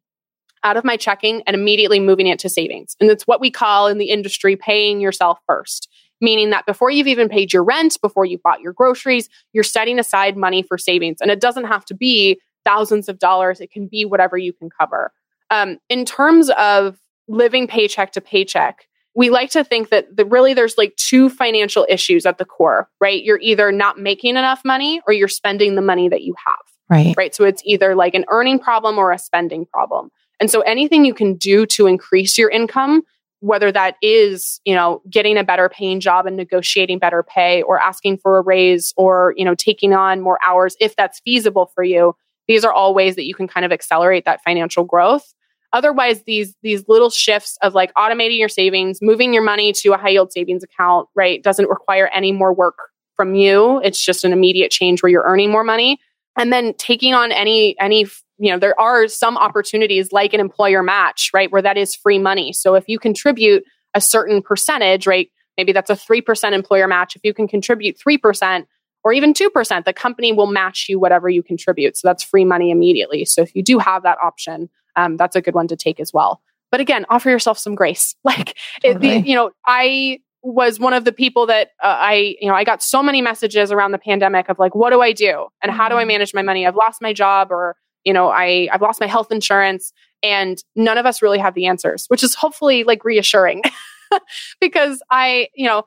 out 0.63 0.77
of 0.77 0.83
my 0.83 0.97
checking 0.97 1.41
and 1.45 1.55
immediately 1.55 1.99
moving 1.99 2.27
it 2.27 2.39
to 2.39 2.49
savings. 2.49 2.95
And 2.99 3.09
it's 3.09 3.27
what 3.27 3.41
we 3.41 3.51
call 3.51 3.87
in 3.87 3.97
the 3.97 4.09
industry 4.09 4.55
paying 4.55 5.01
yourself 5.01 5.39
first, 5.47 5.89
meaning 6.21 6.49
that 6.51 6.65
before 6.65 6.89
you've 6.89 7.07
even 7.07 7.29
paid 7.29 7.51
your 7.51 7.63
rent, 7.63 7.97
before 8.01 8.25
you've 8.25 8.43
bought 8.43 8.61
your 8.61 8.73
groceries, 8.73 9.29
you're 9.51 9.63
setting 9.63 9.99
aside 9.99 10.37
money 10.37 10.63
for 10.63 10.77
savings. 10.77 11.17
And 11.21 11.29
it 11.31 11.41
doesn't 11.41 11.65
have 11.65 11.85
to 11.85 11.93
be 11.93 12.39
thousands 12.65 13.09
of 13.09 13.19
dollars, 13.19 13.59
it 13.59 13.71
can 13.71 13.87
be 13.87 14.05
whatever 14.05 14.37
you 14.37 14.53
can 14.53 14.69
cover. 14.69 15.11
Um, 15.49 15.79
in 15.89 16.05
terms 16.05 16.49
of 16.51 16.97
living 17.27 17.67
paycheck 17.67 18.13
to 18.13 18.21
paycheck, 18.21 18.87
we 19.15 19.29
like 19.29 19.51
to 19.51 19.63
think 19.63 19.89
that 19.89 20.15
the, 20.15 20.25
really 20.25 20.53
there's 20.53 20.77
like 20.77 20.95
two 20.95 21.29
financial 21.29 21.85
issues 21.89 22.25
at 22.25 22.37
the 22.37 22.45
core, 22.45 22.89
right? 22.99 23.23
You're 23.23 23.39
either 23.41 23.71
not 23.71 23.99
making 23.99 24.31
enough 24.31 24.61
money 24.65 25.01
or 25.05 25.13
you're 25.13 25.27
spending 25.27 25.75
the 25.75 25.81
money 25.81 26.09
that 26.09 26.23
you 26.23 26.33
have. 26.45 26.55
Right. 26.89 27.15
Right. 27.15 27.35
So 27.35 27.43
it's 27.43 27.61
either 27.65 27.95
like 27.95 28.13
an 28.13 28.25
earning 28.29 28.59
problem 28.59 28.97
or 28.97 29.11
a 29.11 29.19
spending 29.19 29.65
problem. 29.65 30.09
And 30.39 30.49
so 30.49 30.61
anything 30.61 31.05
you 31.05 31.13
can 31.13 31.35
do 31.35 31.65
to 31.67 31.87
increase 31.87 32.37
your 32.37 32.49
income, 32.49 33.03
whether 33.39 33.71
that 33.71 33.95
is, 34.01 34.61
you 34.65 34.73
know, 34.73 35.01
getting 35.09 35.37
a 35.37 35.43
better 35.43 35.69
paying 35.69 35.99
job 35.99 36.25
and 36.25 36.37
negotiating 36.37 36.99
better 36.99 37.23
pay 37.23 37.61
or 37.61 37.79
asking 37.79 38.17
for 38.17 38.37
a 38.37 38.41
raise 38.41 38.93
or, 38.95 39.33
you 39.37 39.45
know, 39.45 39.55
taking 39.55 39.93
on 39.93 40.21
more 40.21 40.39
hours 40.45 40.75
if 40.79 40.95
that's 40.95 41.19
feasible 41.21 41.71
for 41.75 41.83
you, 41.83 42.15
these 42.47 42.63
are 42.63 42.73
all 42.73 42.93
ways 42.93 43.15
that 43.15 43.25
you 43.25 43.35
can 43.35 43.47
kind 43.47 43.65
of 43.65 43.71
accelerate 43.71 44.25
that 44.25 44.41
financial 44.43 44.83
growth. 44.83 45.33
Otherwise 45.73 46.23
these 46.23 46.55
these 46.61 46.87
little 46.87 47.09
shifts 47.09 47.57
of 47.61 47.73
like 47.73 47.93
automating 47.95 48.37
your 48.37 48.49
savings 48.49 48.99
moving 49.01 49.33
your 49.33 49.43
money 49.43 49.73
to 49.73 49.89
a 49.93 49.97
high 49.97 50.09
yield 50.09 50.31
savings 50.31 50.63
account 50.63 51.09
right 51.15 51.43
doesn't 51.43 51.67
require 51.67 52.07
any 52.13 52.31
more 52.31 52.53
work 52.53 52.77
from 53.15 53.35
you. 53.35 53.81
It's 53.83 54.03
just 54.03 54.23
an 54.23 54.33
immediate 54.33 54.71
change 54.71 55.01
where 55.01 55.09
you're 55.09 55.23
earning 55.23 55.51
more 55.51 55.63
money. 55.63 55.99
And 56.37 56.51
then 56.51 56.73
taking 56.75 57.13
on 57.13 57.31
any 57.31 57.77
any 57.79 58.05
you 58.37 58.51
know 58.51 58.59
there 58.59 58.79
are 58.79 59.07
some 59.07 59.37
opportunities 59.37 60.11
like 60.11 60.33
an 60.33 60.39
employer 60.39 60.83
match 60.83 61.29
right 61.33 61.51
where 61.51 61.61
that 61.61 61.77
is 61.77 61.95
free 61.95 62.19
money 62.19 62.51
so 62.53 62.75
if 62.75 62.85
you 62.87 62.99
contribute 62.99 63.63
a 63.93 64.01
certain 64.01 64.41
percentage 64.41 65.05
right 65.05 65.29
maybe 65.55 65.71
that's 65.71 65.91
a 65.91 65.95
3% 65.95 66.51
employer 66.53 66.87
match 66.87 67.15
if 67.15 67.21
you 67.23 67.31
can 67.31 67.47
contribute 67.47 67.95
3% 67.99 68.65
or 69.03 69.13
even 69.13 69.33
2% 69.33 69.85
the 69.85 69.93
company 69.93 70.33
will 70.33 70.47
match 70.47 70.87
you 70.89 70.99
whatever 70.99 71.29
you 71.29 71.43
contribute 71.43 71.95
so 71.95 72.07
that's 72.07 72.23
free 72.23 72.45
money 72.45 72.71
immediately 72.71 73.23
so 73.23 73.41
if 73.41 73.53
you 73.55 73.61
do 73.61 73.77
have 73.77 74.03
that 74.03 74.17
option 74.23 74.69
um, 74.95 75.17
that's 75.17 75.35
a 75.35 75.41
good 75.41 75.55
one 75.55 75.67
to 75.67 75.75
take 75.75 75.99
as 75.99 76.13
well. 76.13 76.41
But 76.71 76.79
again, 76.79 77.05
offer 77.09 77.29
yourself 77.29 77.57
some 77.57 77.75
grace. 77.75 78.15
Like, 78.23 78.57
totally. 78.81 79.09
it, 79.09 79.21
the, 79.21 79.29
you 79.29 79.35
know, 79.35 79.51
I 79.65 80.19
was 80.41 80.79
one 80.79 80.93
of 80.93 81.05
the 81.05 81.11
people 81.11 81.45
that 81.47 81.69
uh, 81.83 81.87
I, 81.99 82.35
you 82.39 82.47
know, 82.47 82.55
I 82.55 82.63
got 82.63 82.81
so 82.81 83.03
many 83.03 83.21
messages 83.21 83.71
around 83.71 83.91
the 83.91 83.97
pandemic 83.97 84.49
of 84.49 84.59
like, 84.59 84.75
what 84.75 84.89
do 84.89 85.01
I 85.01 85.11
do? 85.13 85.47
And 85.61 85.71
how 85.71 85.87
do 85.87 85.95
I 85.95 86.01
mm-hmm. 86.01 86.09
manage 86.09 86.33
my 86.33 86.41
money? 86.41 86.65
I've 86.65 86.75
lost 86.75 87.01
my 87.01 87.13
job 87.13 87.51
or, 87.51 87.75
you 88.03 88.13
know, 88.13 88.29
I, 88.29 88.67
I've 88.71 88.81
lost 88.81 88.99
my 88.99 89.07
health 89.07 89.31
insurance 89.31 89.93
and 90.21 90.61
none 90.75 90.97
of 90.97 91.05
us 91.05 91.21
really 91.21 91.39
have 91.39 91.53
the 91.53 91.65
answers, 91.65 92.05
which 92.07 92.23
is 92.23 92.35
hopefully 92.35 92.83
like 92.83 93.03
reassuring 93.03 93.63
because 94.61 95.01
I, 95.09 95.49
you 95.55 95.67
know, 95.67 95.83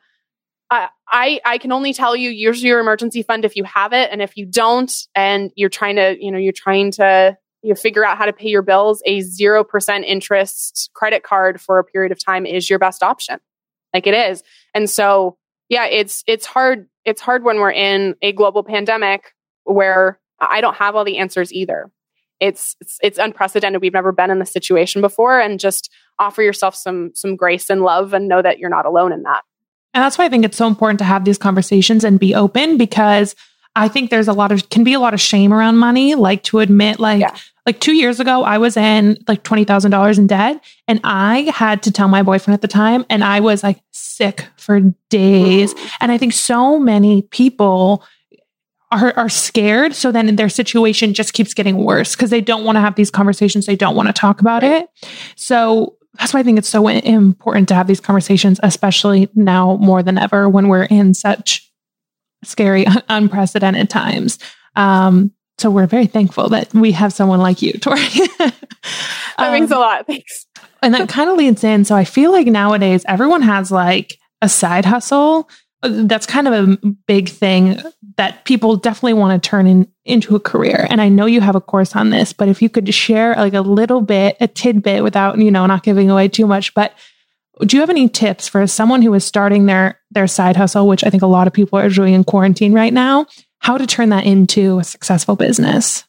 I, 0.70 1.40
I 1.44 1.58
can 1.58 1.70
only 1.70 1.92
tell 1.92 2.16
you 2.16 2.30
use 2.30 2.62
your 2.62 2.80
emergency 2.80 3.22
fund 3.22 3.44
if 3.44 3.54
you 3.54 3.64
have 3.64 3.92
it. 3.92 4.10
And 4.10 4.20
if 4.20 4.36
you 4.36 4.46
don't, 4.46 4.92
and 5.14 5.52
you're 5.54 5.68
trying 5.68 5.96
to, 5.96 6.16
you 6.20 6.32
know, 6.32 6.38
you're 6.38 6.52
trying 6.52 6.90
to 6.92 7.36
you 7.62 7.74
figure 7.74 8.04
out 8.04 8.16
how 8.16 8.26
to 8.26 8.32
pay 8.32 8.48
your 8.48 8.62
bills, 8.62 9.02
a 9.06 9.20
0% 9.20 10.04
interest 10.04 10.90
credit 10.94 11.22
card 11.22 11.60
for 11.60 11.78
a 11.78 11.84
period 11.84 12.12
of 12.12 12.24
time 12.24 12.46
is 12.46 12.70
your 12.70 12.78
best 12.78 13.02
option. 13.02 13.38
Like 13.92 14.06
it 14.06 14.14
is. 14.14 14.42
And 14.74 14.88
so, 14.88 15.36
yeah, 15.68 15.86
it's 15.86 16.22
it's 16.26 16.46
hard 16.46 16.86
it's 17.04 17.20
hard 17.20 17.44
when 17.44 17.58
we're 17.58 17.72
in 17.72 18.14
a 18.22 18.32
global 18.32 18.62
pandemic 18.62 19.32
where 19.64 20.20
I 20.38 20.60
don't 20.60 20.76
have 20.76 20.94
all 20.94 21.04
the 21.04 21.18
answers 21.18 21.52
either. 21.52 21.90
It's, 22.40 22.76
it's 22.80 22.98
it's 23.02 23.18
unprecedented. 23.18 23.80
We've 23.80 23.92
never 23.92 24.12
been 24.12 24.30
in 24.30 24.38
this 24.38 24.52
situation 24.52 25.00
before 25.00 25.40
and 25.40 25.58
just 25.58 25.90
offer 26.18 26.42
yourself 26.42 26.74
some 26.74 27.12
some 27.14 27.36
grace 27.36 27.70
and 27.70 27.82
love 27.82 28.12
and 28.12 28.28
know 28.28 28.42
that 28.42 28.58
you're 28.58 28.70
not 28.70 28.86
alone 28.86 29.12
in 29.12 29.22
that. 29.22 29.42
And 29.94 30.02
that's 30.02 30.18
why 30.18 30.26
I 30.26 30.28
think 30.28 30.44
it's 30.44 30.58
so 30.58 30.66
important 30.66 30.98
to 30.98 31.04
have 31.04 31.24
these 31.24 31.38
conversations 31.38 32.04
and 32.04 32.20
be 32.20 32.34
open 32.34 32.76
because 32.76 33.34
I 33.74 33.88
think 33.88 34.10
there's 34.10 34.28
a 34.28 34.32
lot 34.32 34.52
of 34.52 34.68
can 34.68 34.84
be 34.84 34.92
a 34.92 35.00
lot 35.00 35.14
of 35.14 35.20
shame 35.20 35.52
around 35.52 35.78
money, 35.78 36.14
like 36.14 36.42
to 36.44 36.58
admit 36.58 36.98
like 36.98 37.20
yeah. 37.20 37.34
like 37.64 37.80
2 37.80 37.94
years 37.94 38.20
ago 38.20 38.42
I 38.42 38.58
was 38.58 38.76
in 38.76 39.16
like 39.26 39.42
$20,000 39.42 40.18
in 40.18 40.26
debt 40.26 40.62
and 40.86 41.00
I 41.04 41.50
had 41.54 41.82
to 41.84 41.90
tell 41.90 42.08
my 42.08 42.22
boyfriend 42.22 42.54
at 42.54 42.62
the 42.62 42.68
time 42.68 43.06
and 43.08 43.24
I 43.24 43.40
was 43.40 43.62
like 43.62 43.80
sick 43.92 44.46
for 44.56 44.80
days. 45.08 45.74
And 46.00 46.12
I 46.12 46.18
think 46.18 46.32
so 46.32 46.78
many 46.78 47.22
people 47.22 48.02
are 48.92 49.12
are 49.16 49.28
scared 49.28 49.94
so 49.94 50.12
then 50.12 50.36
their 50.36 50.48
situation 50.48 51.12
just 51.12 51.32
keeps 51.32 51.54
getting 51.54 51.78
worse 51.78 52.14
because 52.14 52.30
they 52.30 52.40
don't 52.40 52.64
want 52.64 52.76
to 52.76 52.80
have 52.80 52.94
these 52.94 53.10
conversations, 53.10 53.66
they 53.66 53.76
don't 53.76 53.96
want 53.96 54.08
to 54.08 54.12
talk 54.12 54.40
about 54.40 54.62
it. 54.62 54.88
So 55.34 55.96
that's 56.18 56.32
why 56.32 56.40
I 56.40 56.42
think 56.42 56.58
it's 56.58 56.68
so 56.68 56.86
important 56.88 57.68
to 57.68 57.74
have 57.74 57.86
these 57.86 58.00
conversations, 58.00 58.58
especially 58.62 59.28
now 59.34 59.76
more 59.76 60.02
than 60.02 60.18
ever 60.18 60.48
when 60.48 60.68
we're 60.68 60.84
in 60.84 61.14
such 61.14 61.70
scary, 62.44 62.86
unprecedented 63.08 63.90
times. 63.90 64.38
Um, 64.76 65.32
so 65.58 65.70
we're 65.70 65.86
very 65.86 66.06
thankful 66.06 66.50
that 66.50 66.72
we 66.74 66.92
have 66.92 67.12
someone 67.12 67.40
like 67.40 67.62
you, 67.62 67.72
Tori. 67.80 68.00
that 68.38 68.54
um, 69.38 69.52
means 69.52 69.70
a 69.70 69.78
lot. 69.78 70.06
Thanks. 70.06 70.46
and 70.82 70.94
that 70.94 71.08
kind 71.08 71.30
of 71.30 71.36
leads 71.36 71.64
in. 71.64 71.84
So 71.84 71.94
I 71.94 72.04
feel 72.04 72.30
like 72.30 72.46
nowadays 72.46 73.04
everyone 73.08 73.42
has 73.42 73.70
like 73.70 74.18
a 74.42 74.48
side 74.48 74.84
hustle. 74.84 75.48
That's 75.82 76.26
kind 76.26 76.48
of 76.48 76.54
a 76.54 76.86
big 77.06 77.28
thing 77.28 77.80
that 78.16 78.44
people 78.44 78.76
definitely 78.76 79.14
want 79.14 79.42
to 79.42 79.48
turn 79.48 79.66
in, 79.66 79.88
into 80.04 80.34
a 80.34 80.40
career. 80.40 80.86
And 80.88 81.00
I 81.00 81.08
know 81.08 81.26
you 81.26 81.40
have 81.40 81.54
a 81.54 81.60
course 81.60 81.94
on 81.94 82.10
this, 82.10 82.32
but 82.32 82.48
if 82.48 82.62
you 82.62 82.68
could 82.68 82.92
share 82.94 83.34
like 83.34 83.54
a 83.54 83.60
little 83.60 84.00
bit, 84.00 84.36
a 84.40 84.48
tidbit 84.48 85.02
without, 85.02 85.38
you 85.38 85.50
know, 85.50 85.66
not 85.66 85.82
giving 85.82 86.10
away 86.10 86.28
too 86.28 86.46
much, 86.46 86.72
but 86.74 86.94
do 87.64 87.76
you 87.76 87.80
have 87.80 87.90
any 87.90 88.08
tips 88.08 88.48
for 88.48 88.66
someone 88.66 89.02
who 89.02 89.14
is 89.14 89.24
starting 89.24 89.66
their 89.66 89.98
their 90.10 90.26
side 90.26 90.56
hustle, 90.56 90.86
which 90.86 91.04
I 91.04 91.10
think 91.10 91.22
a 91.22 91.26
lot 91.26 91.46
of 91.46 91.52
people 91.52 91.78
are 91.78 91.88
doing 91.88 92.14
in 92.14 92.24
quarantine 92.24 92.74
right 92.74 92.92
now, 92.92 93.26
how 93.60 93.78
to 93.78 93.86
turn 93.86 94.10
that 94.10 94.26
into 94.26 94.78
a 94.78 94.84
successful 94.84 95.36
business? 95.36 96.04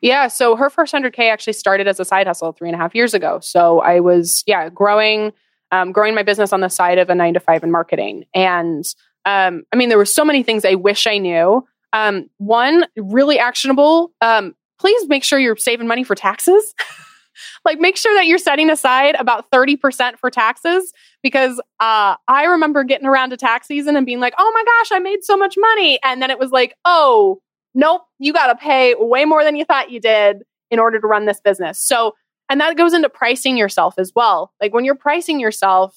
Yeah, 0.00 0.26
so 0.26 0.56
her 0.56 0.68
first 0.68 0.92
100K 0.92 1.30
actually 1.30 1.52
started 1.52 1.86
as 1.86 2.00
a 2.00 2.04
side 2.04 2.26
hustle 2.26 2.52
three 2.52 2.68
and 2.68 2.74
a 2.74 2.78
half 2.78 2.94
years 2.94 3.14
ago. 3.14 3.38
So 3.40 3.80
I 3.80 4.00
was, 4.00 4.42
yeah, 4.46 4.68
growing, 4.68 5.32
um, 5.70 5.92
growing 5.92 6.14
my 6.14 6.24
business 6.24 6.52
on 6.52 6.60
the 6.60 6.68
side 6.68 6.98
of 6.98 7.08
a 7.08 7.14
nine 7.14 7.34
to 7.34 7.40
five 7.40 7.62
in 7.62 7.70
marketing. 7.70 8.24
And 8.34 8.84
um, 9.24 9.64
I 9.72 9.76
mean, 9.76 9.88
there 9.88 9.98
were 9.98 10.04
so 10.04 10.24
many 10.24 10.42
things 10.42 10.64
I 10.64 10.74
wish 10.74 11.06
I 11.06 11.18
knew. 11.18 11.66
Um, 11.92 12.28
one, 12.38 12.86
really 12.96 13.38
actionable. 13.38 14.12
Um, 14.20 14.54
please 14.78 15.06
make 15.08 15.24
sure 15.24 15.38
you're 15.38 15.56
saving 15.56 15.86
money 15.86 16.04
for 16.04 16.14
taxes. 16.14 16.74
like 17.64 17.78
make 17.78 17.96
sure 17.96 18.14
that 18.14 18.26
you're 18.26 18.38
setting 18.38 18.70
aside 18.70 19.14
about 19.18 19.50
30% 19.50 20.18
for 20.18 20.30
taxes 20.30 20.92
because 21.22 21.60
uh, 21.80 22.16
I 22.28 22.44
remember 22.44 22.84
getting 22.84 23.06
around 23.06 23.30
to 23.30 23.36
tax 23.36 23.68
season 23.68 23.96
and 23.96 24.04
being 24.06 24.20
like, 24.20 24.34
oh 24.38 24.52
my 24.54 24.64
gosh, 24.64 24.96
I 24.96 24.98
made 24.98 25.24
so 25.24 25.36
much 25.36 25.54
money. 25.56 25.98
And 26.02 26.20
then 26.20 26.30
it 26.30 26.38
was 26.38 26.50
like, 26.50 26.74
oh, 26.84 27.40
nope, 27.74 28.02
you 28.18 28.32
got 28.32 28.48
to 28.48 28.56
pay 28.56 28.94
way 28.98 29.24
more 29.24 29.44
than 29.44 29.56
you 29.56 29.64
thought 29.64 29.90
you 29.90 30.00
did 30.00 30.42
in 30.70 30.78
order 30.78 30.98
to 30.98 31.06
run 31.06 31.26
this 31.26 31.40
business. 31.40 31.78
So, 31.78 32.14
and 32.48 32.60
that 32.60 32.76
goes 32.76 32.92
into 32.92 33.08
pricing 33.08 33.56
yourself 33.56 33.94
as 33.98 34.12
well. 34.14 34.52
Like 34.60 34.74
when 34.74 34.84
you're 34.84 34.94
pricing 34.94 35.38
yourself, 35.40 35.96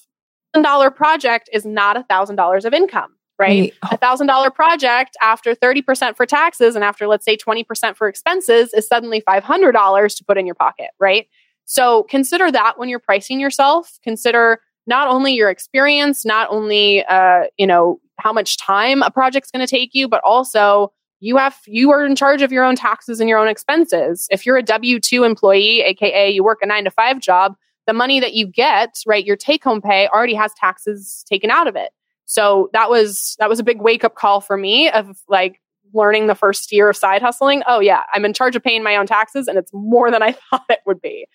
$1,000 0.54 0.94
project 0.94 1.50
is 1.52 1.66
not 1.66 1.96
$1,000 2.08 2.64
of 2.64 2.72
income 2.72 3.15
right? 3.38 3.74
A 3.90 3.96
thousand 3.96 4.26
dollar 4.26 4.50
project 4.50 5.16
after 5.22 5.54
30% 5.54 6.16
for 6.16 6.26
taxes 6.26 6.74
and 6.74 6.84
after 6.84 7.06
let's 7.06 7.24
say 7.24 7.36
20% 7.36 7.96
for 7.96 8.08
expenses 8.08 8.72
is 8.72 8.86
suddenly 8.86 9.22
$500 9.22 10.16
to 10.16 10.24
put 10.24 10.38
in 10.38 10.46
your 10.46 10.54
pocket, 10.54 10.90
right? 10.98 11.26
So 11.66 12.04
consider 12.04 12.50
that 12.50 12.78
when 12.78 12.88
you're 12.88 12.98
pricing 13.00 13.40
yourself. 13.40 13.98
Consider 14.02 14.60
not 14.86 15.08
only 15.08 15.34
your 15.34 15.50
experience, 15.50 16.24
not 16.24 16.48
only 16.50 17.04
uh, 17.04 17.44
you 17.58 17.66
know 17.66 18.00
how 18.18 18.32
much 18.32 18.56
time 18.56 19.02
a 19.02 19.10
project's 19.10 19.50
going 19.50 19.66
to 19.66 19.70
take 19.70 19.90
you, 19.92 20.08
but 20.08 20.22
also 20.24 20.92
you 21.20 21.36
have 21.36 21.58
you 21.66 21.90
are 21.90 22.04
in 22.04 22.14
charge 22.14 22.42
of 22.42 22.52
your 22.52 22.64
own 22.64 22.76
taxes 22.76 23.20
and 23.20 23.28
your 23.28 23.38
own 23.38 23.48
expenses. 23.48 24.28
If 24.30 24.46
you're 24.46 24.56
a 24.56 24.62
W2 24.62 25.26
employee, 25.26 25.80
aka 25.80 26.30
you 26.30 26.44
work 26.44 26.60
a 26.62 26.66
9 26.66 26.84
to 26.84 26.90
5 26.90 27.20
job, 27.20 27.56
the 27.86 27.92
money 27.92 28.20
that 28.20 28.34
you 28.34 28.46
get, 28.46 28.98
right, 29.06 29.24
your 29.24 29.36
take 29.36 29.64
home 29.64 29.80
pay 29.80 30.08
already 30.08 30.34
has 30.34 30.52
taxes 30.54 31.24
taken 31.28 31.50
out 31.50 31.66
of 31.66 31.76
it. 31.76 31.90
So 32.26 32.70
that 32.72 32.90
was 32.90 33.36
that 33.38 33.48
was 33.48 33.58
a 33.60 33.64
big 33.64 33.80
wake 33.80 34.04
up 34.04 34.14
call 34.14 34.40
for 34.40 34.56
me 34.56 34.90
of 34.90 35.16
like 35.28 35.60
learning 35.94 36.26
the 36.26 36.34
first 36.34 36.72
year 36.72 36.90
of 36.90 36.96
side 36.96 37.22
hustling. 37.22 37.62
Oh 37.66 37.80
yeah, 37.80 38.02
I'm 38.12 38.24
in 38.24 38.34
charge 38.34 38.56
of 38.56 38.62
paying 38.62 38.82
my 38.82 38.96
own 38.96 39.06
taxes 39.06 39.48
and 39.48 39.56
it's 39.56 39.72
more 39.72 40.10
than 40.10 40.22
I 40.22 40.32
thought 40.50 40.64
it 40.68 40.80
would 40.86 41.00
be. 41.00 41.26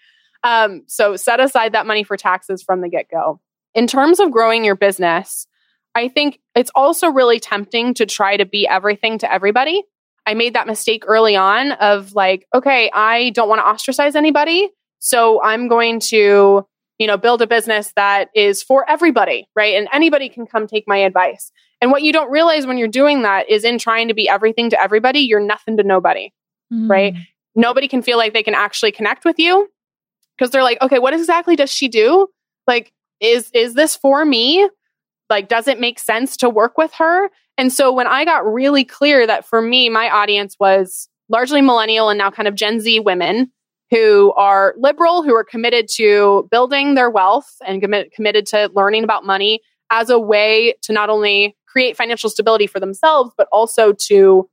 Um, 0.43 0.83
so 0.87 1.15
set 1.15 1.39
aside 1.39 1.73
that 1.73 1.85
money 1.85 2.03
for 2.03 2.17
taxes 2.17 2.61
from 2.61 2.81
the 2.81 2.89
get 2.89 3.09
go. 3.09 3.39
In 3.73 3.87
terms 3.87 4.19
of 4.19 4.31
growing 4.31 4.65
your 4.65 4.75
business, 4.75 5.47
I 5.95 6.07
think 6.07 6.39
it's 6.55 6.71
also 6.75 7.09
really 7.09 7.39
tempting 7.39 7.93
to 7.95 8.05
try 8.05 8.37
to 8.37 8.45
be 8.45 8.67
everything 8.67 9.17
to 9.19 9.31
everybody. 9.31 9.83
I 10.25 10.33
made 10.33 10.53
that 10.53 10.67
mistake 10.67 11.03
early 11.07 11.35
on 11.35 11.73
of 11.73 12.13
like, 12.13 12.47
okay, 12.53 12.91
I 12.93 13.31
don't 13.31 13.49
want 13.49 13.59
to 13.59 13.65
ostracize 13.65 14.15
anybody. 14.15 14.69
So 14.99 15.41
I'm 15.41 15.67
going 15.67 15.99
to, 16.11 16.65
you 17.01 17.07
know, 17.07 17.17
build 17.17 17.41
a 17.41 17.47
business 17.47 17.91
that 17.95 18.29
is 18.35 18.61
for 18.61 18.87
everybody, 18.87 19.47
right? 19.55 19.73
And 19.73 19.87
anybody 19.91 20.29
can 20.29 20.45
come 20.45 20.67
take 20.67 20.83
my 20.85 20.97
advice. 20.97 21.51
And 21.81 21.89
what 21.89 22.03
you 22.03 22.13
don't 22.13 22.29
realize 22.29 22.67
when 22.67 22.77
you're 22.77 22.87
doing 22.87 23.23
that 23.23 23.49
is 23.49 23.63
in 23.63 23.79
trying 23.79 24.07
to 24.09 24.13
be 24.13 24.29
everything 24.29 24.69
to 24.69 24.79
everybody, 24.79 25.21
you're 25.21 25.39
nothing 25.39 25.77
to 25.77 25.83
nobody, 25.83 26.31
mm. 26.71 26.87
right? 26.87 27.15
Nobody 27.55 27.87
can 27.87 28.03
feel 28.03 28.19
like 28.19 28.33
they 28.33 28.43
can 28.43 28.53
actually 28.53 28.91
connect 28.91 29.25
with 29.25 29.39
you 29.39 29.67
because 30.37 30.51
they're 30.51 30.61
like, 30.61 30.79
okay, 30.79 30.99
what 30.99 31.15
exactly 31.15 31.55
does 31.55 31.71
she 31.71 31.87
do? 31.87 32.27
Like, 32.67 32.93
is 33.19 33.49
is 33.51 33.73
this 33.73 33.95
for 33.95 34.23
me? 34.23 34.69
Like, 35.27 35.49
does 35.49 35.67
it 35.67 35.79
make 35.79 35.97
sense 35.97 36.37
to 36.37 36.51
work 36.51 36.77
with 36.77 36.93
her? 36.99 37.31
And 37.57 37.73
so 37.73 37.91
when 37.91 38.05
I 38.05 38.25
got 38.25 38.45
really 38.45 38.83
clear 38.83 39.25
that 39.25 39.43
for 39.43 39.59
me, 39.59 39.89
my 39.89 40.07
audience 40.07 40.55
was 40.59 41.09
largely 41.29 41.63
millennial 41.63 42.09
and 42.09 42.19
now 42.19 42.29
kind 42.29 42.47
of 42.47 42.53
Gen 42.53 42.79
Z 42.79 42.99
women 42.99 43.51
who 43.91 44.31
are 44.33 44.73
liberal, 44.77 45.21
who 45.21 45.35
are 45.35 45.43
committed 45.43 45.87
to 45.95 46.47
building 46.49 46.95
their 46.95 47.09
wealth 47.09 47.57
and 47.65 47.81
commit, 47.81 48.11
committed 48.13 48.45
to 48.47 48.71
learning 48.73 49.03
about 49.03 49.25
money 49.25 49.59
as 49.91 50.09
a 50.09 50.17
way 50.17 50.73
to 50.81 50.93
not 50.93 51.09
only 51.09 51.55
create 51.67 51.97
financial 51.97 52.29
stability 52.29 52.67
for 52.67 52.79
themselves, 52.79 53.31
but 53.37 53.47
also 53.51 53.93
to 53.93 54.49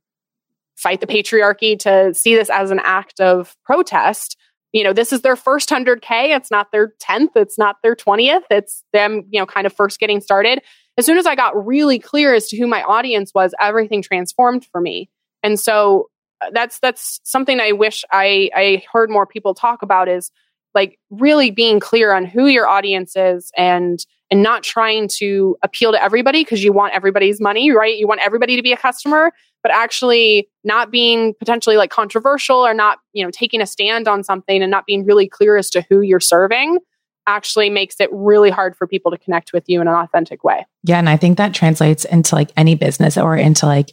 fight 0.75 1.01
the 1.01 1.07
patriarchy, 1.07 1.77
to 1.79 2.13
see 2.13 2.35
this 2.35 2.49
as 2.49 2.69
an 2.71 2.79
act 2.83 3.19
of 3.19 3.55
protest. 3.63 4.37
You 4.71 4.83
know, 4.83 4.93
this 4.93 5.11
is 5.11 5.21
their 5.21 5.35
first 5.35 5.69
100K. 5.69 6.35
It's 6.35 6.51
not 6.51 6.71
their 6.71 6.93
10th. 7.01 7.29
It's 7.35 7.57
not 7.57 7.77
their 7.81 7.95
20th. 7.95 8.43
It's 8.51 8.83
them, 8.93 9.23
you 9.29 9.39
know, 9.39 9.45
kind 9.45 9.65
of 9.65 9.73
first 9.73 9.99
getting 9.99 10.21
started. 10.21 10.61
As 10.97 11.05
soon 11.05 11.17
as 11.17 11.25
I 11.25 11.35
got 11.35 11.65
really 11.65 11.97
clear 11.97 12.33
as 12.33 12.49
to 12.49 12.57
who 12.57 12.67
my 12.67 12.83
audience 12.83 13.33
was, 13.33 13.53
everything 13.59 14.01
transformed 14.01 14.65
for 14.65 14.81
me. 14.81 15.09
And 15.43 15.59
so 15.59 16.09
that's 16.51 16.79
that's 16.79 17.19
something 17.23 17.59
I 17.59 17.71
wish 17.71 18.03
I, 18.11 18.49
I 18.55 18.83
heard 18.91 19.09
more 19.09 19.25
people 19.25 19.53
talk 19.53 19.81
about 19.81 20.07
is 20.07 20.31
like 20.75 20.99
really 21.09 21.51
being 21.51 21.79
clear 21.79 22.13
on 22.13 22.25
who 22.25 22.47
your 22.47 22.67
audience 22.67 23.15
is 23.15 23.51
and 23.57 24.05
and 24.31 24.43
not 24.43 24.61
trying 24.61 25.07
to 25.07 25.57
appeal 25.63 25.91
to 25.91 26.01
everybody 26.01 26.43
because 26.43 26.63
you 26.63 26.71
want 26.71 26.93
everybody's 26.93 27.41
money, 27.41 27.71
right? 27.71 27.97
You 27.97 28.07
want 28.07 28.21
everybody 28.23 28.55
to 28.55 28.61
be 28.61 28.71
a 28.71 28.77
customer, 28.77 29.31
but 29.63 29.71
actually 29.71 30.47
not 30.63 30.91
being 30.91 31.33
potentially 31.39 31.77
like 31.77 31.89
controversial 31.89 32.57
or 32.57 32.73
not, 32.73 32.99
you 33.13 33.23
know, 33.23 33.31
taking 33.31 33.59
a 33.59 33.65
stand 33.65 34.07
on 34.07 34.23
something 34.23 34.61
and 34.61 34.69
not 34.69 34.85
being 34.85 35.03
really 35.03 35.27
clear 35.27 35.57
as 35.57 35.71
to 35.71 35.83
who 35.89 36.01
you're 36.01 36.19
serving 36.19 36.77
actually 37.25 37.69
makes 37.69 37.99
it 37.99 38.09
really 38.11 38.49
hard 38.49 38.75
for 38.75 38.87
people 38.87 39.11
to 39.11 39.17
connect 39.17 39.51
with 39.53 39.63
you 39.67 39.81
in 39.81 39.87
an 39.87 39.93
authentic 39.93 40.43
way. 40.43 40.65
Yeah, 40.83 40.99
and 40.99 41.09
I 41.09 41.17
think 41.17 41.37
that 41.37 41.53
translates 41.53 42.05
into 42.05 42.35
like 42.35 42.51
any 42.55 42.75
business 42.75 43.17
or 43.17 43.35
into 43.35 43.65
like 43.65 43.91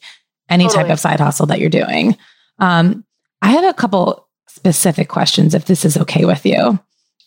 any 0.48 0.64
totally. 0.64 0.84
type 0.84 0.92
of 0.92 1.00
side 1.00 1.20
hustle 1.20 1.46
that 1.46 1.60
you're 1.60 1.70
doing. 1.70 2.16
Um, 2.58 3.04
I 3.42 3.50
have 3.50 3.64
a 3.64 3.74
couple 3.74 4.28
specific 4.48 5.08
questions 5.08 5.54
if 5.54 5.66
this 5.66 5.84
is 5.84 5.96
okay 5.96 6.24
with 6.24 6.44
you. 6.46 6.78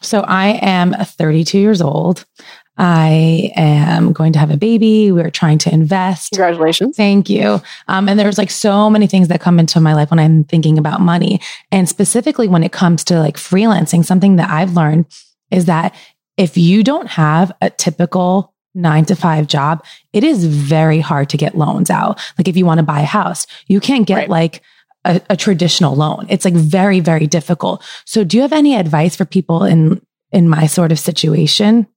So 0.02 0.22
I 0.22 0.60
am 0.62 0.94
32 0.94 1.60
years 1.60 1.82
old. 1.82 2.26
I 2.78 3.52
am 3.58 4.14
going 4.14 4.32
to 4.34 4.40
have 4.40 4.52
a 4.52 4.58
baby. 4.58 5.12
We're 5.12 5.30
trying 5.30 5.58
to 5.60 5.74
invest. 5.74 6.32
Congratulations. 6.32 6.96
Thank 6.96 7.30
you. 7.30 7.62
Um, 7.90 8.08
and 8.08 8.18
there's 8.18 8.38
like 8.38 8.50
so 8.50 8.90
many 8.90 9.06
things 9.06 9.28
that 9.28 9.42
come 9.42 9.60
into 9.60 9.82
my 9.82 9.94
life 9.94 10.10
when 10.10 10.20
I'm 10.20 10.46
thinking 10.46 10.78
about 10.78 11.02
money. 11.02 11.42
And 11.74 11.90
specifically 11.90 12.48
when 12.48 12.64
it 12.64 12.72
comes 12.72 13.04
to 13.06 13.20
like 13.20 13.36
freelancing, 13.36 14.06
something 14.06 14.38
that 14.38 14.50
I've 14.50 14.74
learned 14.74 15.08
is 15.52 15.66
that 15.66 15.94
if 16.38 16.58
you 16.58 16.82
don't 16.82 17.08
have 17.08 17.52
a 17.62 17.70
typical 17.70 18.54
nine 18.74 19.04
to 19.06 19.16
five 19.16 19.48
job, 19.48 19.84
it 20.14 20.24
is 20.24 20.46
very 20.46 21.02
hard 21.02 21.30
to 21.30 21.38
get 21.38 21.58
loans 21.58 21.90
out. 21.90 22.22
Like 22.38 22.48
if 22.48 22.56
you 22.56 22.66
want 22.66 22.78
to 22.78 22.84
buy 22.84 23.02
a 23.02 23.06
house, 23.06 23.46
you 23.68 23.82
can't 23.82 24.08
get 24.08 24.16
right. 24.16 24.30
like 24.30 24.62
a, 25.10 25.22
a 25.32 25.38
traditional 25.38 25.96
loan. 25.96 26.28
It's 26.30 26.46
like 26.46 26.54
very, 26.54 27.00
very 27.00 27.28
difficult. 27.28 27.84
So 28.06 28.24
do 28.24 28.38
you 28.38 28.42
have 28.44 28.54
any 28.54 28.76
advice 28.76 29.16
for 29.16 29.26
people 29.26 29.64
in, 29.64 30.02
in 30.32 30.48
my 30.48 30.68
sort 30.68 30.92
of 30.92 31.00
situation? 31.00 31.88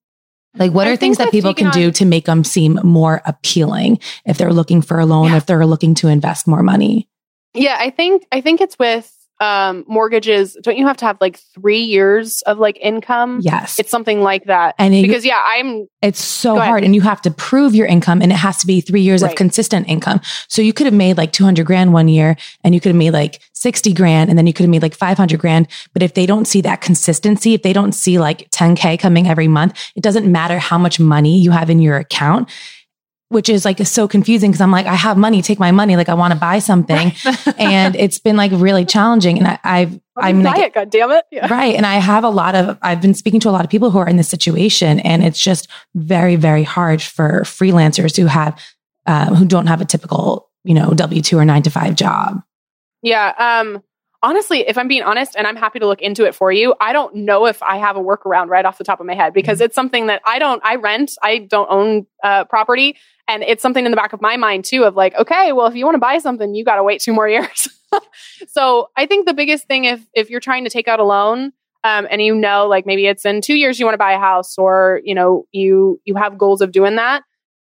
Like, 0.55 0.73
what 0.73 0.87
are 0.87 0.97
things 0.97 1.19
that 1.19 1.31
people 1.31 1.55
can 1.55 1.69
on- 1.69 1.73
do 1.73 1.91
to 1.93 2.05
make 2.05 2.27
them 2.27 2.45
seem 2.45 2.79
more 2.83 3.23
appealing 3.25 4.01
if 4.27 4.37
they're 4.37 4.53
looking 4.53 4.83
for 4.83 4.99
a 4.99 5.07
loan, 5.07 5.29
yeah. 5.29 5.37
if 5.37 5.47
they're 5.47 5.65
looking 5.65 5.95
to 5.97 6.09
invest 6.09 6.47
more 6.47 6.63
money? 6.63 7.09
Yeah, 7.55 7.77
I 7.79 7.91
think 7.91 8.27
I 8.33 8.41
think 8.41 8.61
it's 8.61 8.79
with 8.79 9.11
um, 9.43 9.85
mortgages, 9.89 10.57
don't 10.63 10.77
you 10.77 10.87
have 10.87 10.97
to 10.99 11.05
have 11.05 11.19
like 11.21 11.37
three 11.37 11.81
years 11.81 12.43
of 12.43 12.59
like 12.59 12.79
income? 12.81 13.41
Yes. 13.43 13.77
It's 13.77 13.91
something 13.91 14.23
like 14.23 14.45
that. 14.45 14.77
And 14.79 14.95
it, 14.95 15.03
because, 15.03 15.25
yeah, 15.25 15.43
I'm. 15.45 15.89
It's 16.01 16.23
so 16.23 16.57
hard. 16.57 16.85
And 16.85 16.95
you 16.95 17.01
have 17.01 17.21
to 17.23 17.31
prove 17.33 17.75
your 17.75 17.87
income 17.87 18.23
and 18.23 18.31
it 18.31 18.37
has 18.37 18.59
to 18.59 18.69
be 18.69 18.81
three 18.81 19.01
years 19.01 19.21
right. 19.21 19.33
of 19.33 19.37
consistent 19.37 19.89
income. 19.89 20.21
So 20.47 20.63
you 20.63 20.73
could 20.73 20.87
have 20.87 20.95
made 20.95 21.17
like 21.17 21.33
200 21.33 21.67
grand 21.67 21.93
one 21.93 22.07
year 22.07 22.37
and 22.63 22.73
you 22.73 22.81
could 22.81 22.91
have 22.91 22.97
made 22.97 23.11
like 23.11 23.41
60 23.55 23.93
grand 23.95 24.31
and 24.31 24.39
then 24.39 24.47
you 24.47 24.53
could 24.53 24.63
have 24.63 24.71
made 24.71 24.83
like 24.83 24.95
500 24.95 25.41
grand. 25.41 25.67
But 25.93 26.05
if 26.05 26.15
they 26.15 26.25
don't 26.25 26.45
see 26.45 26.61
that 26.61 26.81
consistency, 26.81 27.55
if 27.55 27.63
they 27.63 27.73
don't 27.73 27.93
see 27.93 28.21
like 28.21 28.49
10K 28.53 28.97
coming 29.01 29.27
every 29.27 29.49
month, 29.49 29.77
it 29.97 30.05
doesn't 30.05 30.31
matter 30.31 30.61
how 30.61 30.79
much 30.79 31.01
money 31.01 31.41
you 31.41 31.51
have 31.51 31.69
in 31.69 31.81
your 31.81 31.97
account 31.97 32.49
which 33.33 33.49
is 33.49 33.65
like 33.65 33.79
so 33.87 34.07
confusing 34.07 34.51
because 34.51 34.61
I'm 34.61 34.71
like, 34.71 34.87
I 34.87 34.95
have 34.95 35.17
money, 35.17 35.43
take 35.43 35.59
my 35.59 35.73
money. 35.73 35.97
Like 35.97 36.09
I 36.09 36.15
want 36.15 36.33
to 36.33 36.39
buy 36.39 36.59
something. 36.59 37.13
and 37.59 37.97
it's 37.97 38.19
been 38.19 38.37
like 38.37 38.53
really 38.55 38.85
challenging. 38.85 39.39
And 39.39 39.59
I, 39.65 39.81
have 39.81 40.01
I'm 40.17 40.43
like, 40.43 40.59
it, 40.59 40.75
God 40.75 40.91
damn 40.91 41.11
it. 41.11 41.25
Yeah. 41.31 41.53
Right. 41.53 41.75
And 41.75 41.87
I 41.87 41.95
have 41.95 42.25
a 42.25 42.29
lot 42.29 42.55
of, 42.55 42.79
I've 42.83 43.01
been 43.01 43.15
speaking 43.15 43.41
to 43.41 43.49
a 43.49 43.53
lot 43.53 43.65
of 43.65 43.71
people 43.71 43.91
who 43.91 43.99
are 43.99 44.09
in 44.09 44.17
this 44.17 44.29
situation 44.29 45.01
and 45.01 45.25
it's 45.25 45.43
just 45.43 45.69
very, 45.95 46.37
very 46.37 46.63
hard 46.63 47.03
for 47.03 47.43
freelancers 47.43 48.17
who 48.17 48.27
have, 48.27 48.61
uh, 49.07 49.35
who 49.35 49.45
don't 49.45 49.67
have 49.67 49.81
a 49.81 49.85
typical, 49.85 50.51
you 50.65 50.75
know, 50.75 50.91
W 50.91 51.23
2 51.23 51.39
or 51.39 51.45
nine 51.45 51.63
to 51.63 51.71
five 51.71 51.97
job. 51.97 52.43
Yeah. 53.03 53.33
Um, 53.37 53.83
honestly, 54.23 54.61
if 54.61 54.79
I'm 54.79 54.89
being 54.89 55.03
honest, 55.03 55.35
and 55.37 55.47
I'm 55.47 55.57
happy 55.57 55.81
to 55.81 55.87
look 55.87 56.01
into 56.01 56.25
it 56.25 56.35
for 56.35 56.53
you, 56.53 56.75
I 56.81 56.93
don't 56.93 57.15
know 57.15 57.47
if 57.47 57.63
I 57.63 57.79
have 57.79 57.97
a 57.97 58.01
workaround 58.01 58.49
right 58.49 58.65
off 58.65 58.79
the 58.79 58.85
top 58.85 59.01
of 59.01 59.07
my 59.07 59.15
head 59.15 59.35
because 59.35 59.59
mm-hmm. 59.59 59.67
it's 59.67 59.75
something 59.75 60.07
that 60.07 60.23
I 60.25 60.39
don't, 60.39 60.63
I 60.65 60.77
rent, 60.77 61.13
I 61.23 61.39
don't 61.39 61.71
own 61.71 62.07
uh, 62.23 62.45
property. 62.45 62.97
And 63.29 63.43
it's 63.43 63.63
something 63.63 63.85
in 63.85 63.91
the 63.91 63.97
back 63.97 64.13
of 64.13 64.21
my 64.21 64.37
mind 64.37 64.65
too 64.65 64.85
of 64.85 64.97
like, 64.97 65.15
okay, 65.15 65.53
well, 65.53 65.67
if 65.67 65.75
you 65.75 65.85
want 65.85 65.95
to 65.95 66.01
buy 66.01 66.19
something, 66.19 66.55
you 66.55 66.65
got 66.65 66.77
to 66.77 66.83
wait 66.83 67.01
two 67.01 67.13
more 67.13 67.29
years. 67.29 67.69
so 68.49 68.89
I 68.97 69.07
think 69.07 69.27
the 69.27 69.35
biggest 69.35 69.67
thing, 69.67 69.85
if, 69.85 70.05
if 70.15 70.31
you're 70.31 70.41
trying 70.41 70.65
to 70.65 70.71
take 70.71 70.89
out 70.89 71.01
a 71.01 71.05
loan, 71.05 71.53
um, 71.85 72.07
and 72.11 72.23
you 72.23 72.35
know, 72.35 72.69
like 72.69 72.87
maybe 72.87 73.07
it's 73.07 73.25
in 73.25 73.41
two 73.41 73.55
years 73.55 73.81
you 73.81 73.87
want 73.87 73.95
to 73.95 73.99
buy 73.99 74.13
a 74.13 74.19
house 74.19 74.57
or, 74.57 75.01
you 75.05 75.15
know, 75.15 75.47
you, 75.53 76.01
you 76.05 76.15
have 76.15 76.39
goals 76.39 76.61
of 76.61 76.73
doing 76.73 76.97
that. 76.97 77.25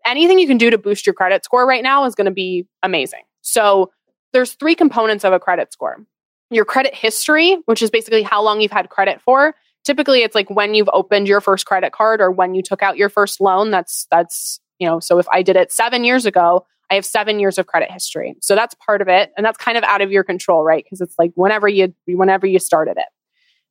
Anything 0.05 0.39
you 0.39 0.47
can 0.47 0.57
do 0.57 0.69
to 0.69 0.77
boost 0.77 1.05
your 1.05 1.13
credit 1.13 1.45
score 1.45 1.65
right 1.65 1.83
now 1.83 2.03
is 2.03 2.13
going 2.13 2.25
to 2.25 2.31
be 2.31 2.67
amazing. 2.81 3.21
So 3.41 3.91
there's 4.33 4.53
three 4.53 4.75
components 4.75 5.23
of 5.23 5.31
a 5.31 5.39
credit 5.39 5.71
score 5.71 6.05
your 6.53 6.65
credit 6.65 6.93
history, 6.93 7.57
which 7.65 7.81
is 7.81 7.89
basically 7.89 8.23
how 8.23 8.41
long 8.41 8.61
you've 8.61 8.71
had 8.71 8.89
credit 8.89 9.21
for. 9.21 9.55
Typically 9.83 10.23
it's 10.23 10.35
like 10.35 10.49
when 10.49 10.73
you've 10.73 10.89
opened 10.93 11.27
your 11.27 11.41
first 11.41 11.65
credit 11.65 11.91
card 11.91 12.21
or 12.21 12.31
when 12.31 12.53
you 12.53 12.61
took 12.61 12.83
out 12.83 12.97
your 12.97 13.09
first 13.09 13.41
loan. 13.41 13.71
That's 13.71 14.07
that's, 14.11 14.59
you 14.79 14.87
know, 14.87 14.99
so 14.99 15.19
if 15.19 15.27
I 15.31 15.41
did 15.41 15.55
it 15.55 15.71
7 15.71 16.03
years 16.03 16.25
ago, 16.25 16.65
I 16.91 16.95
have 16.95 17.05
7 17.05 17.39
years 17.39 17.57
of 17.57 17.67
credit 17.67 17.91
history. 17.91 18.35
So 18.41 18.55
that's 18.55 18.75
part 18.75 19.01
of 19.01 19.07
it 19.07 19.31
and 19.37 19.45
that's 19.45 19.57
kind 19.57 19.77
of 19.77 19.83
out 19.83 20.01
of 20.01 20.11
your 20.11 20.23
control, 20.23 20.63
right? 20.63 20.83
Because 20.83 21.01
it's 21.01 21.15
like 21.17 21.31
whenever 21.35 21.67
you 21.67 21.93
whenever 22.07 22.45
you 22.45 22.59
started 22.59 22.97
it. 22.97 23.07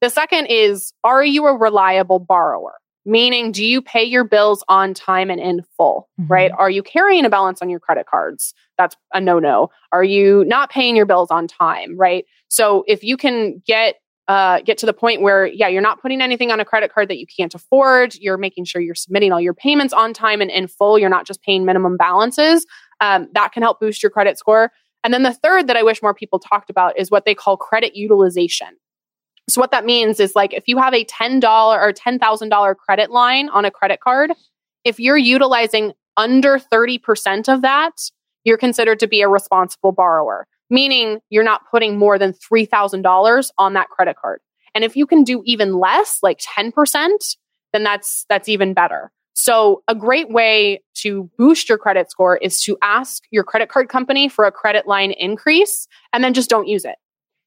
The 0.00 0.10
second 0.10 0.46
is 0.46 0.92
are 1.04 1.24
you 1.24 1.46
a 1.46 1.56
reliable 1.56 2.18
borrower? 2.18 2.74
Meaning, 3.04 3.50
do 3.50 3.64
you 3.64 3.82
pay 3.82 4.04
your 4.04 4.22
bills 4.22 4.64
on 4.68 4.94
time 4.94 5.28
and 5.28 5.40
in 5.40 5.62
full, 5.76 6.08
mm-hmm. 6.20 6.32
right? 6.32 6.52
Are 6.56 6.70
you 6.70 6.84
carrying 6.84 7.24
a 7.24 7.30
balance 7.30 7.60
on 7.60 7.68
your 7.68 7.80
credit 7.80 8.06
cards? 8.06 8.54
That's 8.78 8.96
a 9.12 9.20
no 9.20 9.40
no. 9.40 9.70
Are 9.90 10.04
you 10.04 10.44
not 10.46 10.70
paying 10.70 10.94
your 10.94 11.06
bills 11.06 11.30
on 11.30 11.48
time, 11.48 11.96
right? 11.96 12.24
So 12.46 12.84
if 12.86 13.02
you 13.02 13.16
can 13.16 13.60
get 13.66 13.96
uh, 14.28 14.60
get 14.60 14.78
to 14.78 14.86
the 14.86 14.92
point 14.92 15.20
where, 15.20 15.46
yeah, 15.46 15.68
you're 15.68 15.82
not 15.82 16.00
putting 16.00 16.20
anything 16.20 16.50
on 16.50 16.60
a 16.60 16.64
credit 16.64 16.92
card 16.92 17.08
that 17.08 17.18
you 17.18 17.26
can't 17.26 17.54
afford. 17.54 18.14
You're 18.14 18.38
making 18.38 18.64
sure 18.64 18.80
you're 18.80 18.94
submitting 18.94 19.32
all 19.32 19.40
your 19.40 19.54
payments 19.54 19.92
on 19.92 20.12
time 20.14 20.40
and 20.40 20.50
in 20.50 20.68
full. 20.68 20.98
You're 20.98 21.10
not 21.10 21.26
just 21.26 21.42
paying 21.42 21.64
minimum 21.64 21.96
balances. 21.96 22.64
Um, 23.00 23.28
that 23.34 23.52
can 23.52 23.62
help 23.62 23.80
boost 23.80 24.02
your 24.02 24.10
credit 24.10 24.38
score. 24.38 24.70
And 25.04 25.12
then 25.12 25.24
the 25.24 25.34
third 25.34 25.66
that 25.66 25.76
I 25.76 25.82
wish 25.82 26.02
more 26.02 26.14
people 26.14 26.38
talked 26.38 26.70
about 26.70 26.98
is 26.98 27.10
what 27.10 27.24
they 27.24 27.34
call 27.34 27.56
credit 27.56 27.96
utilization. 27.96 28.68
So 29.48 29.60
what 29.60 29.72
that 29.72 29.84
means 29.84 30.20
is 30.20 30.36
like 30.36 30.54
if 30.54 30.68
you 30.68 30.78
have 30.78 30.94
a 30.94 31.04
$10 31.04 31.42
or 31.44 31.92
$10,000 31.92 32.76
credit 32.76 33.10
line 33.10 33.48
on 33.48 33.64
a 33.64 33.70
credit 33.70 34.00
card, 34.00 34.32
if 34.84 35.00
you're 35.00 35.18
utilizing 35.18 35.92
under 36.16 36.58
30% 36.58 37.52
of 37.52 37.62
that, 37.62 37.92
you're 38.44 38.58
considered 38.58 39.00
to 39.00 39.08
be 39.08 39.20
a 39.22 39.28
responsible 39.28 39.92
borrower. 39.92 40.46
Meaning 40.72 41.20
you're 41.30 41.44
not 41.44 41.70
putting 41.70 41.98
more 41.98 42.18
than 42.18 42.32
$3,000 42.32 43.50
on 43.58 43.74
that 43.74 43.90
credit 43.90 44.16
card. 44.16 44.40
And 44.74 44.82
if 44.82 44.96
you 44.96 45.06
can 45.06 45.22
do 45.22 45.42
even 45.44 45.78
less, 45.78 46.18
like 46.22 46.40
10%, 46.40 47.36
then 47.72 47.84
that's 47.84 48.24
that's 48.28 48.48
even 48.48 48.74
better. 48.74 49.12
So, 49.34 49.82
a 49.88 49.94
great 49.94 50.30
way 50.30 50.82
to 50.96 51.30
boost 51.38 51.68
your 51.68 51.78
credit 51.78 52.10
score 52.10 52.36
is 52.36 52.62
to 52.64 52.76
ask 52.82 53.24
your 53.30 53.44
credit 53.44 53.68
card 53.68 53.88
company 53.88 54.28
for 54.28 54.44
a 54.44 54.52
credit 54.52 54.86
line 54.86 55.12
increase 55.12 55.86
and 56.12 56.22
then 56.22 56.34
just 56.34 56.50
don't 56.50 56.68
use 56.68 56.84
it. 56.84 56.96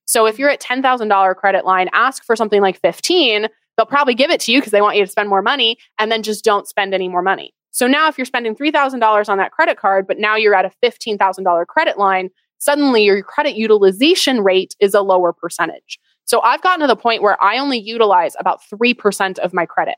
So, 0.05 0.25
if 0.25 0.39
you're 0.39 0.49
at 0.49 0.61
$10,000 0.61 1.35
credit 1.35 1.65
line, 1.65 1.89
ask 1.93 2.23
for 2.23 2.35
something 2.35 2.61
like 2.61 2.79
15, 2.81 3.47
they'll 3.77 3.85
probably 3.85 4.15
give 4.15 4.31
it 4.31 4.39
to 4.41 4.51
you 4.51 4.59
because 4.59 4.71
they 4.71 4.81
want 4.81 4.97
you 4.97 5.05
to 5.05 5.11
spend 5.11 5.29
more 5.29 5.43
money 5.43 5.77
and 5.99 6.11
then 6.11 6.23
just 6.23 6.43
don't 6.43 6.67
spend 6.67 6.93
any 6.93 7.07
more 7.07 7.21
money. 7.21 7.53
So 7.71 7.87
now 7.87 8.07
if 8.07 8.17
you're 8.17 8.25
spending 8.25 8.55
$3,000 8.55 9.29
on 9.29 9.37
that 9.37 9.51
credit 9.51 9.77
card, 9.77 10.07
but 10.07 10.17
now 10.17 10.35
you're 10.37 10.55
at 10.55 10.65
a 10.65 10.71
$15,000 10.83 11.67
credit 11.67 11.97
line, 11.97 12.29
suddenly 12.65 13.03
your 13.03 13.21
credit 13.23 13.55
utilization 13.55 14.41
rate 14.41 14.75
is 14.79 14.93
a 14.93 15.01
lower 15.01 15.31
percentage. 15.31 15.99
So 16.25 16.41
I've 16.41 16.61
gotten 16.63 16.81
to 16.81 16.87
the 16.87 16.95
point 16.95 17.21
where 17.21 17.41
I 17.41 17.59
only 17.59 17.77
utilize 17.79 18.33
about 18.39 18.59
3% 18.73 19.37
of 19.39 19.53
my 19.53 19.65
credit. 19.65 19.95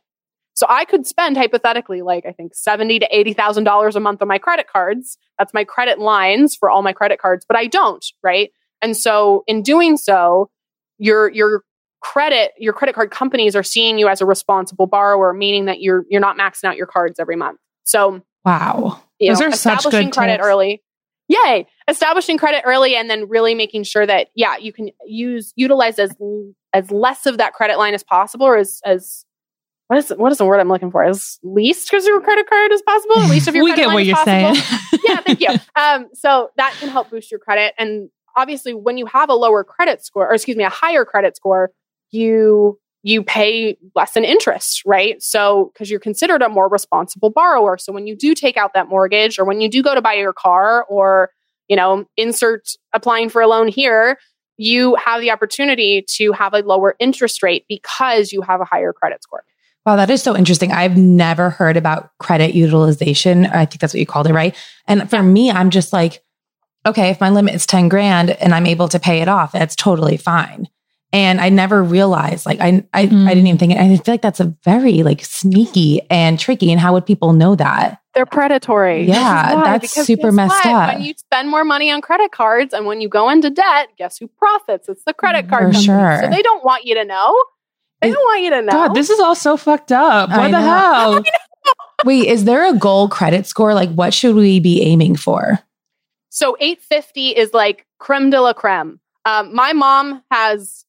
So 0.54 0.66
I 0.68 0.86
could 0.86 1.06
spend 1.08 1.38
hypothetically 1.38 2.02
like 2.02 2.26
I 2.26 2.32
think 2.32 2.56
seventy 2.56 2.98
to 2.98 3.08
eighty 3.16 3.32
thousand 3.32 3.64
dollars 3.66 3.96
a 3.96 4.00
month 4.00 4.24
on 4.24 4.28
my 4.28 4.40
credit 4.40 4.66
cards. 4.68 5.16
That's 5.38 5.54
my 5.54 5.64
credit 5.64 6.00
lines 6.00 6.56
for 6.56 6.68
all 6.72 6.82
my 6.82 6.94
credit 6.94 7.20
cards, 7.20 7.46
but 7.48 7.56
I 7.56 7.68
don't, 7.68 8.04
right? 8.24 8.50
And 8.82 8.98
so 8.98 9.44
in 9.46 9.62
doing 9.62 9.98
so, 9.98 10.50
your 10.98 11.30
your 11.32 11.62
credit 12.02 12.54
your 12.58 12.74
credit 12.74 12.96
card 12.96 13.12
companies 13.12 13.56
are 13.56 13.62
seeing 13.62 14.00
you 14.00 14.08
as 14.08 14.20
a 14.20 14.26
responsible 14.26 14.88
borrower, 14.88 15.32
meaning 15.32 15.66
that 15.66 15.80
you're 15.80 16.06
you're 16.10 16.22
not 16.22 16.38
maxing 16.40 16.64
out 16.64 16.76
your 16.76 16.88
cards 16.88 17.20
every 17.20 17.36
month. 17.36 17.60
So 17.84 18.24
wow, 18.44 19.00
you 19.20 19.30
Those 19.30 19.40
know, 19.42 19.46
are 19.46 19.50
establishing 19.50 20.10
credit 20.10 20.38
tips. 20.38 20.48
early. 20.48 20.82
Yay! 21.28 21.68
Establishing 21.90 22.38
credit 22.38 22.64
early, 22.66 22.96
and 22.96 23.10
then 23.10 23.28
really 23.30 23.56
making 23.56 23.84
sure 23.84 24.06
that 24.06 24.28
yeah, 24.36 24.58
you 24.58 24.74
can 24.74 24.90
use 25.06 25.54
utilize 25.56 26.00
as 26.00 26.16
as 26.74 26.92
less 26.92 27.26
of 27.26 27.38
that 27.38 27.54
credit 27.54 27.78
line 27.78 27.94
as 27.94 28.04
possible, 28.04 28.46
or 28.46 28.58
as 28.58 28.82
as 28.84 29.26
what 29.88 29.98
is 30.00 30.10
what 30.10 30.32
is 30.32 30.38
the 30.38 30.46
word 30.46 30.60
I'm 30.60 30.68
looking 30.68 30.92
for? 30.92 31.04
As 31.04 31.40
least 31.44 31.90
because 31.90 32.06
your 32.06 32.20
credit 32.20 32.50
card 32.50 32.72
as 32.74 32.82
possible, 32.82 33.20
at 33.20 33.30
least 33.30 33.48
of 33.48 33.56
your 33.56 33.64
we 33.66 33.76
get 33.76 33.88
what 33.88 34.06
you're 34.06 34.16
possible. 34.18 34.56
saying. 34.56 35.02
yeah, 35.08 35.22
thank 35.22 35.40
you. 35.40 35.50
Um, 35.76 36.10
so 36.14 36.50
that 36.58 36.76
can 36.80 36.90
help 36.90 37.10
boost 37.10 37.32
your 37.32 37.40
credit, 37.40 37.74
and 37.78 38.10
obviously, 38.36 38.74
when 38.74 38.98
you 38.98 39.06
have 39.08 39.30
a 39.30 39.34
lower 39.34 39.64
credit 39.64 40.06
score, 40.06 40.30
or 40.30 40.34
excuse 40.34 40.56
me, 40.58 40.64
a 40.64 40.70
higher 40.70 41.06
credit 41.06 41.36
score, 41.36 41.72
you 42.12 42.80
you 43.04 43.24
pay 43.24 43.78
less 43.96 44.18
in 44.18 44.26
interest, 44.26 44.84
right? 44.86 45.22
So 45.22 45.72
because 45.74 45.90
you're 45.90 46.00
considered 46.00 46.42
a 46.42 46.50
more 46.50 46.68
responsible 46.68 47.30
borrower. 47.30 47.78
So 47.78 47.94
when 47.94 48.08
you 48.08 48.16
do 48.16 48.36
take 48.36 48.58
out 48.58 48.74
that 48.74 48.90
mortgage, 48.90 49.40
or 49.40 49.46
when 49.46 49.62
you 49.62 49.70
do 49.70 49.82
go 49.82 49.96
to 49.96 50.02
buy 50.02 50.14
your 50.14 50.34
car, 50.34 50.86
or 50.90 51.32
you 51.68 51.76
know, 51.76 52.06
insert 52.16 52.70
applying 52.94 53.30
for 53.30 53.42
a 53.42 53.48
loan 53.48 53.68
here, 53.68 54.18
you 54.58 54.96
have 54.96 55.22
the 55.22 55.32
opportunity 55.32 56.04
to 56.16 56.32
have 56.32 56.54
a 56.54 56.60
lower 56.60 56.96
interest 57.00 57.44
rate 57.44 57.66
because 57.70 58.32
you 58.32 58.42
have 58.42 58.62
a 58.62 58.66
higher 58.66 58.94
credit 58.94 59.22
score. 59.24 59.44
Wow, 59.86 59.96
that 59.96 60.10
is 60.10 60.22
so 60.22 60.36
interesting. 60.36 60.72
I've 60.72 60.98
never 60.98 61.50
heard 61.50 61.78
about 61.78 62.12
credit 62.18 62.54
utilization. 62.54 63.46
I 63.46 63.66
think 63.66 63.80
that's 63.80 63.94
what 63.94 64.00
you 64.00 64.06
called 64.06 64.28
it, 64.28 64.34
right? 64.34 64.56
And 64.86 65.10
for 65.10 65.24
me, 65.24 65.50
I'm 65.50 65.70
just 65.70 65.94
like, 65.94 66.24
okay, 66.86 67.10
if 67.10 67.22
my 67.22 67.30
limit 67.30 67.56
is 67.56 67.66
10 67.66 67.88
grand 67.88 68.32
and 68.32 68.54
I'm 68.54 68.66
able 68.66 68.90
to 68.90 69.00
pay 69.00 69.22
it 69.22 69.30
off, 69.30 69.54
that's 69.54 69.76
totally 69.76 70.18
fine. 70.18 70.68
And 71.18 71.42
I 71.42 71.50
never 71.50 71.84
realized, 71.84 72.46
like, 72.46 72.60
I, 72.60 72.86
I, 72.94 73.08
mm. 73.08 73.26
I 73.26 73.34
didn't 73.34 73.48
even 73.48 73.58
think, 73.58 73.74
I 73.74 73.98
feel 73.98 74.14
like 74.14 74.22
that's 74.22 74.40
a 74.40 74.56
very 74.64 75.02
like 75.02 75.26
sneaky 75.26 76.00
and 76.12 76.40
tricky. 76.40 76.72
And 76.72 76.80
how 76.80 76.94
would 76.94 77.08
people 77.08 77.34
know 77.34 77.56
that? 77.56 78.00
They're 78.14 78.28
predatory. 78.28 79.06
Yeah, 79.06 79.64
that's 79.64 80.06
super 80.06 80.32
messed 80.32 80.64
what? 80.64 80.66
up. 80.68 80.94
When 80.94 81.04
you 81.04 81.16
spend 81.18 81.50
more 81.50 81.66
money 81.66 81.90
on 81.90 82.02
credit 82.02 82.32
cards 82.32 82.72
and 82.72 82.86
when 82.86 83.02
you 83.02 83.10
go 83.10 83.32
into 83.32 83.50
debt, 83.50 83.88
guess 83.98 84.20
who 84.20 84.28
profits? 84.28 84.90
It's 84.90 85.04
the 85.06 85.14
credit 85.14 85.50
card 85.50 85.66
For 85.66 85.72
company. 85.72 85.86
Sure. 85.86 86.20
So 86.22 86.30
they 86.30 86.44
don't 86.44 86.64
want 86.64 86.86
you 86.86 86.94
to 86.94 87.04
know. 87.04 87.36
They 88.02 88.12
don't 88.12 88.24
want 88.24 88.44
you 88.44 88.52
to 88.52 88.62
know. 88.62 88.74
God, 88.74 88.94
this 88.94 89.10
is 89.10 89.20
all 89.20 89.34
so 89.34 89.58
fucked 89.58 89.92
up. 89.92 90.30
What 90.30 90.40
I 90.40 90.46
the 90.46 90.52
know. 90.52 90.60
hell? 91.24 91.24
Wait, 92.06 92.28
is 92.28 92.44
there 92.44 92.70
a 92.70 92.78
goal 92.78 93.10
credit 93.10 93.48
score? 93.48 93.74
Like, 93.74 93.90
what 93.90 94.14
should 94.14 94.36
we 94.36 94.60
be 94.60 94.84
aiming 94.84 95.16
for? 95.16 95.58
So 96.30 96.56
850 96.60 97.30
is 97.30 97.56
like 97.56 97.88
creme 97.98 98.30
de 98.30 98.40
la 98.40 98.54
creme. 98.54 99.00
Um, 99.26 99.56
my 99.56 99.74
mom 99.74 100.22
has. 100.30 100.86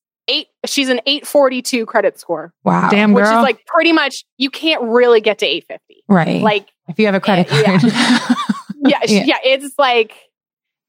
She's 0.68 0.88
an 0.88 1.00
842 1.06 1.86
credit 1.86 2.18
score. 2.18 2.52
Wow, 2.64 2.88
damn 2.90 3.14
girl. 3.14 3.22
Which 3.22 3.30
is 3.30 3.42
like 3.42 3.64
pretty 3.66 3.92
much 3.92 4.24
you 4.36 4.50
can't 4.50 4.82
really 4.82 5.20
get 5.20 5.38
to 5.38 5.46
850. 5.46 6.04
Right. 6.08 6.42
Like 6.42 6.68
if 6.88 6.98
you 6.98 7.06
have 7.06 7.14
a 7.14 7.20
credit 7.20 7.48
card. 7.48 7.64
Yeah. 7.66 7.80
yeah, 8.84 8.98
yeah, 9.06 9.24
yeah. 9.24 9.36
It's 9.44 9.74
like, 9.78 10.14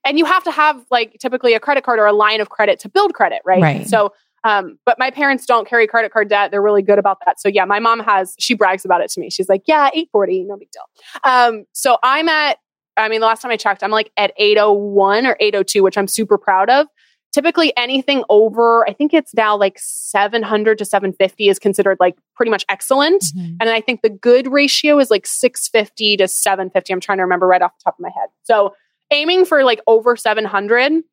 and 0.05 0.17
you 0.17 0.25
have 0.25 0.43
to 0.45 0.51
have 0.51 0.83
like 0.89 1.17
typically 1.19 1.53
a 1.53 1.59
credit 1.59 1.83
card 1.83 1.99
or 1.99 2.05
a 2.05 2.13
line 2.13 2.41
of 2.41 2.49
credit 2.49 2.79
to 2.79 2.89
build 2.89 3.13
credit, 3.13 3.41
right? 3.45 3.61
Right. 3.61 3.87
So 3.87 4.13
um, 4.43 4.79
but 4.85 4.97
my 4.97 5.11
parents 5.11 5.45
don't 5.45 5.67
carry 5.67 5.87
credit 5.87 6.11
card 6.11 6.29
debt. 6.29 6.51
They're 6.51 6.61
really 6.61 6.81
good 6.81 6.99
about 6.99 7.19
that. 7.25 7.39
So 7.39 7.49
yeah, 7.49 7.65
my 7.65 7.79
mom 7.79 7.99
has, 7.99 8.35
she 8.39 8.53
brags 8.53 8.85
about 8.85 9.01
it 9.01 9.11
to 9.11 9.19
me. 9.19 9.29
She's 9.29 9.49
like, 9.49 9.63
yeah, 9.65 9.87
840, 9.87 10.43
no 10.43 10.57
big 10.57 10.69
deal. 10.71 10.83
Um, 11.23 11.65
so 11.73 11.97
I'm 12.03 12.29
at, 12.29 12.57
I 12.97 13.09
mean, 13.09 13.21
the 13.21 13.27
last 13.27 13.41
time 13.41 13.51
I 13.51 13.57
checked, 13.57 13.83
I'm 13.83 13.91
like 13.91 14.11
at 14.17 14.33
801 14.37 15.25
or 15.25 15.37
802, 15.39 15.83
which 15.83 15.97
I'm 15.97 16.07
super 16.07 16.37
proud 16.37 16.69
of. 16.69 16.87
Typically 17.31 17.71
anything 17.77 18.23
over, 18.29 18.87
I 18.89 18.93
think 18.93 19.13
it's 19.13 19.33
now 19.35 19.55
like 19.55 19.77
700 19.77 20.79
to 20.79 20.85
750 20.85 21.47
is 21.47 21.59
considered 21.59 21.97
like 21.99 22.17
pretty 22.35 22.49
much 22.49 22.65
excellent. 22.69 23.21
Mm-hmm. 23.21 23.55
And 23.59 23.69
I 23.69 23.81
think 23.81 24.01
the 24.01 24.09
good 24.09 24.51
ratio 24.51 24.97
is 24.99 25.11
like 25.11 25.27
650 25.27 26.17
to 26.17 26.27
750. 26.27 26.91
I'm 26.91 26.99
trying 26.99 27.19
to 27.19 27.23
remember 27.23 27.45
right 27.45 27.61
off 27.61 27.77
the 27.77 27.83
top 27.83 27.95
of 27.99 28.01
my 28.01 28.09
head. 28.09 28.29
So 28.43 28.75
aiming 29.11 29.45
for 29.45 29.63
like 29.63 29.81
over 29.85 30.15
700 30.15 31.03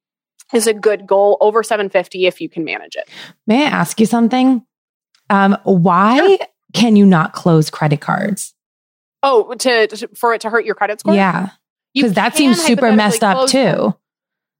is 0.55 0.67
a 0.67 0.75
good 0.75 1.07
goal 1.07 1.37
over 1.41 1.63
750 1.63 2.27
if 2.27 2.41
you 2.41 2.49
can 2.49 2.65
manage 2.65 2.97
it. 2.97 3.09
May 3.47 3.67
I 3.67 3.69
ask 3.69 4.01
you 4.01 4.07
something? 4.07 4.65
Um, 5.29 5.57
why 5.65 6.17
sure. 6.17 6.39
can 6.73 6.97
you 6.97 7.05
not 7.05 7.33
close 7.33 7.71
credit 7.71 8.01
cards? 8.01 8.55
Oh, 9.23 9.55
to, 9.55 9.87
to 9.89 10.09
for 10.15 10.35
it 10.35 10.43
to 10.43 10.51
hurt 10.51 10.65
your 10.65 10.75
credit 10.75 11.01
score? 11.01 11.15
Yeah. 11.15 11.51
Because 11.95 12.13
that 12.13 12.37
seems 12.37 12.63
super 12.63 12.93
messed 12.93 13.25
up 13.25 13.49
too. 13.49 13.59
Them. 13.59 13.95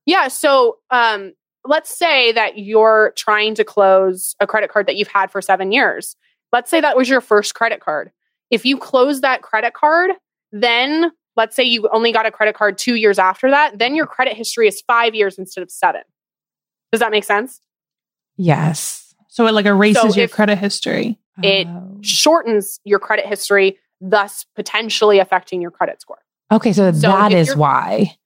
Yeah. 0.07 0.29
So 0.29 0.79
um, 0.91 1.35
let's 1.69 1.97
say 1.97 2.33
that 2.33 2.59
you're 2.59 3.13
trying 3.17 3.55
to 3.57 3.65
close 3.65 4.35
a 4.41 4.47
credit 4.47 4.71
card 4.71 4.87
that 4.87 4.97
you've 4.97 5.09
had 5.09 5.31
for 5.31 5.41
seven 5.43 5.73
years. 5.73 6.17
Let's 6.53 6.71
say 6.71 6.81
that 6.81 6.97
was 6.97 7.09
your 7.09 7.21
first 7.21 7.55
credit 7.55 7.81
card. 7.81 8.11
If 8.51 8.65
you 8.65 8.79
close 8.79 9.21
that 9.23 9.43
credit 9.43 9.75
card, 9.75 10.13
then 10.53 11.11
let's 11.37 11.55
say 11.55 11.65
you 11.65 11.89
only 11.93 12.13
got 12.13 12.27
a 12.27 12.31
credit 12.31 12.55
card 12.55 12.79
two 12.79 12.95
years 12.95 13.19
after 13.19 13.51
that, 13.51 13.79
then 13.79 13.95
your 13.95 14.07
credit 14.07 14.37
history 14.37 14.69
is 14.69 14.81
five 14.87 15.15
years 15.15 15.39
instead 15.39 15.63
of 15.63 15.71
seven. 15.71 16.03
Does 16.93 17.01
that 17.01 17.11
make 17.11 17.25
sense? 17.25 17.61
Yes. 18.37 19.15
So 19.29 19.47
it 19.47 19.53
like 19.53 19.67
erases 19.67 20.15
so 20.15 20.21
your 20.21 20.29
credit 20.29 20.57
history. 20.57 21.19
It 21.43 21.67
oh. 21.67 21.99
shortens 22.01 22.81
your 22.85 22.99
credit 22.99 23.27
history, 23.27 23.79
thus 24.01 24.47
potentially 24.55 25.19
affecting 25.19 25.61
your 25.61 25.71
credit 25.71 26.01
score. 26.01 26.19
Okay, 26.51 26.73
so, 26.73 26.91
so 26.93 27.09
that 27.09 27.33
is 27.33 27.55
why. 27.57 28.17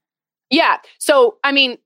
Yeah. 0.50 0.76
So, 0.98 1.38
I 1.42 1.52
mean, 1.52 1.78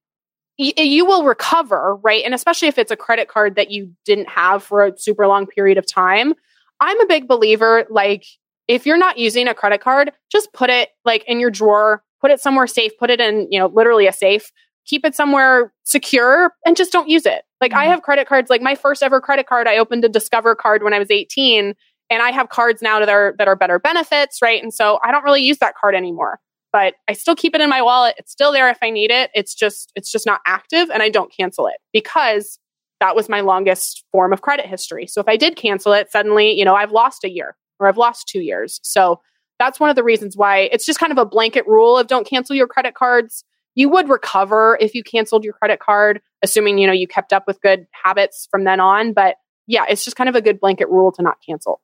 you 0.56 1.04
will 1.04 1.24
recover, 1.24 1.96
right? 1.96 2.24
And 2.24 2.34
especially 2.34 2.68
if 2.68 2.78
it's 2.78 2.90
a 2.90 2.96
credit 2.96 3.28
card 3.28 3.56
that 3.56 3.70
you 3.70 3.92
didn't 4.04 4.28
have 4.28 4.62
for 4.62 4.84
a 4.84 4.96
super 4.98 5.26
long 5.26 5.46
period 5.46 5.78
of 5.78 5.86
time. 5.86 6.34
I'm 6.80 7.00
a 7.00 7.06
big 7.06 7.26
believer, 7.26 7.86
like, 7.90 8.24
if 8.68 8.86
you're 8.86 8.96
not 8.96 9.18
using 9.18 9.48
a 9.48 9.54
credit 9.54 9.80
card, 9.80 10.12
just 10.30 10.52
put 10.52 10.70
it 10.70 10.90
like 11.04 11.24
in 11.26 11.38
your 11.38 11.50
drawer, 11.50 12.02
put 12.20 12.30
it 12.30 12.40
somewhere 12.40 12.66
safe, 12.66 12.92
put 12.98 13.10
it 13.10 13.20
in, 13.20 13.46
you 13.50 13.58
know, 13.58 13.66
literally 13.66 14.06
a 14.06 14.12
safe, 14.12 14.50
keep 14.86 15.04
it 15.04 15.14
somewhere 15.14 15.72
secure 15.84 16.52
and 16.64 16.76
just 16.76 16.92
don't 16.92 17.08
use 17.08 17.26
it. 17.26 17.44
Like 17.60 17.72
mm-hmm. 17.72 17.80
I 17.80 17.84
have 17.86 18.02
credit 18.02 18.26
cards, 18.26 18.50
like 18.50 18.62
my 18.62 18.74
first 18.74 19.02
ever 19.02 19.20
credit 19.20 19.46
card, 19.46 19.66
I 19.66 19.76
opened 19.76 20.04
a 20.04 20.08
Discover 20.08 20.54
card 20.54 20.82
when 20.82 20.94
I 20.94 20.98
was 20.98 21.10
18 21.10 21.74
and 22.10 22.22
I 22.22 22.30
have 22.30 22.48
cards 22.48 22.82
now 22.82 22.98
that 23.00 23.08
are 23.08 23.34
that 23.38 23.48
are 23.48 23.56
better 23.56 23.78
benefits, 23.78 24.40
right? 24.42 24.62
And 24.62 24.72
so 24.72 24.98
I 25.04 25.10
don't 25.10 25.24
really 25.24 25.42
use 25.42 25.58
that 25.58 25.74
card 25.74 25.94
anymore. 25.94 26.40
But 26.74 26.94
I 27.06 27.12
still 27.12 27.36
keep 27.36 27.54
it 27.54 27.60
in 27.60 27.70
my 27.70 27.82
wallet. 27.82 28.16
It's 28.18 28.32
still 28.32 28.50
there 28.50 28.68
if 28.68 28.78
I 28.82 28.90
need 28.90 29.12
it. 29.12 29.30
It's 29.32 29.54
just 29.54 29.92
it's 29.94 30.10
just 30.10 30.26
not 30.26 30.40
active 30.44 30.90
and 30.90 31.04
I 31.04 31.08
don't 31.08 31.32
cancel 31.32 31.68
it 31.68 31.76
because 31.92 32.58
that 32.98 33.14
was 33.14 33.28
my 33.28 33.42
longest 33.42 34.04
form 34.10 34.32
of 34.32 34.42
credit 34.42 34.66
history. 34.66 35.06
So 35.06 35.20
if 35.20 35.28
I 35.28 35.36
did 35.36 35.54
cancel 35.54 35.92
it, 35.92 36.10
suddenly, 36.10 36.50
you 36.50 36.64
know, 36.64 36.74
I've 36.74 36.90
lost 36.90 37.22
a 37.22 37.30
year 37.30 37.54
or 37.78 37.86
I've 37.86 37.96
lost 37.96 38.26
two 38.26 38.40
years. 38.40 38.80
So 38.82 39.20
that's 39.60 39.78
one 39.78 39.88
of 39.88 39.94
the 39.94 40.02
reasons 40.02 40.36
why 40.36 40.68
it's 40.72 40.84
just 40.84 40.98
kind 40.98 41.12
of 41.12 41.18
a 41.18 41.24
blanket 41.24 41.64
rule 41.68 41.96
of 41.96 42.08
don't 42.08 42.26
cancel 42.26 42.56
your 42.56 42.66
credit 42.66 42.94
cards. 42.94 43.44
You 43.76 43.88
would 43.90 44.08
recover 44.08 44.76
if 44.80 44.96
you 44.96 45.04
canceled 45.04 45.44
your 45.44 45.52
credit 45.52 45.78
card, 45.78 46.20
assuming 46.42 46.78
you 46.78 46.88
know 46.88 46.92
you 46.92 47.06
kept 47.06 47.32
up 47.32 47.44
with 47.46 47.60
good 47.60 47.86
habits 47.92 48.48
from 48.50 48.64
then 48.64 48.80
on. 48.80 49.12
But 49.12 49.36
yeah, 49.68 49.84
it's 49.88 50.04
just 50.04 50.16
kind 50.16 50.28
of 50.28 50.34
a 50.34 50.42
good 50.42 50.58
blanket 50.58 50.88
rule 50.88 51.12
to 51.12 51.22
not 51.22 51.36
cancel. 51.46 51.80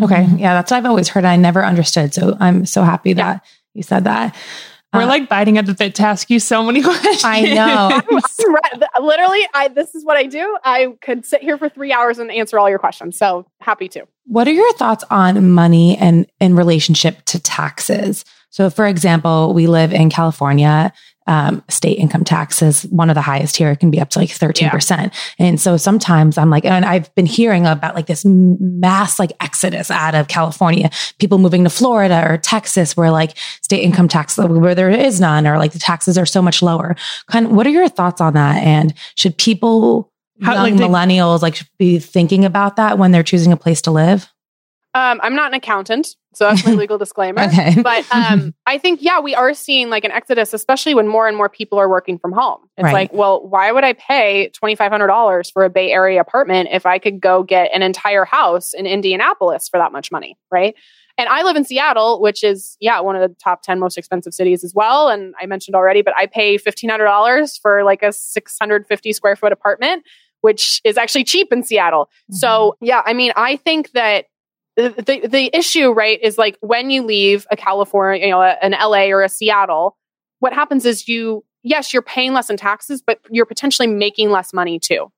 Okay. 0.00 0.28
Yeah, 0.36 0.54
that's 0.54 0.70
what 0.70 0.76
I've 0.76 0.86
always 0.86 1.08
heard. 1.08 1.24
I 1.24 1.34
never 1.34 1.64
understood. 1.64 2.14
So 2.14 2.36
I'm 2.38 2.66
so 2.66 2.82
happy 2.82 3.14
that 3.14 3.42
yeah. 3.44 3.50
You 3.78 3.82
said 3.82 4.04
that. 4.04 4.36
We're 4.92 5.02
uh, 5.02 5.06
like 5.06 5.28
biting 5.28 5.58
at 5.58 5.66
the 5.66 5.74
bit 5.74 5.94
to 5.96 6.02
ask 6.02 6.30
you 6.30 6.40
so 6.40 6.64
many 6.64 6.82
questions. 6.82 7.24
I 7.24 7.42
know. 7.42 8.00
Literally, 9.00 9.46
I 9.54 9.68
this 9.68 9.94
is 9.94 10.04
what 10.04 10.16
I 10.16 10.24
do. 10.24 10.58
I 10.64 10.94
could 11.00 11.24
sit 11.24 11.42
here 11.42 11.56
for 11.56 11.68
three 11.68 11.92
hours 11.92 12.18
and 12.18 12.30
answer 12.30 12.58
all 12.58 12.68
your 12.68 12.78
questions. 12.78 13.16
So 13.16 13.46
happy 13.60 13.88
to. 13.90 14.06
What 14.28 14.46
are 14.46 14.52
your 14.52 14.72
thoughts 14.74 15.04
on 15.10 15.50
money 15.52 15.96
and 15.96 16.26
in 16.38 16.54
relationship 16.54 17.24
to 17.26 17.40
taxes? 17.40 18.26
So, 18.50 18.68
for 18.68 18.86
example, 18.86 19.54
we 19.54 19.66
live 19.66 19.92
in 19.92 20.10
California. 20.10 20.92
Um, 21.26 21.62
state 21.68 21.98
income 21.98 22.24
tax 22.24 22.60
is 22.60 22.82
one 22.84 23.08
of 23.08 23.14
the 23.14 23.22
highest 23.22 23.56
here. 23.56 23.70
It 23.70 23.80
can 23.80 23.90
be 23.90 24.00
up 24.00 24.10
to 24.10 24.18
like 24.18 24.28
13%. 24.28 24.90
Yeah. 24.90 25.10
And 25.38 25.58
so 25.58 25.78
sometimes 25.78 26.36
I'm 26.36 26.50
like, 26.50 26.66
and 26.66 26.84
I've 26.84 27.14
been 27.14 27.26
hearing 27.26 27.66
about 27.66 27.94
like 27.94 28.06
this 28.06 28.24
mass 28.24 29.18
like 29.18 29.32
exodus 29.40 29.90
out 29.90 30.14
of 30.14 30.28
California, 30.28 30.90
people 31.18 31.38
moving 31.38 31.64
to 31.64 31.70
Florida 31.70 32.22
or 32.26 32.36
Texas 32.36 32.96
where 32.96 33.10
like 33.10 33.36
state 33.62 33.82
income 33.82 34.08
tax, 34.08 34.36
where 34.36 34.74
there 34.74 34.90
is 34.90 35.20
none 35.20 35.46
or 35.46 35.56
like 35.56 35.72
the 35.72 35.78
taxes 35.78 36.18
are 36.18 36.26
so 36.26 36.42
much 36.42 36.62
lower. 36.62 36.96
Kind 37.30 37.46
of, 37.46 37.52
what 37.52 37.66
are 37.66 37.70
your 37.70 37.88
thoughts 37.88 38.20
on 38.20 38.34
that? 38.34 38.62
And 38.62 38.92
should 39.14 39.36
people, 39.38 40.12
How, 40.42 40.64
young 40.66 40.76
like 40.76 40.90
millennials, 40.90 41.42
like 41.42 41.60
be 41.78 41.98
thinking 41.98 42.44
about 42.44 42.76
that 42.76 42.98
when 42.98 43.10
they're 43.12 43.22
choosing 43.22 43.52
a 43.52 43.56
place 43.56 43.82
to 43.82 43.90
live? 43.90 44.32
Um, 44.94 45.20
I'm 45.22 45.34
not 45.34 45.48
an 45.48 45.54
accountant, 45.54 46.16
so 46.34 46.48
that's 46.48 46.64
my 46.64 46.72
legal 46.74 46.98
disclaimer. 46.98 47.42
okay. 47.42 47.80
But 47.82 48.04
um, 48.12 48.54
I 48.66 48.78
think, 48.78 49.00
yeah, 49.02 49.20
we 49.20 49.34
are 49.34 49.52
seeing 49.52 49.90
like 49.90 50.04
an 50.04 50.10
exodus, 50.10 50.54
especially 50.54 50.94
when 50.94 51.06
more 51.06 51.28
and 51.28 51.36
more 51.36 51.48
people 51.48 51.78
are 51.78 51.88
working 51.88 52.18
from 52.18 52.32
home. 52.32 52.60
It's 52.76 52.84
right. 52.84 52.92
like, 52.92 53.12
well, 53.12 53.46
why 53.46 53.70
would 53.70 53.84
I 53.84 53.92
pay 53.92 54.50
$2,500 54.60 55.52
for 55.52 55.64
a 55.64 55.70
Bay 55.70 55.92
Area 55.92 56.20
apartment 56.20 56.70
if 56.72 56.86
I 56.86 56.98
could 56.98 57.20
go 57.20 57.42
get 57.42 57.70
an 57.74 57.82
entire 57.82 58.24
house 58.24 58.72
in 58.72 58.86
Indianapolis 58.86 59.68
for 59.68 59.78
that 59.78 59.92
much 59.92 60.10
money? 60.10 60.38
Right. 60.50 60.74
And 61.18 61.28
I 61.28 61.42
live 61.42 61.56
in 61.56 61.64
Seattle, 61.64 62.20
which 62.20 62.44
is, 62.44 62.76
yeah, 62.80 63.00
one 63.00 63.16
of 63.16 63.28
the 63.28 63.34
top 63.42 63.62
10 63.62 63.80
most 63.80 63.98
expensive 63.98 64.32
cities 64.32 64.62
as 64.62 64.72
well. 64.72 65.08
And 65.08 65.34
I 65.40 65.46
mentioned 65.46 65.74
already, 65.74 66.00
but 66.00 66.14
I 66.16 66.26
pay 66.26 66.56
$1,500 66.56 67.60
for 67.60 67.82
like 67.82 68.04
a 68.04 68.12
650 68.12 69.12
square 69.12 69.34
foot 69.34 69.52
apartment, 69.52 70.04
which 70.40 70.80
is 70.84 70.96
actually 70.96 71.24
cheap 71.24 71.52
in 71.52 71.62
Seattle. 71.62 72.04
Mm-hmm. 72.04 72.34
So, 72.36 72.76
yeah, 72.80 73.02
I 73.04 73.12
mean, 73.12 73.32
I 73.36 73.56
think 73.56 73.92
that 73.92 74.26
the, 74.76 75.26
the 75.28 75.50
issue, 75.52 75.90
right, 75.90 76.20
is 76.22 76.38
like 76.38 76.56
when 76.60 76.90
you 76.90 77.02
leave 77.02 77.46
a 77.50 77.56
California, 77.56 78.24
you 78.24 78.30
know, 78.30 78.42
an 78.42 78.72
LA 78.72 79.06
or 79.06 79.22
a 79.22 79.28
Seattle, 79.28 79.96
what 80.38 80.52
happens 80.52 80.86
is 80.86 81.08
you, 81.08 81.44
yes, 81.64 81.92
you're 81.92 82.02
paying 82.02 82.32
less 82.32 82.48
in 82.48 82.56
taxes, 82.56 83.02
but 83.04 83.18
you're 83.28 83.46
potentially 83.46 83.88
making 83.88 84.30
less 84.30 84.52
money 84.52 84.78
too. 84.78 85.10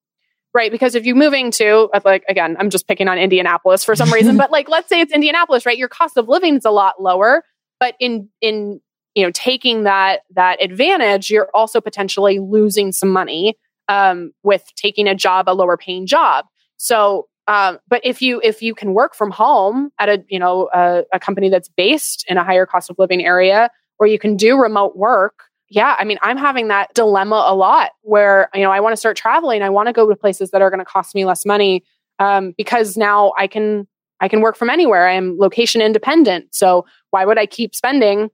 Right. 0.53 0.73
Because 0.73 0.95
if 0.95 1.05
you're 1.05 1.15
moving 1.15 1.53
to, 1.53 1.89
like, 2.05 2.25
again, 2.29 2.57
I'm 2.59 2.71
just 2.71 2.89
picking 2.89 3.07
on 3.07 3.19
Indianapolis 3.19 3.85
for 3.85 3.95
some 3.95 4.13
reason, 4.13 4.37
but 4.39 4.51
like, 4.51 4.69
let's 4.69 4.89
say 4.89 5.01
it's 5.01 5.13
Indianapolis, 5.13 5.67
right? 5.67 5.79
Your 5.79 5.89
cost 5.89 6.17
of 6.17 6.27
living 6.27 6.57
is 6.57 6.65
a 6.65 6.71
lot 6.71 7.01
lower, 7.01 7.45
but 7.79 7.95
in, 8.01 8.29
in, 8.41 8.81
you 9.15 9.25
know, 9.25 9.31
taking 9.33 9.85
that, 9.85 10.21
that 10.35 10.63
advantage, 10.63 11.31
you're 11.31 11.51
also 11.55 11.81
potentially 11.81 12.39
losing 12.39 12.93
some 12.93 13.11
money, 13.11 13.59
um, 13.91 14.33
with 14.43 14.65
taking 14.77 15.07
a 15.07 15.15
job, 15.15 15.49
a 15.49 15.53
lower 15.53 15.77
paying 15.77 16.07
job. 16.07 16.47
So 16.77 17.27
um, 17.47 17.79
but 17.89 18.01
if 18.05 18.23
you 18.23 18.41
if 18.45 18.63
you 18.63 18.75
can 18.75 18.95
work 18.95 19.15
from 19.15 19.31
home 19.31 19.91
at 19.99 20.09
a 20.09 20.25
you 20.29 20.39
know 20.39 20.71
a, 20.73 21.03
a 21.13 21.19
company 21.19 21.49
that's 21.49 21.69
based 21.69 22.25
in 22.29 22.39
a 22.39 22.45
higher 22.45 22.65
cost 22.65 22.91
of 22.91 22.99
living 22.99 23.25
area, 23.25 23.71
or 23.99 24.07
you 24.07 24.19
can 24.19 24.37
do 24.37 24.57
remote 24.57 24.97
work, 24.97 25.51
yeah, 25.71 25.95
I 25.99 26.05
mean, 26.05 26.19
I'm 26.21 26.37
having 26.37 26.69
that 26.69 26.93
dilemma 26.95 27.45
a 27.47 27.55
lot 27.55 27.93
where, 28.03 28.49
you 28.55 28.63
know, 28.63 28.73
I 28.73 28.81
want 28.81 28.93
to 28.93 28.97
start 28.97 29.17
traveling. 29.17 29.63
I 29.63 29.71
want 29.71 29.87
to 29.87 29.93
go 29.93 30.09
to 30.09 30.17
places 30.17 30.51
that 30.51 30.61
are 30.61 30.69
going 30.69 30.81
to 30.81 30.85
cost 30.85 31.15
me 31.15 31.25
less 31.25 31.47
money 31.47 31.85
um, 32.19 32.53
because 32.59 32.97
now 32.97 33.33
I 33.39 33.47
can, 33.47 33.87
I 34.19 34.27
can 34.27 34.41
work 34.41 34.57
from 34.57 34.69
anywhere. 34.69 35.07
I 35.07 35.13
am 35.13 35.39
location 35.39 35.81
independent. 35.81 36.53
So 36.53 36.85
why 37.11 37.25
would 37.25 37.39
I 37.39 37.47
keep 37.47 37.77
spending 37.77 38.31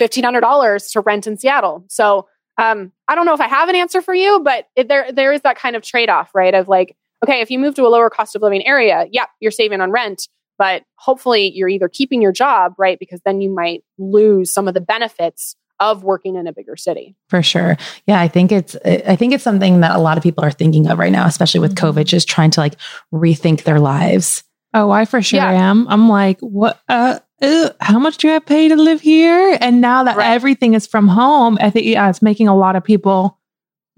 $1,500 0.00 0.92
to 0.92 1.00
rent 1.00 1.28
in 1.28 1.38
Seattle? 1.38 1.84
So 1.88 2.26
um, 2.60 2.92
I 3.08 3.14
don't 3.14 3.24
know 3.24 3.34
if 3.34 3.40
I 3.40 3.48
have 3.48 3.68
an 3.68 3.74
answer 3.74 4.02
for 4.02 4.14
you, 4.14 4.40
but 4.40 4.66
it, 4.76 4.88
there, 4.88 5.10
there 5.10 5.32
is 5.32 5.40
that 5.42 5.56
kind 5.56 5.76
of 5.76 5.82
trade 5.82 6.10
off, 6.10 6.30
right? 6.34 6.54
Of 6.54 6.68
like, 6.68 6.96
okay, 7.24 7.40
if 7.40 7.50
you 7.50 7.58
move 7.58 7.74
to 7.76 7.86
a 7.86 7.88
lower 7.88 8.10
cost 8.10 8.36
of 8.36 8.42
living 8.42 8.66
area, 8.66 9.06
yeah, 9.10 9.26
you're 9.40 9.50
saving 9.50 9.80
on 9.80 9.90
rent, 9.90 10.28
but 10.58 10.82
hopefully 10.96 11.50
you're 11.54 11.70
either 11.70 11.88
keeping 11.88 12.20
your 12.20 12.32
job, 12.32 12.74
right? 12.76 12.98
Because 12.98 13.20
then 13.24 13.40
you 13.40 13.50
might 13.50 13.82
lose 13.98 14.52
some 14.52 14.68
of 14.68 14.74
the 14.74 14.80
benefits 14.80 15.56
of 15.80 16.04
working 16.04 16.36
in 16.36 16.46
a 16.46 16.52
bigger 16.52 16.76
city. 16.76 17.16
For 17.28 17.42
sure. 17.42 17.78
Yeah, 18.06 18.20
I 18.20 18.28
think 18.28 18.52
it's 18.52 18.76
I 18.84 19.16
think 19.16 19.32
it's 19.32 19.42
something 19.42 19.80
that 19.80 19.96
a 19.96 19.98
lot 19.98 20.18
of 20.18 20.22
people 20.22 20.44
are 20.44 20.50
thinking 20.50 20.86
of 20.88 20.98
right 20.98 21.10
now, 21.10 21.24
especially 21.24 21.60
with 21.60 21.74
mm-hmm. 21.74 21.98
COVID, 21.98 22.04
just 22.04 22.28
trying 22.28 22.50
to 22.50 22.60
like 22.60 22.74
rethink 23.12 23.64
their 23.64 23.80
lives. 23.80 24.44
Oh, 24.72 24.90
I 24.90 25.04
for 25.04 25.20
sure 25.20 25.40
yeah. 25.40 25.70
am. 25.70 25.86
I'm 25.88 26.08
like, 26.08 26.40
what 26.40 26.80
uh, 26.88 27.18
uh, 27.42 27.70
how 27.80 27.98
much 27.98 28.18
do 28.18 28.34
I 28.34 28.38
pay 28.38 28.68
to 28.68 28.76
live 28.76 29.00
here? 29.00 29.56
And 29.60 29.80
now 29.80 30.04
that 30.04 30.16
right. 30.16 30.30
everything 30.30 30.74
is 30.74 30.86
from 30.86 31.08
home, 31.08 31.58
I 31.60 31.70
think 31.70 31.86
yeah, 31.86 32.08
it's 32.08 32.22
making 32.22 32.48
a 32.48 32.56
lot 32.56 32.76
of 32.76 32.84
people 32.84 33.38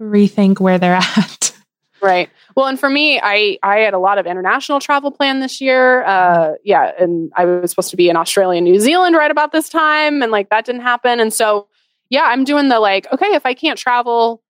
rethink 0.01 0.59
where 0.59 0.79
they're 0.79 0.93
at. 1.17 1.55
Right. 2.01 2.29
Well, 2.55 2.67
and 2.67 2.79
for 2.79 2.89
me, 2.89 3.19
I 3.21 3.57
I 3.63 3.77
had 3.79 3.93
a 3.93 3.99
lot 3.99 4.17
of 4.17 4.25
international 4.25 4.79
travel 4.79 5.11
planned 5.11 5.41
this 5.41 5.61
year. 5.61 6.03
Uh, 6.03 6.53
yeah, 6.63 6.91
and 6.99 7.31
I 7.35 7.45
was 7.45 7.71
supposed 7.71 7.91
to 7.91 7.97
be 7.97 8.09
in 8.09 8.17
Australia 8.17 8.57
and 8.57 8.65
New 8.65 8.79
Zealand 8.79 9.15
right 9.15 9.31
about 9.31 9.51
this 9.51 9.69
time, 9.69 10.21
and 10.21 10.31
like 10.31 10.49
that 10.49 10.65
didn't 10.65 10.81
happen. 10.81 11.19
And 11.19 11.33
so, 11.33 11.67
yeah, 12.09 12.23
I'm 12.23 12.43
doing 12.43 12.67
the 12.67 12.79
like, 12.79 13.07
okay, 13.13 13.33
if 13.33 13.45
I 13.45 13.53
can't 13.53 13.79
travel 13.79 14.43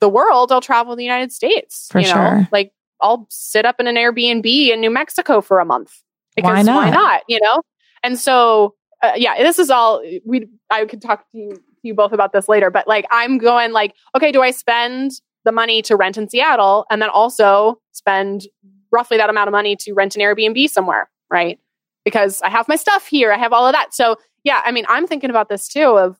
the 0.00 0.08
world, 0.08 0.50
I'll 0.50 0.60
travel 0.60 0.96
the 0.96 1.04
United 1.04 1.32
States. 1.32 1.88
For 1.90 2.00
you 2.00 2.06
know? 2.06 2.14
sure. 2.14 2.48
Like 2.50 2.72
I'll 3.00 3.26
sit 3.30 3.64
up 3.64 3.80
in 3.80 3.86
an 3.86 3.96
Airbnb 3.96 4.46
in 4.46 4.80
New 4.80 4.90
Mexico 4.90 5.40
for 5.40 5.60
a 5.60 5.64
month. 5.64 6.02
Because 6.36 6.50
why 6.50 6.62
not? 6.62 6.84
Why 6.84 6.90
not? 6.90 7.22
You 7.28 7.40
know. 7.40 7.62
And 8.02 8.18
so, 8.18 8.74
uh, 9.02 9.12
yeah, 9.16 9.38
this 9.38 9.58
is 9.58 9.70
all 9.70 10.02
we. 10.24 10.48
I 10.70 10.84
could 10.86 11.00
talk 11.00 11.30
to 11.32 11.38
you, 11.38 11.50
to 11.54 11.60
you 11.82 11.94
both 11.94 12.12
about 12.12 12.32
this 12.32 12.48
later, 12.48 12.70
but 12.70 12.88
like, 12.88 13.06
I'm 13.10 13.38
going 13.38 13.72
like, 13.72 13.94
okay, 14.16 14.32
do 14.32 14.42
I 14.42 14.50
spend 14.50 15.12
the 15.44 15.52
money 15.52 15.82
to 15.82 15.96
rent 15.96 16.16
in 16.16 16.28
Seattle 16.28 16.86
and 16.90 17.00
then 17.00 17.10
also 17.10 17.80
spend 17.92 18.46
roughly 18.90 19.16
that 19.16 19.30
amount 19.30 19.48
of 19.48 19.52
money 19.52 19.76
to 19.76 19.92
rent 19.92 20.16
an 20.16 20.22
Airbnb 20.22 20.68
somewhere, 20.70 21.10
right? 21.30 21.58
Because 22.04 22.40
I 22.42 22.48
have 22.48 22.68
my 22.68 22.76
stuff 22.76 23.06
here, 23.06 23.32
I 23.32 23.38
have 23.38 23.52
all 23.52 23.66
of 23.66 23.72
that. 23.72 23.94
So, 23.94 24.16
yeah, 24.42 24.62
I 24.64 24.72
mean, 24.72 24.84
I'm 24.88 25.06
thinking 25.06 25.30
about 25.30 25.48
this 25.48 25.68
too 25.68 25.98
of 25.98 26.18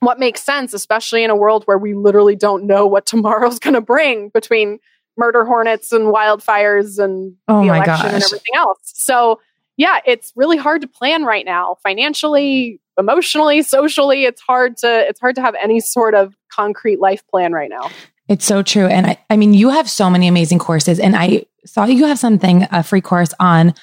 what 0.00 0.18
makes 0.18 0.42
sense, 0.42 0.74
especially 0.74 1.24
in 1.24 1.30
a 1.30 1.36
world 1.36 1.64
where 1.64 1.78
we 1.78 1.94
literally 1.94 2.36
don't 2.36 2.66
know 2.66 2.86
what 2.86 3.06
tomorrow's 3.12 3.58
going 3.58 3.74
to 3.74 3.80
bring 3.80 4.30
between 4.30 4.78
murder 5.16 5.44
hornets 5.44 5.92
and 5.92 6.12
wildfires 6.12 7.02
and 7.02 7.34
oh 7.48 7.62
the 7.62 7.68
election 7.68 7.94
gosh. 7.94 8.04
and 8.04 8.22
everything 8.22 8.54
else. 8.54 8.78
So, 8.82 9.40
yeah, 9.76 10.00
it's 10.06 10.32
really 10.36 10.56
hard 10.56 10.82
to 10.82 10.88
plan 10.88 11.24
right 11.24 11.44
now, 11.44 11.76
financially, 11.82 12.80
emotionally, 12.98 13.62
socially. 13.62 14.24
It's 14.24 14.40
hard 14.40 14.76
to 14.78 15.08
it's 15.08 15.20
hard 15.20 15.34
to 15.36 15.42
have 15.42 15.54
any 15.62 15.80
sort 15.80 16.14
of 16.14 16.34
concrete 16.50 17.00
life 17.00 17.26
plan 17.28 17.52
right 17.52 17.70
now. 17.70 17.90
It's 18.28 18.44
so 18.44 18.62
true. 18.62 18.86
And 18.86 19.06
I, 19.06 19.18
I 19.30 19.36
mean, 19.36 19.54
you 19.54 19.70
have 19.70 19.88
so 19.88 20.10
many 20.10 20.26
amazing 20.26 20.58
courses, 20.58 20.98
and 20.98 21.14
I 21.14 21.44
saw 21.64 21.84
you 21.84 22.06
have 22.06 22.18
something, 22.18 22.66
a 22.72 22.82
free 22.82 23.00
course 23.00 23.32
on 23.38 23.74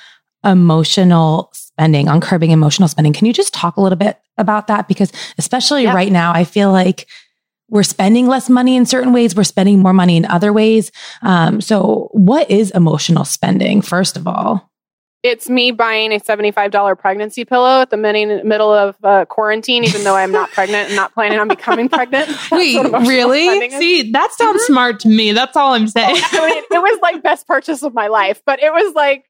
emotional 0.43 1.49
spending, 1.53 2.09
on 2.09 2.19
curbing 2.19 2.51
emotional 2.51 2.89
spending. 2.89 3.13
Can 3.13 3.25
you 3.25 3.33
just 3.33 3.53
talk 3.53 3.77
a 3.77 3.81
little 3.81 3.97
bit 3.97 4.19
about 4.37 4.67
that? 4.67 4.87
Because 4.87 5.11
especially 5.37 5.83
yeah. 5.83 5.93
right 5.93 6.11
now, 6.11 6.33
I 6.33 6.43
feel 6.43 6.71
like 6.71 7.07
we're 7.69 7.83
spending 7.83 8.27
less 8.27 8.49
money 8.49 8.75
in 8.75 8.85
certain 8.85 9.13
ways, 9.13 9.35
we're 9.35 9.43
spending 9.43 9.79
more 9.79 9.93
money 9.93 10.17
in 10.17 10.25
other 10.25 10.53
ways. 10.53 10.91
Um, 11.21 11.61
so, 11.61 12.09
what 12.11 12.49
is 12.49 12.71
emotional 12.71 13.25
spending, 13.25 13.81
first 13.81 14.17
of 14.17 14.27
all? 14.27 14.69
it's 15.23 15.49
me 15.49 15.71
buying 15.71 16.11
a 16.11 16.19
$75 16.19 16.99
pregnancy 16.99 17.45
pillow 17.45 17.81
at 17.81 17.89
the 17.89 17.97
middle 17.97 18.73
of 18.73 18.97
uh, 19.03 19.23
quarantine, 19.25 19.85
even 19.85 20.03
though 20.03 20.15
I'm 20.15 20.33
not 20.33 20.51
pregnant 20.51 20.87
and 20.87 20.97
not 20.97 21.13
planning 21.13 21.39
on 21.39 21.47
becoming 21.47 21.87
pregnant. 21.87 22.29
Wait, 22.51 22.75
really? 23.07 23.69
See, 23.69 24.11
that 24.11 24.33
sounds 24.33 24.61
mm-hmm. 24.63 24.73
smart 24.73 24.99
to 25.01 25.07
me. 25.07 25.31
That's 25.31 25.55
all 25.55 25.73
I'm 25.73 25.87
saying. 25.87 26.17
Oh, 26.17 26.45
I 26.45 26.49
mean, 26.49 26.63
it 26.69 26.81
was 26.81 26.99
like 27.01 27.23
best 27.23 27.47
purchase 27.47 27.83
of 27.83 27.93
my 27.93 28.07
life, 28.07 28.41
but 28.45 28.61
it 28.61 28.73
was 28.73 28.93
like, 28.95 29.23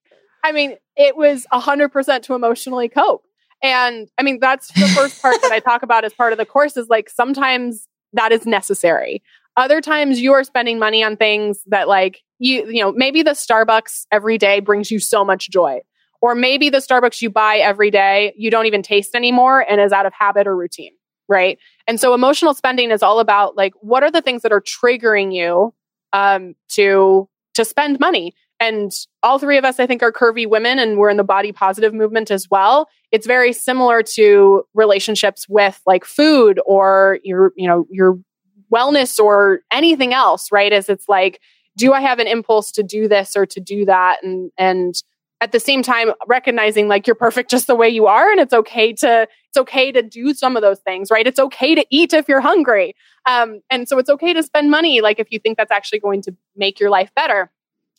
I 0.43 0.51
mean, 0.51 0.77
it 0.97 1.15
was 1.15 1.45
100% 1.53 2.23
to 2.23 2.33
emotionally 2.33 2.89
cope. 2.89 3.23
And 3.61 4.09
I 4.17 4.23
mean, 4.23 4.39
that's 4.39 4.69
the 4.73 4.87
first 4.87 5.21
part 5.21 5.41
that 5.43 5.51
I 5.51 5.59
talk 5.59 5.83
about 5.83 6.03
as 6.03 6.13
part 6.13 6.33
of 6.33 6.39
the 6.39 6.45
course 6.45 6.75
is 6.75 6.89
like 6.89 7.07
sometimes 7.07 7.87
that 8.13 8.31
is 8.31 8.45
necessary. 8.45 9.21
Other 9.55 9.81
times 9.81 10.19
you 10.19 10.33
are 10.33 10.43
spending 10.43 10.79
money 10.79 11.03
on 11.03 11.15
things 11.17 11.59
that 11.67 11.87
like 11.87 12.21
you, 12.39 12.65
you 12.69 12.81
know, 12.81 12.91
maybe 12.91 13.23
the 13.23 13.31
Starbucks 13.31 14.05
every 14.11 14.37
day 14.37 14.59
brings 14.59 14.91
you 14.91 14.99
so 14.99 15.23
much 15.23 15.49
joy. 15.49 15.79
Or 16.21 16.35
maybe 16.35 16.69
the 16.69 16.77
Starbucks 16.77 17.21
you 17.21 17.29
buy 17.29 17.57
every 17.57 17.91
day, 17.91 18.33
you 18.37 18.49
don't 18.49 18.65
even 18.65 18.81
taste 18.81 19.13
anymore 19.13 19.65
and 19.69 19.81
is 19.81 19.91
out 19.91 20.05
of 20.05 20.13
habit 20.13 20.47
or 20.47 20.55
routine. 20.55 20.93
Right. 21.29 21.57
And 21.87 21.99
so 21.99 22.13
emotional 22.13 22.53
spending 22.53 22.91
is 22.91 23.03
all 23.03 23.19
about 23.19 23.55
like, 23.55 23.73
what 23.81 24.03
are 24.03 24.11
the 24.11 24.21
things 24.21 24.41
that 24.41 24.51
are 24.51 24.61
triggering 24.61 25.33
you 25.33 25.73
um, 26.11 26.55
to, 26.69 27.29
to 27.55 27.65
spend 27.65 27.99
money? 27.99 28.33
And 28.63 28.93
all 29.23 29.39
three 29.39 29.57
of 29.57 29.65
us, 29.65 29.77
I 29.77 29.85
think, 29.85 30.01
are 30.01 30.11
curvy 30.13 30.47
women 30.47 30.79
and 30.79 30.97
we're 30.97 31.09
in 31.09 31.17
the 31.17 31.23
body 31.25 31.51
positive 31.51 31.93
movement 31.93 32.31
as 32.31 32.49
well. 32.49 32.87
It's 33.11 33.27
very 33.27 33.51
similar 33.51 34.01
to 34.15 34.63
relationships 34.73 35.49
with 35.49 35.81
like 35.85 36.05
food 36.05 36.61
or 36.65 37.19
your, 37.25 37.51
you 37.57 37.67
know, 37.67 37.85
your 37.89 38.17
wellness 38.73 39.19
or 39.19 39.59
anything 39.69 40.13
else, 40.13 40.49
right? 40.49 40.71
As 40.71 40.87
it's 40.87 41.09
like, 41.09 41.41
do 41.75 41.91
I 41.91 41.99
have 41.99 42.19
an 42.19 42.27
impulse 42.27 42.71
to 42.71 42.83
do 42.83 43.09
this 43.09 43.35
or 43.35 43.45
to 43.47 43.59
do 43.59 43.83
that? 43.83 44.23
And, 44.23 44.49
and 44.57 44.95
at 45.41 45.51
the 45.51 45.59
same 45.59 45.83
time, 45.83 46.13
recognizing 46.25 46.87
like 46.87 47.05
you're 47.05 47.15
perfect 47.17 47.51
just 47.51 47.67
the 47.67 47.75
way 47.75 47.89
you 47.89 48.07
are. 48.07 48.31
And 48.31 48.39
it's 48.39 48.53
okay 48.53 48.93
to, 48.93 49.27
it's 49.49 49.57
okay 49.57 49.91
to 49.91 50.01
do 50.01 50.33
some 50.33 50.55
of 50.55 50.61
those 50.61 50.79
things, 50.79 51.11
right? 51.11 51.27
It's 51.27 51.39
okay 51.39 51.75
to 51.75 51.85
eat 51.89 52.13
if 52.13 52.29
you're 52.29 52.39
hungry. 52.39 52.95
Um, 53.25 53.59
and 53.69 53.89
so 53.89 53.97
it's 53.97 54.09
okay 54.09 54.31
to 54.33 54.41
spend 54.41 54.71
money, 54.71 55.01
like 55.01 55.19
if 55.19 55.27
you 55.31 55.39
think 55.39 55.57
that's 55.57 55.69
actually 55.71 55.99
going 55.99 56.21
to 56.21 56.31
make 56.55 56.79
your 56.79 56.89
life 56.89 57.11
better. 57.13 57.51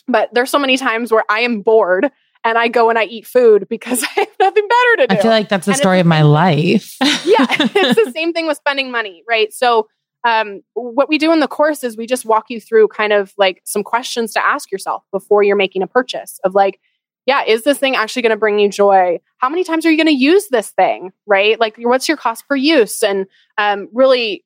But 0.07 0.33
there's 0.33 0.51
so 0.51 0.59
many 0.59 0.77
times 0.77 1.11
where 1.11 1.25
I 1.29 1.41
am 1.41 1.63
bored 1.63 2.11
and 2.45 2.59
I 2.59 2.69
go 2.69 2.91
and 2.91 2.99
I 2.99 3.05
eat 3.05 3.27
food 3.27 3.67
because 3.69 4.03
I 4.17 4.21
have 4.21 4.29
nothing 4.39 4.69
better 4.69 4.97
to 4.99 5.07
do. 5.09 5.19
I 5.19 5.23
feel 5.23 5.31
like 5.31 5.49
that's 5.49 5.67
the 5.67 5.73
And 5.73 5.79
story 5.79 6.01
of 6.01 6.07
my 6.07 6.23
life. 6.23 6.97
yeah, 7.01 7.47
it's 7.51 8.05
the 8.05 8.13
same 8.15 8.33
thing 8.33 8.47
with 8.47 8.59
spending 8.59 8.91
money, 8.91 9.25
right? 9.29 9.53
So, 9.53 9.89
um, 10.27 10.63
what 10.73 11.11
we 11.11 11.19
do 11.19 11.33
in 11.33 11.41
the 11.41 11.49
course 11.49 11.85
is 11.85 11.99
we 11.99 12.07
just 12.07 12.25
walk 12.25 12.47
you 12.49 12.59
through 12.59 12.89
kind 12.89 13.13
of 13.13 13.35
like 13.37 13.61
some 13.65 13.83
questions 13.83 14.33
to 14.33 14.45
ask 14.45 14.73
yourself 14.73 15.05
before 15.13 15.43
you're 15.43 15.55
making 15.55 15.83
a 15.83 15.87
purchase 15.87 16.41
of 16.45 16.55
like, 16.55 16.81
yeah, 17.27 17.45
is 17.45 17.65
this 17.65 17.77
thing 17.77 17.95
actually 17.95 18.23
going 18.23 18.31
to 18.31 18.37
bring 18.37 18.59
you 18.59 18.71
joy? 18.71 19.21
How 19.37 19.51
many 19.51 19.65
times 19.65 19.85
are 19.85 19.91
you 19.91 19.99
going 19.99 20.07
to 20.07 20.13
use 20.19 20.49
this 20.49 20.71
thing, 20.71 21.13
right? 21.27 21.61
Like, 21.61 21.77
what's 21.77 22.09
your 22.09 22.17
cost 22.17 22.49
per 22.49 22.57
use? 22.57 23.03
And 23.03 23.27
um, 23.59 23.89
really 23.93 24.45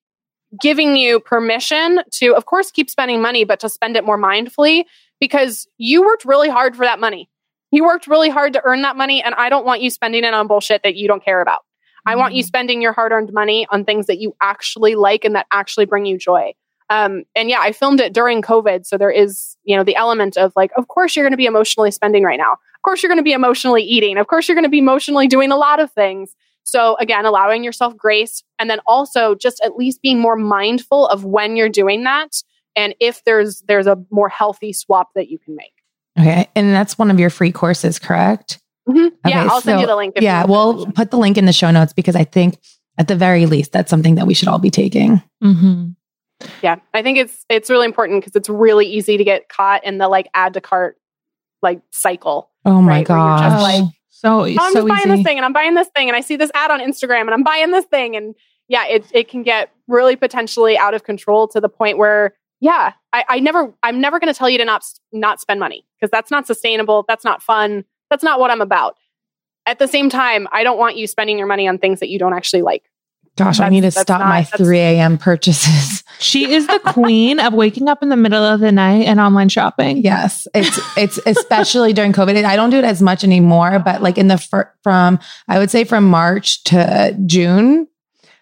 giving 0.60 0.96
you 0.96 1.20
permission 1.20 2.00
to, 2.12 2.34
of 2.34 2.46
course, 2.46 2.72
keep 2.72 2.90
spending 2.90 3.22
money, 3.22 3.44
but 3.44 3.60
to 3.60 3.68
spend 3.68 3.96
it 3.96 4.04
more 4.04 4.18
mindfully 4.18 4.84
because 5.20 5.66
you 5.78 6.02
worked 6.02 6.24
really 6.24 6.48
hard 6.48 6.76
for 6.76 6.84
that 6.84 7.00
money. 7.00 7.28
You 7.70 7.84
worked 7.84 8.06
really 8.06 8.30
hard 8.30 8.54
to 8.54 8.62
earn 8.64 8.82
that 8.82 8.96
money, 8.96 9.22
and 9.22 9.34
I 9.34 9.48
don't 9.48 9.66
want 9.66 9.82
you 9.82 9.90
spending 9.90 10.24
it 10.24 10.32
on 10.34 10.46
bullshit 10.46 10.82
that 10.84 10.96
you 10.96 11.06
don't 11.06 11.24
care 11.24 11.40
about. 11.40 11.60
I 12.06 12.16
want 12.16 12.34
you 12.34 12.42
spending 12.42 12.80
your 12.80 12.92
hard 12.92 13.12
earned 13.12 13.32
money 13.32 13.66
on 13.70 13.84
things 13.84 14.06
that 14.06 14.18
you 14.18 14.34
actually 14.40 14.94
like 14.94 15.24
and 15.24 15.34
that 15.34 15.46
actually 15.52 15.84
bring 15.84 16.06
you 16.06 16.16
joy. 16.16 16.54
Um, 16.90 17.24
and 17.36 17.50
yeah, 17.50 17.60
I 17.60 17.72
filmed 17.72 18.00
it 18.00 18.14
during 18.14 18.40
COVID. 18.40 18.86
So 18.86 18.96
there 18.96 19.10
is, 19.10 19.56
you 19.64 19.76
know, 19.76 19.84
the 19.84 19.96
element 19.96 20.38
of 20.38 20.54
like, 20.56 20.70
of 20.76 20.88
course 20.88 21.14
you're 21.14 21.24
going 21.24 21.34
to 21.34 21.36
be 21.36 21.44
emotionally 21.44 21.90
spending 21.90 22.24
right 22.24 22.38
now. 22.38 22.52
Of 22.52 22.82
course 22.82 23.02
you're 23.02 23.10
going 23.10 23.18
to 23.18 23.24
be 23.24 23.32
emotionally 23.32 23.82
eating. 23.82 24.16
Of 24.16 24.26
course 24.26 24.48
you're 24.48 24.54
going 24.54 24.64
to 24.64 24.70
be 24.70 24.78
emotionally 24.78 25.26
doing 25.26 25.52
a 25.52 25.56
lot 25.56 25.80
of 25.80 25.92
things. 25.92 26.34
So 26.62 26.96
again, 26.98 27.26
allowing 27.26 27.62
yourself 27.62 27.96
grace 27.96 28.42
and 28.58 28.70
then 28.70 28.80
also 28.86 29.34
just 29.34 29.60
at 29.62 29.76
least 29.76 30.00
being 30.00 30.18
more 30.18 30.36
mindful 30.36 31.06
of 31.08 31.24
when 31.24 31.56
you're 31.56 31.68
doing 31.68 32.04
that 32.04 32.42
and 32.76 32.94
if 33.00 33.22
there's 33.24 33.62
there's 33.68 33.86
a 33.86 33.96
more 34.10 34.28
healthy 34.28 34.72
swap 34.72 35.08
that 35.14 35.28
you 35.28 35.38
can 35.38 35.54
make. 35.56 35.72
Okay. 36.18 36.48
And 36.56 36.74
that's 36.74 36.98
one 36.98 37.10
of 37.10 37.20
your 37.20 37.30
free 37.30 37.52
courses, 37.52 37.98
correct? 37.98 38.60
Mhm. 38.88 39.12
yeah, 39.26 39.46
I'll 39.50 39.60
send 39.60 39.80
you 39.80 39.86
the 39.86 39.96
link. 39.96 40.14
if 40.16 40.22
Yeah. 40.22 40.40
want 40.44 40.50
We'll 40.50 40.72
permission. 40.74 40.92
put 40.92 41.10
the 41.10 41.18
link 41.18 41.36
in 41.38 41.44
the 41.44 41.52
show 41.52 41.70
notes 41.70 41.92
because 41.92 42.16
I 42.16 42.24
think 42.24 42.58
at 42.96 43.06
the 43.06 43.14
very 43.16 43.46
least, 43.46 43.70
that's 43.72 43.90
something 43.90 44.14
that 44.16 44.26
we 44.26 44.34
should 44.34 44.48
all 44.48 44.58
be 44.58 44.70
taking. 44.70 45.22
Mm-hmm. 45.44 45.90
Yeah, 46.62 46.76
I 46.94 47.02
think 47.02 47.18
it's 47.18 47.44
it's 47.48 47.68
really 47.70 47.84
important 47.86 48.20
because 48.22 48.34
it's 48.36 48.48
really 48.48 48.86
easy 48.86 49.16
to 49.16 49.24
get 49.24 49.48
caught 49.48 49.84
in 49.84 49.98
the 49.98 50.08
like 50.08 50.28
add 50.34 50.54
to 50.54 50.60
cart 50.60 50.96
like 51.62 51.80
cycle. 51.90 52.50
Oh 52.64 52.80
my 52.80 52.98
Right, 52.98 53.08
where 53.08 53.18
gosh. 53.18 53.62
like, 53.62 53.84
so 54.08 54.40
Oh, 54.40 54.44
I'm 54.44 54.54
so 54.72 54.74
just 54.74 54.88
buying 54.88 55.00
easy. 55.00 55.16
this 55.16 55.22
thing 55.24 55.36
and 55.38 55.44
I'm 55.44 55.52
buying 55.52 55.74
this 55.74 55.88
thing 55.94 56.08
and 56.08 56.16
I 56.16 56.20
see 56.20 56.36
this 56.36 56.50
ad 56.54 56.70
on 56.70 56.80
Instagram 56.80 57.22
and 57.22 57.30
I'm 57.30 57.42
buying 57.42 57.70
this 57.70 57.84
thing 57.86 58.16
and 58.16 58.34
yeah, 58.68 58.86
it 58.86 59.04
it 59.12 59.28
can 59.28 59.42
get 59.42 59.70
really 59.86 60.16
potentially 60.16 60.76
out 60.78 60.94
of 60.94 61.02
control 61.04 61.46
to 61.48 61.60
the 61.60 61.68
point 61.68 61.98
where 61.98 62.34
yeah, 62.60 62.92
I, 63.12 63.24
I 63.28 63.40
never 63.40 63.72
I'm 63.82 64.00
never 64.00 64.18
going 64.18 64.32
to 64.32 64.36
tell 64.36 64.50
you 64.50 64.58
to 64.58 64.64
not 64.64 64.84
not 65.12 65.40
spend 65.40 65.60
money 65.60 65.86
because 65.98 66.10
that's 66.10 66.30
not 66.30 66.46
sustainable. 66.46 67.04
That's 67.08 67.24
not 67.24 67.42
fun. 67.42 67.84
That's 68.10 68.22
not 68.22 68.40
what 68.40 68.50
I'm 68.50 68.60
about. 68.60 68.96
At 69.66 69.78
the 69.78 69.86
same 69.86 70.08
time, 70.08 70.48
I 70.50 70.64
don't 70.64 70.78
want 70.78 70.96
you 70.96 71.06
spending 71.06 71.38
your 71.38 71.46
money 71.46 71.68
on 71.68 71.78
things 71.78 72.00
that 72.00 72.08
you 72.08 72.18
don't 72.18 72.32
actually 72.32 72.62
like. 72.62 72.90
Gosh, 73.36 73.60
I 73.60 73.68
need 73.68 73.82
to 73.82 73.92
stop 73.92 74.20
not- 74.20 74.28
my 74.28 74.42
3 74.42 74.78
a.m. 74.78 75.18
purchases. 75.18 76.02
She 76.20 76.52
is 76.52 76.66
the 76.66 76.80
queen 76.80 77.38
of 77.38 77.54
waking 77.54 77.88
up 77.88 78.02
in 78.02 78.08
the 78.08 78.16
middle 78.16 78.42
of 78.42 78.58
the 78.58 78.72
night 78.72 79.06
and 79.06 79.20
online 79.20 79.48
shopping. 79.48 79.98
Yes, 79.98 80.48
it's 80.52 80.80
it's 80.96 81.20
especially 81.26 81.92
during 81.92 82.12
COVID. 82.12 82.42
I 82.44 82.56
don't 82.56 82.70
do 82.70 82.78
it 82.78 82.84
as 82.84 83.00
much 83.00 83.22
anymore, 83.22 83.78
but 83.78 84.02
like 84.02 84.18
in 84.18 84.26
the 84.26 84.36
fir- 84.36 84.72
from 84.82 85.20
I 85.46 85.60
would 85.60 85.70
say 85.70 85.84
from 85.84 86.02
March 86.02 86.64
to 86.64 87.16
June, 87.24 87.86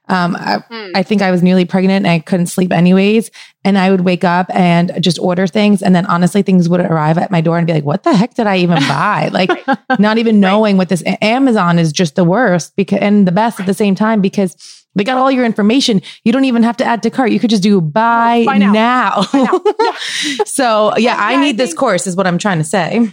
um, 0.08 0.36
I, 0.36 0.62
Hmm. 0.70 0.90
I 0.94 1.02
think 1.02 1.22
I 1.22 1.30
was 1.30 1.42
newly 1.42 1.64
pregnant 1.64 2.06
and 2.06 2.12
I 2.12 2.18
couldn't 2.20 2.46
sleep 2.46 2.72
anyways, 2.72 3.30
and 3.64 3.76
I 3.76 3.90
would 3.90 4.02
wake 4.02 4.24
up 4.24 4.46
and 4.54 4.92
just 5.02 5.18
order 5.18 5.46
things, 5.46 5.82
and 5.82 5.94
then 5.94 6.06
honestly, 6.06 6.42
things 6.42 6.68
would 6.68 6.80
arrive 6.80 7.18
at 7.18 7.30
my 7.30 7.40
door 7.40 7.58
and 7.58 7.66
be 7.66 7.72
like, 7.72 7.84
"What 7.84 8.02
the 8.04 8.14
heck 8.14 8.34
did 8.34 8.46
I 8.46 8.58
even 8.58 8.78
buy?" 8.88 9.30
Like 9.32 9.50
not 9.98 10.18
even 10.18 10.38
knowing 10.40 10.76
what 10.76 10.88
this 10.88 11.02
Amazon 11.20 11.78
is 11.78 11.92
just 11.92 12.14
the 12.14 12.24
worst 12.24 12.74
because 12.76 13.00
and 13.00 13.26
the 13.26 13.32
best 13.32 13.60
at 13.60 13.66
the 13.66 13.74
same 13.74 13.94
time 13.94 14.20
because. 14.20 14.56
They 14.98 15.04
got 15.04 15.18
all 15.18 15.30
your 15.30 15.44
information. 15.44 16.00
You 16.24 16.32
don't 16.32 16.46
even 16.46 16.62
have 16.62 16.78
to 16.78 16.84
add 16.86 17.02
to 17.02 17.10
cart. 17.10 17.30
You 17.30 17.38
could 17.38 17.50
just 17.50 17.62
do 17.62 17.82
buy, 17.82 18.44
Buy 18.46 18.56
now. 18.56 18.72
now. 18.72 19.26
now. 19.34 19.60
so 20.46 20.96
yeah, 20.96 21.16
I 21.18 21.32
Yeah, 21.32 21.38
I 21.38 21.40
need 21.42 21.58
this 21.58 21.70
think- 21.72 21.78
course 21.78 22.06
is 22.06 22.16
what 22.16 22.26
I'm 22.26 22.38
trying 22.38 22.56
to 22.58 22.64
say. 22.64 23.12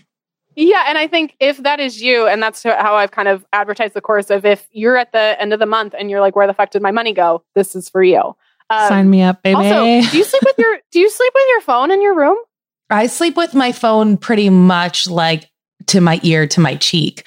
Yeah, 0.56 0.84
and 0.88 0.97
I 0.97 1.08
think 1.08 1.36
if 1.39 1.58
that 1.64 1.80
is 1.80 2.01
you, 2.01 2.28
and 2.28 2.41
that's 2.41 2.64
how 2.64 2.95
I've 2.95 3.12
kind 3.12 3.28
of 3.28 3.45
advertised 3.54 3.93
the 3.93 4.01
course 4.01 4.30
of 4.30 4.45
if 4.45 4.68
you're 4.72 4.97
at 4.97 5.12
the 5.12 5.39
end 5.41 5.54
of 5.54 5.60
the 5.60 5.66
month 5.66 5.95
and 5.97 6.10
you're 6.10 6.20
like, 6.22 6.36
where 6.36 6.47
the 6.47 6.54
fuck 6.54 6.72
did 6.72 6.82
my 6.82 6.91
money 6.91 7.14
go? 7.14 7.43
This 7.56 7.76
is 7.76 7.89
for 7.89 8.04
you. 8.04 8.36
Um, 8.70 8.88
Sign 8.88 9.10
me 9.10 9.22
up, 9.22 9.41
baby. 9.43 9.56
Also, 9.56 10.10
do 10.12 10.18
you 10.18 10.24
sleep 10.24 10.43
with 10.45 10.58
your 10.58 10.78
do 10.91 10.99
you 10.99 11.10
sleep 11.10 11.32
with 11.34 11.43
your 11.49 11.62
phone 11.62 11.91
in 11.91 12.01
your 12.01 12.16
room? 12.16 12.38
I 12.89 13.08
sleep 13.08 13.36
with 13.36 13.54
my 13.54 13.72
phone 13.72 14.18
pretty 14.18 14.49
much 14.49 15.08
like 15.10 15.49
to 15.88 15.99
my 16.01 16.20
ear 16.24 16.45
to 16.47 16.60
my 16.62 16.76
cheek. 16.76 17.26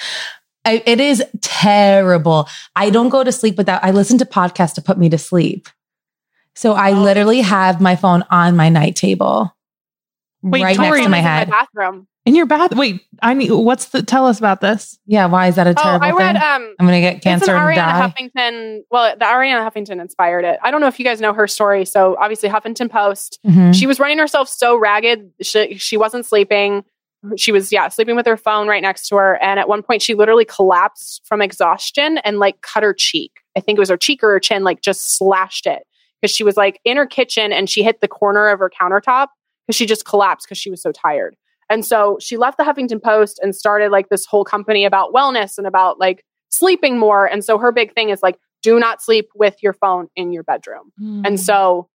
I, 0.65 0.83
it 0.85 1.01
is 1.01 1.23
terrible. 1.43 2.49
I 2.75 2.91
don't 2.91 3.09
go 3.09 3.23
to 3.23 3.31
sleep 3.31 3.57
without, 3.57 3.85
I 3.85 3.93
listen 3.93 4.19
to 4.19 4.25
podcasts 4.25 4.75
to 4.75 4.83
put 4.83 4.99
me 4.99 5.09
to 5.11 5.19
sleep. 5.19 5.69
So 6.55 6.73
I 6.73 6.91
Oh. 6.93 7.03
literally 7.03 7.41
have 7.41 7.81
my 7.81 7.95
phone 7.97 8.25
on 8.31 8.57
my 8.57 8.69
night 8.69 8.97
table. 8.97 9.55
Wait, 10.43 10.63
right 10.63 10.77
Tori, 10.77 10.91
next 10.91 11.03
to 11.05 11.09
my 11.09 11.19
head. 11.19 11.49
my 11.49 11.67
bathroom. 11.75 12.09
In 12.27 12.35
your 12.35 12.45
bath. 12.47 12.75
Wait, 12.75 13.01
I 13.23 13.35
need. 13.35 13.51
What's 13.53 13.87
the? 13.87 14.03
Tell 14.03 14.27
us 14.27 14.39
about 14.39 14.61
this. 14.61 14.99
yeah. 15.07 15.27
Why 15.27 15.47
is 15.47 15.55
that 15.55 15.67
a 15.69 15.71
Oh, 15.71 15.75
terrible 15.83 16.05
I 16.05 16.11
read 16.11 16.33
thing? 16.35 16.43
um 16.43 16.75
I'm 16.81 16.87
going 16.87 17.01
to 17.01 17.01
get 17.01 17.17
it's 17.17 17.25
cancer 17.25 17.53
an 17.55 17.57
and 17.57 17.67
Arianna 17.71 17.75
die. 17.77 18.15
Huffington. 18.35 18.81
Well, 18.91 19.15
the 19.17 19.25
Arianna 19.25 19.71
Huffington 19.71 20.01
inspired 20.01 20.45
it. 20.45 20.59
I 20.63 20.71
don't 20.73 20.81
know 20.81 20.89
if 20.89 20.99
you 20.99 21.05
guys 21.05 21.21
know 21.21 21.33
her 21.33 21.47
story. 21.47 21.85
So 21.85 22.17
obviously 22.21 22.49
Huffington 22.49 22.91
Post. 22.91 23.39
Mhm. 23.47 23.75
She 23.75 23.87
was 23.87 24.01
running 24.01 24.19
herself 24.19 24.49
so 24.49 24.77
ragged. 24.77 25.31
She, 25.41 25.77
she 25.79 25.97
wasn't 25.97 26.27
sleeping. 26.27 26.85
She 27.37 27.51
was, 27.53 27.73
yeah, 27.73 27.89
sleeping 27.89 28.15
with 28.17 28.27
her 28.27 28.37
phone 28.37 28.69
right 28.69 28.83
next 28.83 29.09
to 29.09 29.17
her. 29.17 29.43
And 29.43 29.59
at 29.59 29.69
one 29.69 29.83
point, 29.83 30.03
she 30.03 30.15
literally 30.15 30.45
collapsed 30.45 31.23
from 31.27 31.41
exhaustion 31.41 32.19
and 32.19 32.39
like 32.39 32.61
cut 32.61 32.83
her 32.83 32.93
cheek. 32.93 33.33
I 33.57 33.61
think 33.61 33.79
it 33.79 33.81
was 33.81 33.89
her 33.89 33.97
cheek 33.97 34.23
or 34.23 34.31
her 34.33 34.41
chin, 34.41 34.65
like 34.65 34.81
just 34.83 35.17
slashed 35.17 35.67
it 35.67 35.85
because 36.21 36.35
she 36.35 36.45
was 36.45 36.57
like 36.57 36.81
in 36.85 36.97
her 36.97 37.07
kitchen 37.07 37.53
and 37.53 37.71
she 37.71 37.83
hit 37.83 38.01
the 38.01 38.09
corner 38.09 38.49
of 38.49 38.59
her 38.59 38.71
countertop 38.71 39.29
because 39.67 39.77
she 39.77 39.87
just 39.87 40.05
collapsed 40.05 40.47
because 40.47 40.59
she 40.59 40.71
was 40.71 40.83
so 40.83 40.93
tired. 40.93 41.35
And 41.69 41.85
so 41.85 42.17
she 42.21 42.37
left 42.37 42.59
the 42.59 42.65
Huffington 42.65 43.03
Post 43.03 43.41
and 43.43 43.55
started 43.55 43.91
like 43.91 44.09
this 44.09 44.25
whole 44.27 44.45
company 44.45 44.85
about 44.85 45.13
wellness 45.13 45.59
and 45.59 45.67
about 45.67 45.99
like 45.99 46.25
sleeping 46.49 46.99
more. 46.99 47.27
And 47.27 47.45
so 47.45 47.59
her 47.59 47.73
big 47.73 47.93
thing 47.95 48.11
is 48.11 48.23
like, 48.23 48.39
do 48.63 48.79
not 48.79 49.03
sleep 49.03 49.29
with 49.35 49.57
your 49.63 49.73
phone 49.73 50.09
in 50.17 50.33
your 50.33 50.43
bedroom. 50.43 50.93
And 50.99 51.27
hmm. 51.27 51.37
so 51.37 51.89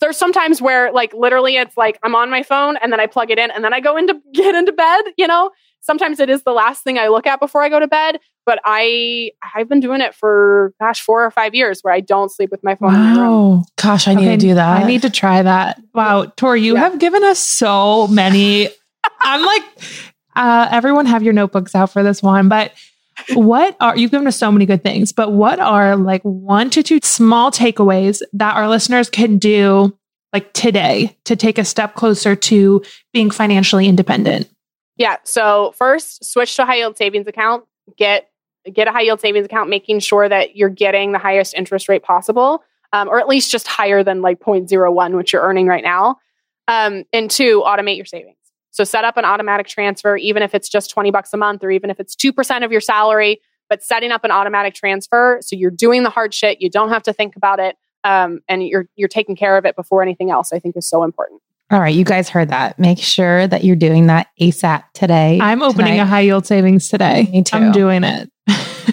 there's 0.00 0.16
sometimes 0.16 0.60
where 0.60 0.92
like 0.92 1.12
literally 1.14 1.56
it's 1.56 1.76
like 1.76 1.98
I'm 2.02 2.14
on 2.14 2.30
my 2.30 2.42
phone 2.42 2.76
and 2.76 2.92
then 2.92 3.00
I 3.00 3.06
plug 3.06 3.30
it 3.30 3.38
in 3.38 3.50
and 3.50 3.64
then 3.64 3.72
I 3.72 3.80
go 3.80 3.96
into 3.96 4.20
get 4.32 4.54
into 4.54 4.72
bed, 4.72 5.04
you 5.16 5.26
know? 5.26 5.50
Sometimes 5.80 6.18
it 6.18 6.28
is 6.28 6.42
the 6.42 6.52
last 6.52 6.82
thing 6.82 6.98
I 6.98 7.08
look 7.08 7.28
at 7.28 7.38
before 7.38 7.62
I 7.62 7.68
go 7.68 7.78
to 7.78 7.86
bed, 7.86 8.18
but 8.44 8.58
I 8.64 9.30
I've 9.54 9.68
been 9.68 9.80
doing 9.80 10.00
it 10.00 10.14
for 10.14 10.72
gosh, 10.80 11.00
4 11.00 11.24
or 11.24 11.30
5 11.30 11.54
years 11.54 11.80
where 11.82 11.94
I 11.94 12.00
don't 12.00 12.30
sleep 12.30 12.50
with 12.50 12.64
my 12.64 12.74
phone 12.74 12.94
in 12.94 13.00
my 13.00 13.10
room. 13.12 13.58
Wow. 13.58 13.64
Gosh, 13.80 14.08
I 14.08 14.14
need 14.14 14.26
to 14.26 14.36
do 14.36 14.54
that. 14.54 14.82
I 14.82 14.86
need 14.86 15.02
to 15.02 15.10
try 15.10 15.42
that. 15.42 15.80
Wow, 15.94 16.24
Tori, 16.36 16.62
you 16.62 16.74
Yeah. 16.74 16.80
have 16.80 16.98
given 16.98 17.22
us 17.22 17.38
so 17.38 18.08
many. 18.08 18.68
I'm 19.20 19.44
like, 19.44 19.64
uh, 20.34 20.68
everyone 20.70 21.06
have 21.06 21.22
your 21.22 21.32
notebooks 21.32 21.74
out 21.74 21.90
for 21.90 22.02
this 22.02 22.22
one, 22.22 22.48
but 22.48 22.72
what 23.32 23.76
are 23.80 23.96
you've 23.96 24.10
given 24.10 24.26
us 24.26 24.36
so 24.36 24.52
many 24.52 24.66
good 24.66 24.82
things, 24.82 25.12
but 25.12 25.32
what 25.32 25.58
are 25.58 25.96
like 25.96 26.22
one 26.22 26.70
to 26.70 26.82
two 26.82 27.00
small 27.02 27.50
takeaways 27.50 28.22
that 28.34 28.56
our 28.56 28.68
listeners 28.68 29.08
can 29.08 29.38
do 29.38 29.96
like 30.32 30.52
today 30.52 31.16
to 31.24 31.34
take 31.36 31.58
a 31.58 31.64
step 31.64 31.94
closer 31.94 32.36
to 32.36 32.82
being 33.12 33.30
financially 33.30 33.86
independent? 33.88 34.48
Yeah. 34.96 35.16
So 35.24 35.72
first, 35.76 36.24
switch 36.24 36.56
to 36.56 36.62
a 36.62 36.66
high 36.66 36.76
yield 36.76 36.96
savings 36.96 37.26
account. 37.26 37.64
Get 37.96 38.28
get 38.72 38.88
a 38.88 38.92
high 38.92 39.02
yield 39.02 39.20
savings 39.20 39.46
account, 39.46 39.70
making 39.70 40.00
sure 40.00 40.28
that 40.28 40.56
you're 40.56 40.68
getting 40.68 41.12
the 41.12 41.18
highest 41.18 41.54
interest 41.54 41.88
rate 41.88 42.02
possible, 42.02 42.64
um, 42.92 43.08
or 43.08 43.20
at 43.20 43.28
least 43.28 43.50
just 43.50 43.66
higher 43.66 44.02
than 44.02 44.22
like 44.22 44.40
0.01, 44.40 45.16
which 45.16 45.32
you're 45.32 45.42
earning 45.42 45.66
right 45.66 45.84
now. 45.84 46.16
Um, 46.68 47.04
and 47.12 47.30
two, 47.30 47.62
automate 47.64 47.96
your 47.96 48.06
savings. 48.06 48.35
So 48.76 48.84
set 48.84 49.04
up 49.04 49.16
an 49.16 49.24
automatic 49.24 49.66
transfer, 49.68 50.18
even 50.18 50.42
if 50.42 50.54
it's 50.54 50.68
just 50.68 50.90
20 50.90 51.10
bucks 51.10 51.32
a 51.32 51.38
month, 51.38 51.64
or 51.64 51.70
even 51.70 51.88
if 51.88 51.98
it's 51.98 52.14
2% 52.14 52.62
of 52.62 52.70
your 52.70 52.82
salary, 52.82 53.40
but 53.70 53.82
setting 53.82 54.12
up 54.12 54.22
an 54.22 54.30
automatic 54.30 54.74
transfer. 54.74 55.38
So 55.40 55.56
you're 55.56 55.70
doing 55.70 56.02
the 56.02 56.10
hard 56.10 56.34
shit. 56.34 56.60
You 56.60 56.68
don't 56.68 56.90
have 56.90 57.02
to 57.04 57.14
think 57.14 57.36
about 57.36 57.58
it. 57.58 57.76
Um, 58.04 58.40
and 58.50 58.68
you're, 58.68 58.86
you're 58.94 59.08
taking 59.08 59.34
care 59.34 59.56
of 59.56 59.64
it 59.64 59.76
before 59.76 60.02
anything 60.02 60.30
else, 60.30 60.52
I 60.52 60.58
think 60.58 60.76
is 60.76 60.86
so 60.86 61.04
important. 61.04 61.40
All 61.70 61.80
right, 61.80 61.94
you 61.94 62.04
guys 62.04 62.28
heard 62.28 62.50
that. 62.50 62.78
Make 62.78 62.98
sure 62.98 63.46
that 63.46 63.64
you're 63.64 63.76
doing 63.76 64.08
that 64.08 64.26
ASAP 64.38 64.84
today. 64.92 65.38
I'm 65.40 65.62
opening 65.62 65.94
tonight. 65.94 66.02
a 66.02 66.04
high 66.04 66.20
yield 66.20 66.46
savings 66.46 66.88
today. 66.88 67.30
Me 67.32 67.42
too. 67.44 67.56
I'm 67.56 67.72
doing 67.72 68.04
it. 68.04 68.30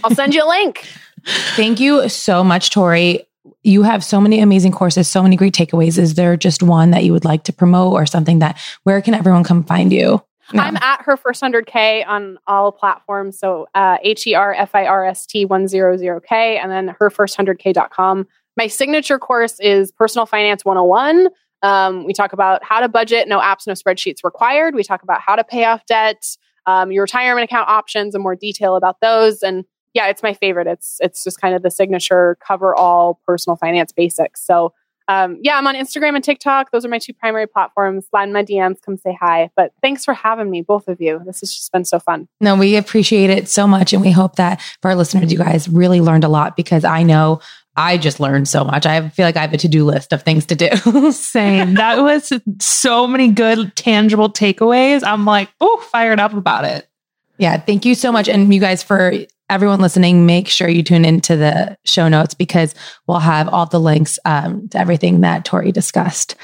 I'll 0.01 0.15
send 0.15 0.33
you 0.33 0.45
a 0.45 0.47
link. 0.47 0.87
Thank 1.25 1.81
you 1.81 2.07
so 2.07 2.41
much, 2.41 2.69
Tori. 2.69 3.27
You 3.61 3.83
have 3.83 4.03
so 4.03 4.21
many 4.21 4.39
amazing 4.39 4.71
courses, 4.71 5.07
so 5.07 5.21
many 5.21 5.35
great 5.35 5.53
takeaways. 5.53 5.97
Is 5.97 6.13
there 6.13 6.37
just 6.37 6.63
one 6.63 6.91
that 6.91 7.03
you 7.03 7.11
would 7.11 7.25
like 7.25 7.43
to 7.43 7.53
promote 7.53 7.93
or 7.93 8.05
something 8.05 8.39
that 8.39 8.57
where 8.83 9.01
can 9.01 9.13
everyone 9.13 9.43
come 9.43 9.63
find 9.63 9.91
you? 9.91 10.23
No. 10.53 10.61
I'm 10.61 10.77
at 10.77 11.01
her 11.01 11.17
first 11.17 11.41
100K 11.41 12.05
on 12.07 12.37
all 12.47 12.71
platforms. 12.71 13.39
So 13.39 13.67
uh, 13.75 13.97
H 14.03 14.27
E 14.27 14.35
R 14.35 14.53
F 14.53 14.75
I 14.75 14.85
R 14.85 15.05
S 15.05 15.25
T 15.25 15.45
100K 15.45 16.31
and 16.31 16.71
then 16.71 16.95
her 16.99 17.09
first 17.09 17.37
100K.com. 17.37 18.27
My 18.55 18.67
signature 18.67 19.17
course 19.17 19.59
is 19.59 19.91
Personal 19.91 20.25
Finance 20.25 20.63
101. 20.63 21.29
Um, 21.63 22.05
we 22.05 22.13
talk 22.13 22.33
about 22.33 22.63
how 22.63 22.81
to 22.81 22.89
budget, 22.89 23.27
no 23.27 23.39
apps, 23.39 23.65
no 23.65 23.73
spreadsheets 23.73 24.23
required. 24.23 24.75
We 24.75 24.83
talk 24.83 25.01
about 25.01 25.21
how 25.21 25.35
to 25.35 25.43
pay 25.43 25.63
off 25.65 25.85
debt. 25.85 26.23
um, 26.65 26.91
your 26.91 27.03
retirement 27.03 27.45
account 27.45 27.69
options 27.69 28.15
and 28.15 28.23
more 28.23 28.35
detail 28.35 28.75
about 28.75 28.99
those. 29.01 29.43
And 29.43 29.65
yeah, 29.93 30.07
it's 30.07 30.23
my 30.23 30.33
favorite. 30.33 30.67
It's 30.67 30.97
it's 31.01 31.23
just 31.23 31.39
kind 31.39 31.55
of 31.55 31.61
the 31.61 31.71
signature 31.71 32.37
cover 32.45 32.75
all 32.75 33.19
personal 33.25 33.55
finance 33.55 33.91
basics. 33.91 34.45
So 34.45 34.73
um, 35.07 35.37
yeah, 35.41 35.57
I'm 35.57 35.67
on 35.67 35.75
Instagram 35.75 36.15
and 36.15 36.23
TikTok. 36.23 36.71
Those 36.71 36.85
are 36.85 36.89
my 36.89 36.99
two 36.99 37.13
primary 37.13 37.47
platforms. 37.47 38.07
Slide 38.09 38.23
in 38.23 38.33
my 38.33 38.43
DMs, 38.43 38.81
come 38.81 38.97
say 38.97 39.17
hi. 39.19 39.49
But 39.55 39.73
thanks 39.81 40.05
for 40.05 40.13
having 40.13 40.49
me, 40.49 40.61
both 40.61 40.87
of 40.87 41.01
you. 41.01 41.21
This 41.25 41.41
has 41.41 41.53
just 41.53 41.71
been 41.71 41.85
so 41.85 41.99
fun. 41.99 42.27
No, 42.39 42.55
we 42.55 42.75
appreciate 42.77 43.29
it 43.29 43.49
so 43.49 43.67
much. 43.67 43.91
And 43.93 44.01
we 44.01 44.11
hope 44.11 44.37
that 44.37 44.61
for 44.81 44.89
our 44.89 44.95
listeners, 44.95 45.31
you 45.31 45.37
guys 45.37 45.67
really 45.67 45.99
learned 45.99 46.23
a 46.23 46.29
lot 46.29 46.55
because 46.55 46.85
I 46.85 47.03
know 47.03 47.41
I 47.75 47.97
just 47.97 48.19
learned 48.19 48.47
so 48.47 48.63
much. 48.63 48.85
I 48.85 49.09
feel 49.09 49.25
like 49.25 49.35
I 49.35 49.41
have 49.41 49.53
a 49.53 49.57
to 49.57 49.67
do 49.67 49.83
list 49.83 50.13
of 50.13 50.23
things 50.23 50.45
to 50.47 50.55
do. 50.55 50.69
Same. 51.11 51.73
That 51.73 52.01
was 52.01 52.31
so 52.59 53.07
many 53.07 53.29
good, 53.29 53.75
tangible 53.75 54.31
takeaways. 54.31 55.03
I'm 55.03 55.25
like, 55.25 55.49
oh, 55.59 55.85
fired 55.91 56.19
up 56.19 56.33
about 56.33 56.65
it. 56.65 56.87
Yeah. 57.39 57.57
Thank 57.57 57.85
you 57.85 57.95
so 57.95 58.11
much. 58.11 58.29
And 58.29 58.53
you 58.53 58.59
guys, 58.59 58.83
for 58.83 59.11
everyone 59.49 59.81
listening, 59.81 60.25
make 60.25 60.47
sure 60.47 60.67
you 60.67 60.83
tune 60.83 61.05
into 61.05 61.35
the 61.35 61.77
show 61.85 62.07
notes 62.07 62.33
because 62.33 62.73
we'll 63.07 63.19
have 63.19 63.47
all 63.49 63.65
the 63.65 63.79
links 63.79 64.19
um, 64.25 64.69
to 64.69 64.77
everything 64.77 65.21
that 65.21 65.45
Tori 65.45 65.71
discussed. 65.71 66.35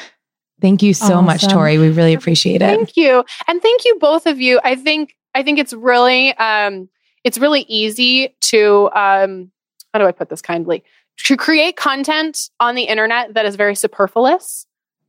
Thank 0.61 0.83
you 0.83 0.93
so 0.93 1.15
awesome. 1.15 1.25
much, 1.25 1.47
Tori. 1.47 1.77
We 1.77 1.89
really 1.89 2.13
appreciate 2.13 2.61
it. 2.61 2.75
Thank 2.75 2.97
you. 2.97 3.23
And 3.47 3.61
thank 3.61 3.85
you 3.85 3.97
both 3.99 4.25
of 4.25 4.41
you. 4.41 4.59
I 4.63 4.75
think 4.75 5.15
I 5.33 5.43
think 5.43 5.59
it's 5.59 5.73
really 5.73 6.33
um 6.37 6.89
it's 7.23 7.37
really 7.37 7.61
easy 7.61 8.35
to 8.41 8.89
um 8.93 9.51
how 9.93 9.99
do 9.99 10.05
I 10.05 10.11
put 10.11 10.29
this 10.29 10.41
kindly? 10.41 10.83
To 11.25 11.37
create 11.37 11.75
content 11.75 12.49
on 12.59 12.75
the 12.75 12.83
internet 12.83 13.33
that 13.33 13.45
is 13.45 13.55
very 13.55 13.75
superfluous 13.75 14.65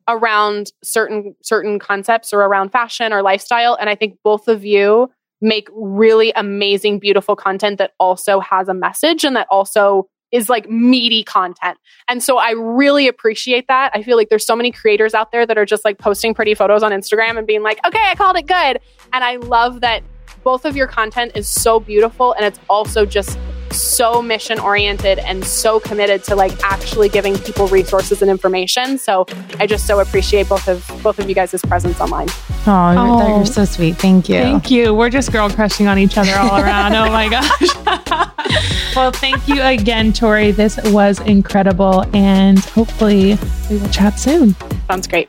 around 0.09 0.73
certain 0.83 1.35
certain 1.43 1.79
concepts 1.79 2.33
or 2.33 2.41
around 2.41 2.71
fashion 2.71 3.13
or 3.13 3.23
lifestyle 3.23 3.75
and 3.75 3.89
I 3.91 3.95
think 3.95 4.19
both 4.23 4.49
of 4.49 4.65
you 4.65 5.11
make 5.41 5.69
really 5.73 6.33
amazing, 6.37 6.99
beautiful 6.99 7.37
content 7.37 7.79
that 7.79 7.93
also 7.99 8.41
has 8.41 8.69
a 8.69 8.75
message 8.75 9.25
and 9.25 9.37
that 9.37 9.47
also 9.51 10.09
is 10.33 10.49
like 10.49 10.69
meaty 10.69 11.25
content. 11.25 11.77
And 12.09 12.23
so 12.23 12.39
I 12.39 12.53
really 12.53 13.09
appreciate 13.09 13.67
that. 13.69 13.91
I 13.95 14.03
feel 14.03 14.17
like 14.17 14.29
there's 14.29 14.47
so 14.47 14.55
many 14.55 14.71
creators 14.71 15.13
out 15.15 15.33
there 15.33 15.45
that 15.45 15.59
are 15.59 15.65
just 15.65 15.85
like 15.85 15.99
posting 15.99 16.35
pretty 16.35 16.55
photos 16.55 16.83
on 16.83 16.93
Instagram 16.93 17.37
and 17.37 17.47
being 17.47 17.63
like, 17.63 17.85
okay, 17.85 18.03
I 18.07 18.15
called 18.15 18.37
it 18.37 18.47
good. 18.47 18.81
And 19.13 19.25
I 19.25 19.37
love 19.37 19.81
that 19.81 20.03
both 20.45 20.65
of 20.65 20.77
your 20.77 20.87
content 20.87 21.33
is 21.35 21.49
so 21.49 21.81
beautiful 21.81 22.33
and 22.33 22.45
it's 22.45 22.61
also 22.69 23.05
just 23.05 23.39
so 23.73 24.21
mission 24.23 24.59
oriented 24.59 25.19
and 25.21 25.45
so 25.45 25.81
committed 25.81 26.25
to 26.25 26.37
like 26.37 26.53
actually 26.63 27.09
giving 27.09 27.37
people 27.39 27.67
resources 27.69 28.23
and 28.23 28.31
information. 28.31 28.99
So 28.99 29.27
I 29.59 29.67
just 29.67 29.87
so 29.87 30.01
appreciate 30.01 30.49
both 30.49 30.69
of 30.69 30.87
both 31.03 31.19
of 31.19 31.29
you 31.29 31.35
guys' 31.35 31.61
presence 31.63 32.01
online. 32.01 32.29
Oh, 32.67 32.95
oh. 32.97 33.37
you're 33.37 33.47
so 33.47 33.65
sweet. 33.65 33.97
Thank 33.97 34.29
you. 34.29 34.37
Thank 34.37 34.71
you. 34.71 34.95
We're 34.95 35.11
just 35.11 35.33
girl 35.33 35.49
crushing 35.49 35.87
on 35.87 35.99
each 35.99 36.19
other 36.19 36.35
all 36.35 36.61
around. 36.61 36.95
oh 36.95 37.11
my 37.11 37.29
gosh. 37.29 38.95
well, 38.97 39.13
thank 39.13 39.49
you 39.49 39.63
again, 39.63 40.13
Tori. 40.13 40.51
This 40.51 40.79
was 40.87 41.21
incredible. 41.21 42.05
And 42.15 42.59
hopefully 42.59 43.39
we 43.71 43.79
will 43.79 43.89
chat 43.89 44.19
soon. 44.19 44.55
Sounds 44.89 45.07
great. 45.07 45.29